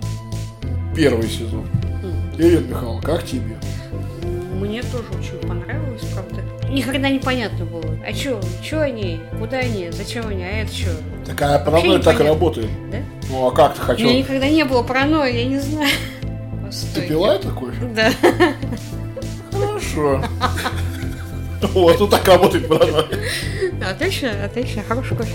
Первый 0.96 1.30
сезон. 1.30 1.66
Ирина 2.38 2.68
Михайловна, 2.68 3.02
как 3.02 3.26
тебе? 3.26 3.58
Мне 4.54 4.84
тоже 4.84 5.06
очень 5.20 5.48
понравилось, 5.48 6.04
правда. 6.14 6.45
Ни 6.76 6.82
хрена 6.82 7.10
непонятно 7.10 7.64
было. 7.64 7.98
А 8.06 8.12
чё? 8.12 8.42
Чё 8.62 8.82
они? 8.82 9.22
Куда 9.40 9.60
они? 9.60 9.90
Зачем 9.92 10.28
они? 10.28 10.44
А 10.44 10.48
это 10.64 10.74
чё? 10.76 10.90
Такая 11.26 11.58
паранойя 11.64 12.00
так 12.00 12.20
и 12.20 12.24
работает. 12.24 12.68
Да? 12.92 12.98
Ну 13.30 13.48
а 13.48 13.52
как 13.52 13.76
ты 13.76 13.82
У 13.82 13.86
хотел? 13.86 14.10
меня 14.10 14.20
никогда 14.20 14.50
не 14.50 14.66
было 14.66 14.84
паранойи, 14.84 15.38
я 15.38 15.46
не 15.46 15.60
знаю. 15.60 15.88
Ты 16.22 16.66
Постой. 16.66 17.08
пила 17.08 17.36
это 17.36 17.50
кофе? 17.52 17.86
Да. 17.96 18.12
Хорошо. 19.54 20.22
Вот, 21.62 21.98
вот 21.98 22.10
так 22.10 22.28
работает 22.28 22.68
паранойя. 22.68 23.08
Отлично, 23.90 24.32
отлично, 24.44 24.84
хороший 24.86 25.16
кофе. 25.16 25.32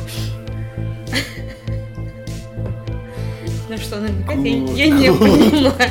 Ну 3.71 3.79
что 3.79 3.97
она 3.97 4.09
намекает, 4.09 4.77
я, 4.77 4.85
я 4.85 4.91
не 4.91 5.11
понимаю. 5.19 5.91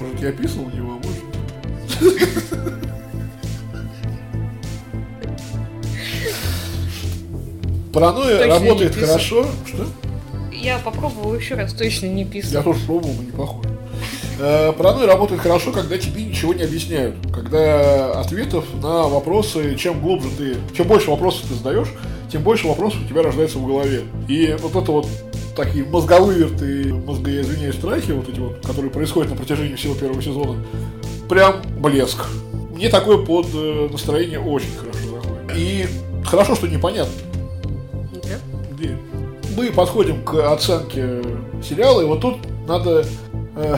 Может, 0.00 0.20
я 0.22 0.28
описывал 0.30 0.70
его, 0.70 0.92
а 0.92 1.06
может... 1.06 2.85
Паранойя 7.96 8.36
Точно 8.36 8.54
работает 8.54 8.92
писал. 8.94 9.08
хорошо. 9.08 9.46
Что? 9.64 9.86
Я 10.52 10.78
попробовала 10.78 11.34
еще 11.34 11.54
раз, 11.54 11.72
точно 11.72 12.06
не 12.08 12.24
Я 12.24 12.28
писала. 12.28 12.62
тоже 12.62 12.80
пробовал, 12.84 13.14
не 13.14 13.30
похоже. 13.32 13.70
Э, 14.38 14.72
Паранойя 14.76 15.06
работает 15.06 15.40
хорошо, 15.40 15.72
когда 15.72 15.96
тебе 15.96 16.24
ничего 16.24 16.52
не 16.52 16.64
объясняют. 16.64 17.14
Когда 17.32 18.20
ответов 18.20 18.66
на 18.82 19.04
вопросы, 19.04 19.76
чем 19.76 20.02
глубже 20.02 20.28
ты, 20.36 20.56
чем 20.76 20.88
больше 20.88 21.10
вопросов 21.10 21.46
ты 21.48 21.54
задаешь, 21.54 21.88
тем 22.30 22.42
больше 22.42 22.68
вопросов 22.68 23.00
у 23.02 23.08
тебя 23.08 23.22
рождается 23.22 23.56
в 23.56 23.66
голове. 23.66 24.02
И 24.28 24.54
вот 24.60 24.76
это 24.76 24.92
вот 24.92 25.08
такие 25.56 25.86
мозговыверты, 25.86 26.92
мозго, 26.92 27.30
я 27.30 27.40
извиняюсь, 27.40 27.76
страхи, 27.76 28.10
вот 28.10 28.28
эти 28.28 28.40
вот, 28.40 28.58
которые 28.62 28.90
происходят 28.90 29.30
на 29.30 29.38
протяжении 29.38 29.74
всего 29.74 29.94
первого 29.94 30.20
сезона, 30.20 30.62
прям 31.30 31.62
блеск. 31.80 32.26
Мне 32.74 32.90
такое 32.90 33.24
под 33.24 33.46
э, 33.54 33.88
настроение 33.90 34.38
очень 34.38 34.76
хорошо 34.76 34.98
заходит. 34.98 35.56
И 35.56 35.86
хорошо, 36.26 36.54
что 36.56 36.66
непонятно. 36.66 37.14
Мы 39.56 39.70
подходим 39.70 40.22
к 40.22 40.34
оценке 40.52 41.22
сериала, 41.62 42.02
и 42.02 42.04
вот 42.04 42.20
тут 42.20 42.36
надо 42.66 43.04
э, 43.56 43.76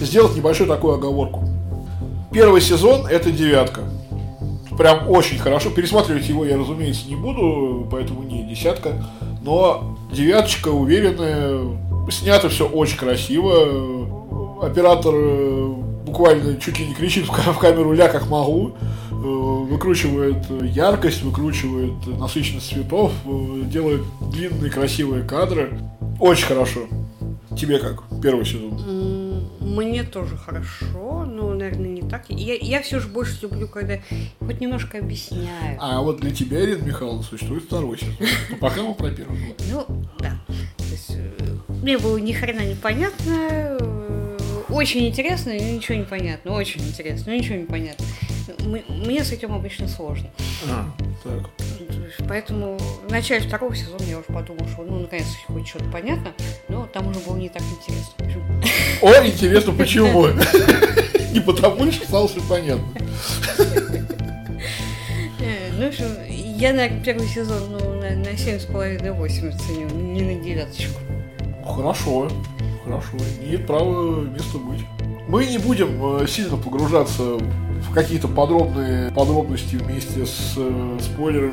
сделать 0.00 0.36
небольшую 0.36 0.68
такую 0.68 0.94
оговорку. 0.94 1.48
Первый 2.32 2.60
сезон 2.60 3.06
это 3.06 3.30
девятка. 3.30 3.82
Прям 4.76 5.08
очень 5.08 5.38
хорошо. 5.38 5.70
Пересматривать 5.70 6.28
его 6.28 6.44
я, 6.44 6.58
разумеется, 6.58 7.08
не 7.08 7.14
буду, 7.14 7.86
поэтому 7.90 8.24
не 8.24 8.44
десятка. 8.44 9.04
Но 9.42 9.96
девяточка 10.12 10.68
уверенная. 10.68 11.60
Снято 12.10 12.48
все 12.48 12.66
очень 12.66 12.98
красиво. 12.98 14.60
Оператор 14.62 15.14
э, 15.14 15.74
буквально 16.04 16.60
чуть 16.60 16.78
ли 16.78 16.86
не 16.86 16.94
кричит 16.94 17.26
в 17.26 17.58
камеру 17.58 17.92
ля 17.92 18.08
как 18.08 18.28
могу. 18.28 18.72
Э, 19.24 19.26
Выкручивает 19.26 20.44
яркость, 20.62 21.22
выкручивает 21.22 22.06
насыщенность 22.06 22.68
цветов, 22.68 23.10
э, 23.24 23.62
делает 23.64 24.02
длинные 24.30 24.70
красивые 24.70 25.24
кадры. 25.24 25.78
Очень 26.20 26.46
хорошо. 26.46 26.80
Тебе 27.58 27.78
как? 27.78 28.02
Первый 28.22 28.44
сезон. 28.44 29.48
Мне 29.60 30.04
тоже 30.04 30.36
хорошо, 30.36 31.24
но, 31.24 31.54
наверное, 31.54 31.88
не 31.88 32.02
так. 32.02 32.26
Я, 32.28 32.54
я 32.54 32.82
все 32.82 33.00
же 33.00 33.08
больше 33.08 33.38
люблю, 33.42 33.66
когда 33.66 33.98
хоть 34.40 34.60
немножко 34.60 34.98
объясняют. 34.98 35.78
А 35.80 36.02
вот 36.02 36.20
для 36.20 36.30
тебя, 36.30 36.62
Ирина 36.62 36.82
Михайловна, 36.84 37.22
существует 37.22 37.64
второй 37.64 37.98
сезон. 37.98 38.14
Пока 38.60 38.82
мы 38.82 38.94
про 38.94 39.10
первый. 39.10 39.54
Ну, 39.70 39.86
да. 40.18 40.38
То 40.76 40.84
есть, 40.84 41.10
э, 41.16 41.30
мне 41.68 41.96
было 41.96 42.18
ни 42.18 42.32
хрена 42.32 42.66
непонятно, 42.66 43.78
очень 44.68 45.08
интересно, 45.08 45.52
но 45.54 45.58
ничего 45.58 45.96
не 45.96 46.04
понятно. 46.04 46.52
Очень 46.52 46.82
интересно, 46.82 47.32
но 47.32 47.38
ничего 47.38 47.56
не 47.56 47.64
понятно. 47.64 48.04
Мне 48.88 49.24
с 49.24 49.32
этим 49.32 49.54
обычно 49.54 49.88
сложно. 49.88 50.28
А, 50.68 50.86
так. 51.22 51.50
Поэтому 52.28 52.78
в 53.06 53.10
начале 53.10 53.46
второго 53.46 53.74
сезона 53.74 54.02
я 54.08 54.18
уже 54.18 54.26
подумала, 54.26 54.68
что 54.68 54.82
ну 54.82 55.00
наконец 55.00 55.26
хоть 55.46 55.66
что-то 55.66 55.86
понятно, 55.86 56.32
но 56.68 56.86
там 56.86 57.08
уже 57.08 57.20
было 57.20 57.36
не 57.36 57.48
так 57.48 57.62
интересно. 57.62 58.44
О, 59.02 59.26
интересно, 59.26 59.72
почему? 59.72 60.28
Не 61.32 61.40
потому, 61.40 61.90
что 61.90 62.06
стало 62.06 62.28
все 62.28 62.40
понятно. 62.48 62.86
э, 65.40 65.70
Ну, 65.76 65.88
общем, 65.88 66.06
я, 66.28 66.72
наверное, 66.72 67.02
первый 67.02 67.26
сезон 67.26 67.72
ну, 67.72 67.94
на, 67.94 68.10
на 68.10 68.28
7,5-8 68.28 69.48
оценю, 69.48 69.88
не 69.88 70.22
на 70.22 70.34
девяточку. 70.42 71.00
Хорошо, 71.66 72.30
хорошо. 72.84 73.16
Имеет 73.42 73.66
право 73.66 74.20
место 74.20 74.58
быть. 74.58 74.84
Мы 75.26 75.46
не 75.46 75.58
будем 75.58 76.20
э, 76.22 76.26
сильно 76.28 76.56
погружаться 76.56 77.38
в 77.90 77.94
какие-то 77.94 78.28
подробные 78.28 79.10
подробности 79.12 79.76
вместе 79.76 80.26
с 80.26 80.54
э, 80.56 80.98
спойлерами 81.00 81.52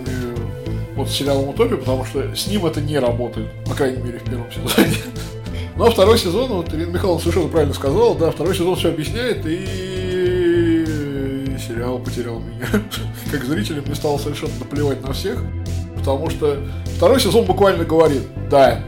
от 0.97 1.09
сериала 1.09 1.41
«Утопия», 1.41 1.77
потому 1.77 2.05
что 2.05 2.36
с 2.36 2.47
ним 2.47 2.65
это 2.65 2.82
не 2.82 2.97
работает, 2.99 3.47
по 3.65 3.73
крайней 3.75 4.01
мере, 4.01 4.19
в 4.19 4.23
первом 4.23 4.47
сезоне. 4.51 4.93
Но 5.77 5.89
второй 5.89 6.17
сезон, 6.17 6.49
вот 6.51 6.73
Ирина 6.73 6.91
Михайловна 6.91 7.21
совершенно 7.21 7.47
правильно 7.47 7.73
сказала, 7.73 8.15
да, 8.15 8.32
второй 8.32 8.55
сезон 8.55 8.75
все 8.75 8.89
объясняет, 8.89 9.45
и 9.45 10.86
сериал 11.67 11.99
потерял 11.99 12.39
меня. 12.39 12.65
Как 13.32 13.43
зрителям 13.45 13.86
мне 13.86 13.95
стало 13.95 14.17
совершенно 14.17 14.53
наплевать 14.59 15.01
на 15.03 15.13
всех, 15.13 15.43
потому 15.97 16.29
что 16.29 16.57
второй 16.97 17.19
сезон 17.21 17.45
буквально 17.45 17.86
говорит, 17.86 18.23
да, 18.49 18.79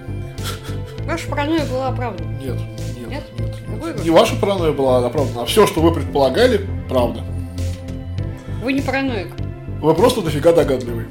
Ваша 1.05 1.27
паранойя 1.29 1.65
была 1.65 1.87
оправдана. 1.89 2.29
нет, 2.37 2.57
нет, 2.97 3.09
Нет? 3.09 3.23
нет. 3.39 4.03
Не 4.03 4.09
ваша 4.09 4.35
паранойя 4.37 4.71
была 4.71 5.05
оправдана, 5.05 5.41
а 5.43 5.45
все, 5.45 5.67
что 5.67 5.81
вы 5.81 5.93
предполагали, 5.93 6.65
правда. 6.89 7.21
Вы 8.63 8.73
не 8.73 8.81
параноик. 8.81 9.27
Вы 9.81 9.93
просто 9.93 10.21
дофига 10.21 10.53
догадливый. 10.53 11.05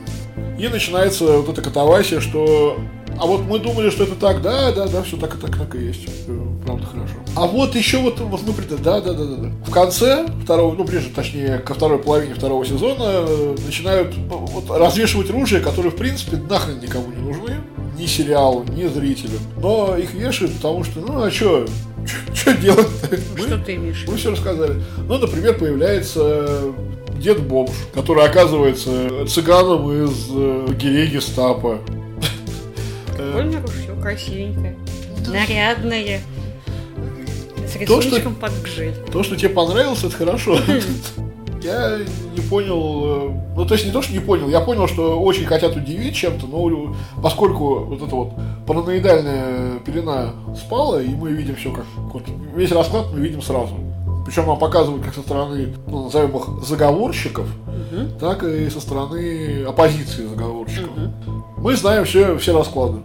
И 0.58 0.68
начинается 0.68 1.24
вот 1.38 1.48
эта 1.50 1.62
катавасия, 1.62 2.20
что... 2.20 2.78
А 3.20 3.26
вот 3.26 3.42
мы 3.42 3.58
думали, 3.58 3.90
что 3.90 4.04
это 4.04 4.14
так, 4.14 4.40
да, 4.40 4.72
да, 4.72 4.86
да, 4.88 5.02
все 5.02 5.18
так 5.18 5.34
и 5.34 5.38
так, 5.38 5.56
так 5.56 5.74
и 5.74 5.84
есть. 5.84 6.06
Правда, 6.64 6.86
хорошо. 6.86 7.14
А 7.36 7.46
вот 7.46 7.74
еще 7.74 7.98
вот, 7.98 8.18
вот 8.20 8.40
мы 8.46 8.54
пред- 8.54 8.80
да, 8.82 9.00
да, 9.02 9.12
да, 9.12 9.24
да, 9.24 9.36
да. 9.36 9.48
В 9.66 9.70
конце 9.70 10.26
второго, 10.42 10.74
ну, 10.74 10.84
ближе, 10.84 11.10
точнее, 11.14 11.58
ко 11.58 11.74
второй 11.74 11.98
половине 11.98 12.34
второго 12.34 12.64
сезона 12.64 13.04
э, 13.28 13.56
начинают 13.66 14.16
ну, 14.16 14.38
вот, 14.38 14.70
развешивать 14.78 15.28
ружья, 15.30 15.60
которые, 15.60 15.92
в 15.92 15.96
принципе, 15.96 16.38
нахрен 16.38 16.80
никому 16.80 17.08
не 17.12 17.16
нужны. 17.20 17.56
Ни 17.98 18.06
сериалу, 18.06 18.64
ни 18.64 18.86
зрителю. 18.86 19.38
Но 19.60 19.94
их 19.98 20.14
вешают, 20.14 20.54
потому 20.54 20.82
что, 20.82 21.00
ну, 21.00 21.22
а 21.22 21.30
что? 21.30 21.66
Что 22.32 22.54
делать-то? 22.54 23.18
Мы- 23.36 23.46
Что 23.46 23.58
ты 23.58 23.74
имеешь? 23.74 24.04
мы 24.08 24.16
все 24.16 24.30
рассказали. 24.30 24.82
Ну, 25.06 25.18
например, 25.18 25.58
появляется 25.58 26.62
дед 27.22 27.40
бомж, 27.42 27.70
который 27.94 28.24
оказывается 28.24 29.26
цыганом 29.26 29.90
из 29.92 30.28
э, 30.30 30.64
лагерей 30.68 31.06
гестапо. 31.06 31.78
Прикольное 33.16 33.62
ружье, 33.62 33.94
красивенькое, 34.02 34.76
нарядное, 35.28 36.20
с 37.66 37.72
То, 37.86 38.00
что- 38.00 38.16
рисуночком 38.16 38.34
под 38.34 38.62
гжель. 38.62 38.94
То, 39.10 39.22
что 39.22 39.36
тебе 39.36 39.50
понравилось, 39.50 40.02
это 40.04 40.16
хорошо. 40.16 40.58
Я 41.62 41.98
не 42.34 42.40
понял, 42.40 43.30
э, 43.30 43.40
ну 43.56 43.64
то 43.64 43.74
есть 43.74 43.86
не 43.86 43.92
то, 43.92 44.02
что 44.02 44.12
не 44.12 44.18
понял, 44.18 44.48
я 44.48 44.58
понял, 44.58 44.88
что 44.88 45.20
очень 45.20 45.44
хотят 45.44 45.76
удивить 45.76 46.16
чем-то, 46.16 46.48
но 46.48 46.96
поскольку 47.22 47.84
вот 47.84 48.02
эта 48.02 48.12
вот 48.16 48.32
параноидальная 48.66 49.78
пелена 49.86 50.32
спала, 50.56 51.00
и 51.00 51.06
мы 51.10 51.30
видим 51.30 51.54
все 51.54 51.70
как, 51.72 51.84
вот, 51.96 52.24
весь 52.56 52.72
расклад 52.72 53.12
мы 53.12 53.20
видим 53.20 53.40
сразу. 53.42 53.74
Причем 54.32 54.46
нам 54.46 54.58
показывают 54.58 55.04
как 55.04 55.12
со 55.12 55.20
стороны, 55.20 55.74
ну, 55.86 56.04
назовем 56.04 56.34
их, 56.34 56.64
заговорщиков, 56.64 57.46
Мгм. 57.92 58.18
так 58.18 58.42
и 58.44 58.70
со 58.70 58.80
стороны 58.80 59.62
оппозиции 59.68 60.26
заговорщиков. 60.26 60.88
Мгм. 60.96 61.44
Мы 61.58 61.76
знаем 61.76 62.06
все, 62.06 62.38
все 62.38 62.56
расклады. 62.56 63.00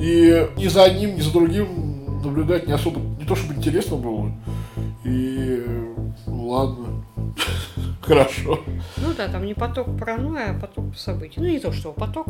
И 0.00 0.48
ни 0.56 0.68
за 0.68 0.84
одним, 0.84 1.16
ни 1.16 1.20
за 1.20 1.30
другим 1.34 2.22
наблюдать 2.24 2.66
не 2.66 2.72
особо, 2.72 2.98
не 3.20 3.26
то 3.26 3.36
чтобы 3.36 3.52
интересно 3.56 3.98
было. 3.98 4.30
И 5.04 5.66
ну 6.26 6.48
ладно. 6.48 7.01
Хорошо. 8.00 8.60
Ну 8.96 9.12
да, 9.16 9.28
там 9.28 9.44
не 9.46 9.54
поток 9.54 9.86
паранойя, 9.98 10.50
а 10.50 10.60
поток 10.60 10.96
событий. 10.96 11.34
Ну 11.40 11.46
не 11.46 11.58
то, 11.60 11.72
что 11.72 11.92
поток. 11.92 12.26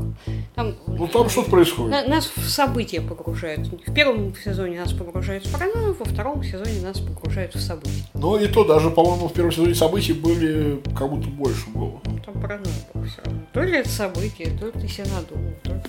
Там, 0.55 0.75
Ну 0.87 1.09
там 1.09 1.29
что-то 1.29 1.51
происходит. 1.51 1.91
на- 1.91 2.07
нас 2.07 2.31
в 2.37 2.49
события 2.49 3.01
погружают. 3.01 3.67
В 3.87 3.93
первом 3.95 4.35
сезоне 4.37 4.81
нас 4.81 4.93
погружают 4.93 5.47
в 5.47 5.53
паранойю, 5.53 5.97
во 5.99 6.05
втором 6.05 6.45
сезоне 6.45 6.81
нас 6.83 6.99
погружают 6.99 7.55
в 7.55 7.61
события. 7.61 8.05
Но 8.15 8.39
и 8.39 8.47
то 8.49 8.65
даже, 8.65 8.91
по-моему, 8.91 9.29
в 9.29 9.33
первом 9.33 9.53
сезоне 9.53 9.75
событий 9.75 10.13
были 10.13 10.81
как 10.97 11.09
будто 11.09 11.29
больше 11.29 11.69
было. 11.71 12.01
Ну, 12.05 12.19
Там 12.25 12.35
паранойя 12.41 12.75
была 12.93 13.05
все 13.07 13.23
равно. 13.25 13.41
То 13.53 13.63
ли 13.63 13.73
это 13.79 13.89
событие, 13.89 14.51
то 14.59 14.67
ли 14.67 14.73
ты 14.73 14.89
себе 14.89 15.07
надумал, 15.15 15.55
то 15.63 15.73
ли, 15.75 15.81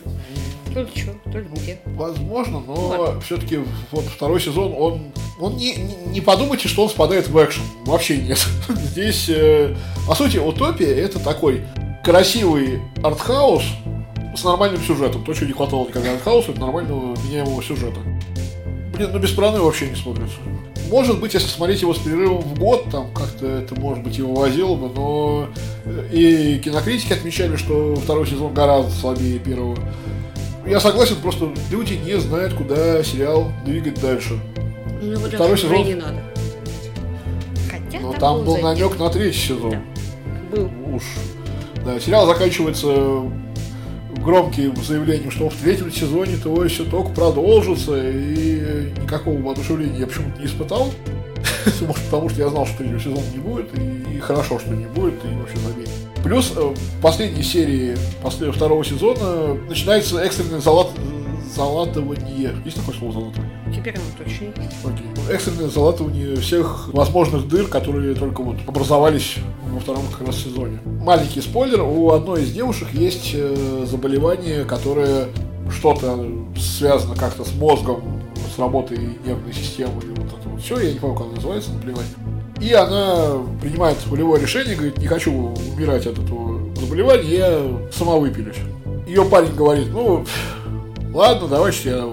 то 0.74 0.82
ли 0.82 0.90
что, 0.96 1.12
то 1.32 1.38
ли 1.38 1.46
где. 1.52 1.80
Возможно, 1.86 2.60
но 2.60 2.74
Ладно. 2.74 3.22
все-таки 3.22 3.60
вот 3.92 4.06
второй 4.06 4.42
сезон, 4.42 4.74
он, 4.78 5.12
он 5.40 5.56
не, 5.58 5.76
не, 5.76 6.22
подумайте, 6.22 6.68
что 6.68 6.84
он 6.84 6.90
спадает 6.90 7.28
в 7.28 7.44
экшен. 7.44 7.64
Вообще 7.86 8.18
нет. 8.18 8.44
Здесь, 8.70 9.30
э, 9.30 9.76
по 10.08 10.16
сути, 10.16 10.38
утопия 10.38 10.94
это 10.94 11.20
такой 11.20 11.64
красивый 12.04 12.82
артхаус 13.04 13.64
с 14.36 14.44
нормальным 14.44 14.82
сюжетом. 14.82 15.24
То, 15.24 15.34
чего 15.34 15.48
не 15.48 15.54
хватало 15.54 15.88
никогда 15.88 16.14
артхаусу, 16.14 16.52
это 16.52 16.62
нормального 16.62 17.16
меняемого 17.26 17.62
сюжета. 17.62 18.00
Блин, 18.94 19.10
ну 19.12 19.20
без 19.20 19.32
паранойи 19.32 19.62
вообще 19.62 19.90
не 19.90 19.96
смотрится. 19.96 20.38
Может 20.90 21.20
быть, 21.20 21.34
если 21.34 21.48
смотреть 21.48 21.82
его 21.82 21.94
с 21.94 21.98
перерывом 21.98 22.42
в 22.42 22.60
год, 22.60 22.86
там 22.92 23.12
как-то 23.14 23.48
это, 23.48 23.80
может 23.80 24.04
быть, 24.04 24.18
его 24.18 24.36
возило 24.36 24.76
бы, 24.76 24.90
но 24.90 25.48
э, 25.86 26.10
и 26.12 26.60
кинокритики 26.60 27.14
отмечали, 27.14 27.56
что 27.56 27.96
второй 27.96 28.28
сезон 28.28 28.54
гораздо 28.54 28.92
слабее 28.92 29.40
первого. 29.40 29.78
Я 30.66 30.80
согласен, 30.80 31.18
просто 31.22 31.52
люди 31.72 31.94
не 31.94 32.18
знают, 32.20 32.54
куда 32.54 33.04
сериал 33.04 33.52
двигать 33.66 34.00
дальше. 34.00 34.40
Ну 35.02 35.12
его 35.12 35.26
Второй 35.28 35.58
сезон. 35.58 35.84
не 35.84 35.96
надо. 35.96 36.22
Хотя 37.70 38.00
Но 38.00 38.14
там 38.14 38.46
был 38.46 38.58
намек 38.58 38.98
на 38.98 39.10
третий 39.10 39.40
сезон. 39.40 39.72
Да. 39.72 39.82
Был. 40.56 40.70
Уж. 40.96 41.04
Да, 41.84 42.00
сериал 42.00 42.26
заканчивается 42.28 43.24
громким 44.24 44.76
заявлением, 44.78 45.32
что 45.32 45.50
в 45.50 45.56
третьем 45.56 45.92
сезоне 45.92 46.38
твой 46.38 46.70
все 46.70 46.86
только 46.86 47.10
продолжится, 47.10 48.00
и 48.02 48.94
никакого 49.02 49.42
воодушевления 49.42 50.00
я 50.00 50.08
почему-то 50.08 50.40
не 50.40 50.46
испытал. 50.46 50.94
Может, 51.82 52.04
потому 52.06 52.30
что 52.30 52.40
я 52.40 52.50
знал, 52.50 52.66
что 52.66 52.78
третьего 52.78 53.00
сезона 53.00 53.26
не 53.34 53.40
будет, 53.40 53.78
и, 53.78 54.16
и 54.16 54.20
хорошо, 54.20 54.60
что 54.60 54.70
не 54.70 54.86
будет, 54.86 55.16
и 55.26 55.36
вообще 55.36 55.58
забей. 55.58 55.88
Плюс 56.24 56.54
э, 56.56 56.60
в 56.62 57.02
последней 57.02 57.44
серии 57.44 57.98
после 58.22 58.52
второго 58.52 58.84
сезона 58.86 59.56
начинается 59.68 60.20
экстренный 60.20 60.62
залат, 60.62 60.90
залатывание. 61.54 62.56
Есть 62.64 62.78
такое 62.78 62.96
слово 62.96 63.14
залатывание? 63.14 63.52
Теперь 63.76 63.96
оно 63.96 64.06
точно 64.18 64.46
есть. 64.46 64.76
Окей. 64.86 65.34
Экстренное 65.34 65.70
залатывание 65.70 66.36
всех 66.38 66.90
возможных 66.94 67.48
дыр, 67.48 67.68
которые 67.68 68.16
только 68.16 68.42
вот 68.42 68.58
образовались 68.68 69.36
во 69.70 69.80
втором 69.80 70.04
как 70.18 70.28
раз 70.28 70.38
сезоне. 70.38 70.80
Маленький 70.86 71.42
спойлер, 71.42 71.82
у 71.82 72.12
одной 72.12 72.44
из 72.44 72.52
девушек 72.52 72.88
есть 72.94 73.32
э, 73.34 73.86
заболевание, 73.86 74.64
которое 74.64 75.28
что-то 75.70 76.26
связано 76.58 77.16
как-то 77.16 77.44
с 77.44 77.54
мозгом, 77.54 78.02
с 78.54 78.60
работой 78.60 79.18
нервной 79.26 79.54
системы, 79.54 80.02
и 80.04 80.10
вот 80.10 80.28
это 80.28 80.50
вот 80.50 80.62
все, 80.62 80.80
я 80.80 80.94
не 80.94 81.00
помню, 81.00 81.18
как 81.18 81.26
оно 81.26 81.36
называется, 81.36 81.74
наплевать. 81.74 82.06
И 82.62 82.72
она 82.74 83.40
принимает 83.62 83.98
волевое 84.08 84.40
решение, 84.40 84.76
говорит, 84.76 84.98
не 84.98 85.08
хочу 85.08 85.32
умирать 85.32 86.06
от 86.08 86.18
этого 86.18 86.60
заболевания, 86.76 87.36
я 87.36 87.62
сама 87.92 88.16
выпилюсь. 88.18 88.58
Ее 89.08 89.26
парень 89.26 89.54
говорит, 89.54 89.88
ну, 89.92 90.26
ладно, 91.14 91.48
давайте 91.48 91.90
я 91.90 92.08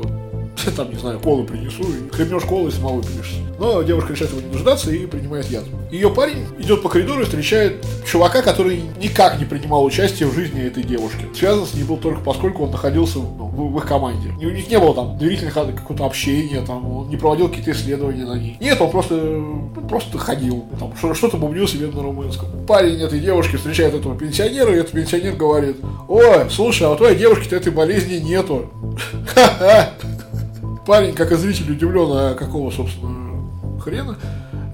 там, 0.77 0.91
не 0.91 0.97
знаю, 0.97 1.21
колы 1.21 1.45
принесу, 1.45 1.85
хлебнешь 2.13 2.45
колы 2.45 2.69
и 2.69 2.73
сама 2.73 2.91
выпьешь. 2.91 3.37
Но 3.59 3.83
девушка 3.83 4.13
решает 4.13 4.33
его 4.33 4.41
не 4.41 4.53
дождаться 4.53 4.91
и 4.91 5.07
принимает 5.07 5.47
яд. 5.51 5.65
Ее 5.91 6.11
парень 6.11 6.47
идет 6.59 6.83
по 6.83 6.89
коридору 6.89 7.23
и 7.23 7.25
встречает 7.25 7.85
чувака, 8.07 8.43
который 8.43 8.83
никак 9.01 9.39
не 9.39 9.45
принимал 9.45 9.85
участие 9.85 10.29
в 10.29 10.35
жизни 10.35 10.63
этой 10.63 10.83
девушки. 10.83 11.27
Связан 11.35 11.67
с 11.67 11.75
ней 11.75 11.85
был 11.85 11.99
только 11.99 12.21
поскольку 12.21 12.65
он 12.65 12.71
находился 12.71 13.19
ну, 13.19 13.47
в, 13.47 13.73
в 13.73 13.77
их 13.77 13.87
команде. 13.87 14.31
У 14.39 14.51
них 14.51 14.71
не 14.71 14.79
было 14.79 14.95
там 14.95 15.19
доверительных 15.19 15.55
какого-то 15.55 16.07
общения, 16.07 16.63
там, 16.63 16.91
он 16.91 17.09
не 17.09 17.17
проводил 17.17 17.49
какие-то 17.49 17.73
исследования 17.73 18.25
на 18.25 18.39
ней. 18.39 18.57
Нет, 18.61 18.81
он 18.81 18.91
просто, 18.91 19.15
ну, 19.15 19.71
просто 19.89 20.17
ходил, 20.17 20.65
там, 20.79 20.95
что-то 21.15 21.37
бубнил 21.37 21.69
себе 21.69 21.89
на 21.89 22.03
румынском. 22.03 22.49
Парень 22.67 23.01
этой 23.03 23.21
девушки 23.21 23.57
встречает 23.57 23.95
этого 23.95 24.17
пенсионера, 24.17 24.73
и 24.75 24.79
этот 24.79 24.93
пенсионер 24.93 25.35
говорит, 25.35 25.77
ой, 26.09 26.49
слушай, 26.51 26.87
а 26.87 26.91
у 26.91 26.97
твоей 26.97 27.17
девушки-то 27.17 27.57
этой 27.57 27.73
болезни 27.73 28.17
нету. 28.17 28.71
Ха-ха 29.35 29.91
парень, 30.91 31.15
как 31.15 31.31
и 31.31 31.37
зритель, 31.37 31.71
удивлен, 31.71 32.09
а 32.11 32.35
какого, 32.35 32.73
собственно, 32.73 33.49
хрена. 33.81 34.17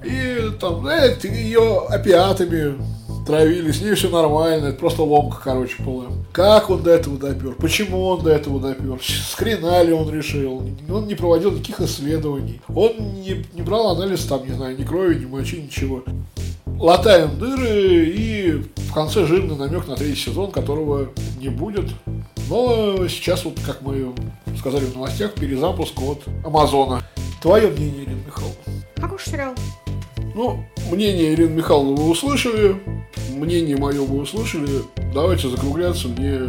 И 0.03 0.51
там, 0.59 0.87
э, 0.87 1.15
ее 1.25 1.81
опиатами 1.91 2.79
травили, 3.27 3.71
с 3.71 3.83
ней 3.83 3.93
все 3.93 4.09
нормально, 4.09 4.69
это 4.69 4.79
просто 4.79 5.03
ломка, 5.03 5.37
короче, 5.45 5.83
была. 5.83 6.07
Как 6.33 6.71
он 6.71 6.83
до 6.83 6.93
этого 6.93 7.19
допер? 7.19 7.53
Почему 7.57 8.07
он 8.07 8.25
до 8.25 8.31
этого 8.31 8.59
допер? 8.59 8.99
С 9.03 9.35
хрена 9.35 9.83
ли 9.83 9.93
он 9.93 10.11
решил? 10.11 10.63
Он 10.89 11.07
не 11.07 11.17
проводил 11.17 11.51
никаких 11.51 11.83
исследований. 11.83 12.63
Он 12.75 12.93
не, 13.21 13.45
не 13.53 13.61
брал 13.61 13.91
анализ 13.91 14.25
там, 14.25 14.43
не 14.47 14.55
знаю, 14.55 14.75
ни 14.79 14.85
крови, 14.85 15.17
ни 15.17 15.27
мочи, 15.27 15.61
ничего. 15.61 16.03
Латаем 16.65 17.39
дыры 17.39 18.07
и 18.07 18.63
в 18.77 18.95
конце 18.95 19.27
жирный 19.27 19.57
намек 19.57 19.87
на 19.87 19.97
третий 19.97 20.17
сезон, 20.17 20.51
которого 20.51 21.11
не 21.39 21.51
будет. 21.51 21.91
Но 22.49 23.09
сейчас 23.09 23.45
вот, 23.45 23.59
как 23.65 23.83
мы 23.83 24.13
сказали 24.59 24.85
в 24.85 24.95
новостях, 24.95 25.35
перезапуск 25.35 26.01
от 26.01 26.23
Амазона. 26.45 27.03
Твое 27.43 27.69
мнение, 27.69 28.05
Ирина 28.05 28.21
Михайловна? 28.27 28.57
Хороший 29.01 29.31
сериал. 29.31 29.55
Ну, 30.35 30.65
мнение 30.91 31.35
Ирины 31.35 31.55
Михайловны 31.55 31.97
вы 31.97 32.11
услышали, 32.11 32.77
мнение 33.31 33.77
мое 33.77 34.03
вы 34.03 34.21
услышали. 34.21 34.83
Давайте 35.13 35.49
закругляться, 35.49 36.09
мне 36.09 36.41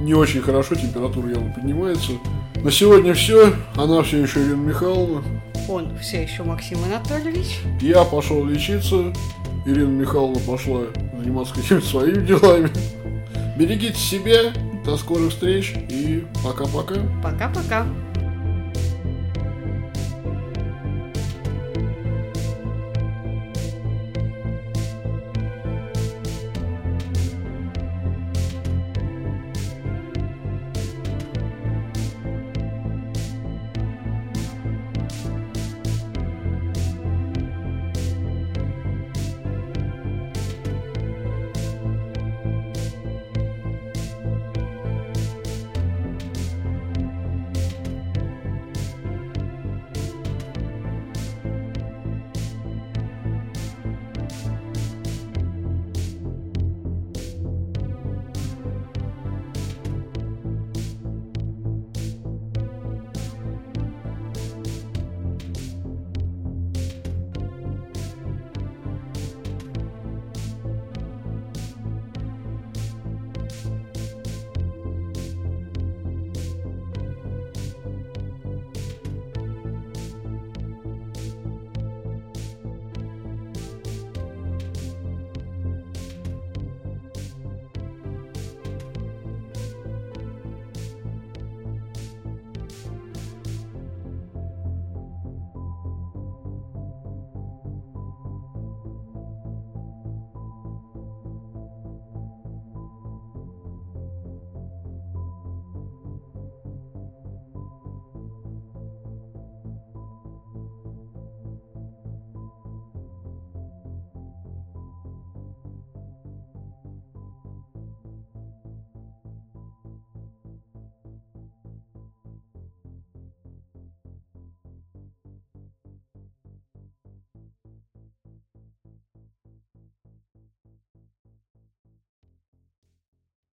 не 0.00 0.14
очень 0.14 0.40
хорошо, 0.42 0.74
температура 0.74 1.28
явно 1.28 1.52
поднимается. 1.52 2.12
На 2.56 2.70
сегодня 2.70 3.14
все. 3.14 3.54
Она 3.76 4.02
все 4.02 4.22
еще 4.22 4.40
Ирина 4.40 4.56
Михайловна. 4.56 5.22
Он 5.68 5.96
все 5.98 6.22
еще 6.22 6.42
Максим 6.42 6.78
Анатольевич. 6.84 7.60
Я 7.80 8.04
пошел 8.04 8.44
лечиться. 8.44 9.12
Ирина 9.66 9.88
Михайловна 9.88 10.40
пошла 10.40 10.82
заниматься 11.18 11.54
какими-то 11.54 11.86
своими 11.86 12.26
делами. 12.26 12.70
Берегите 13.56 13.98
себя, 13.98 14.52
до 14.84 14.96
скорых 14.96 15.30
встреч 15.30 15.74
и 15.88 16.24
пока-пока. 16.42 16.96
Пока-пока. 17.22 17.86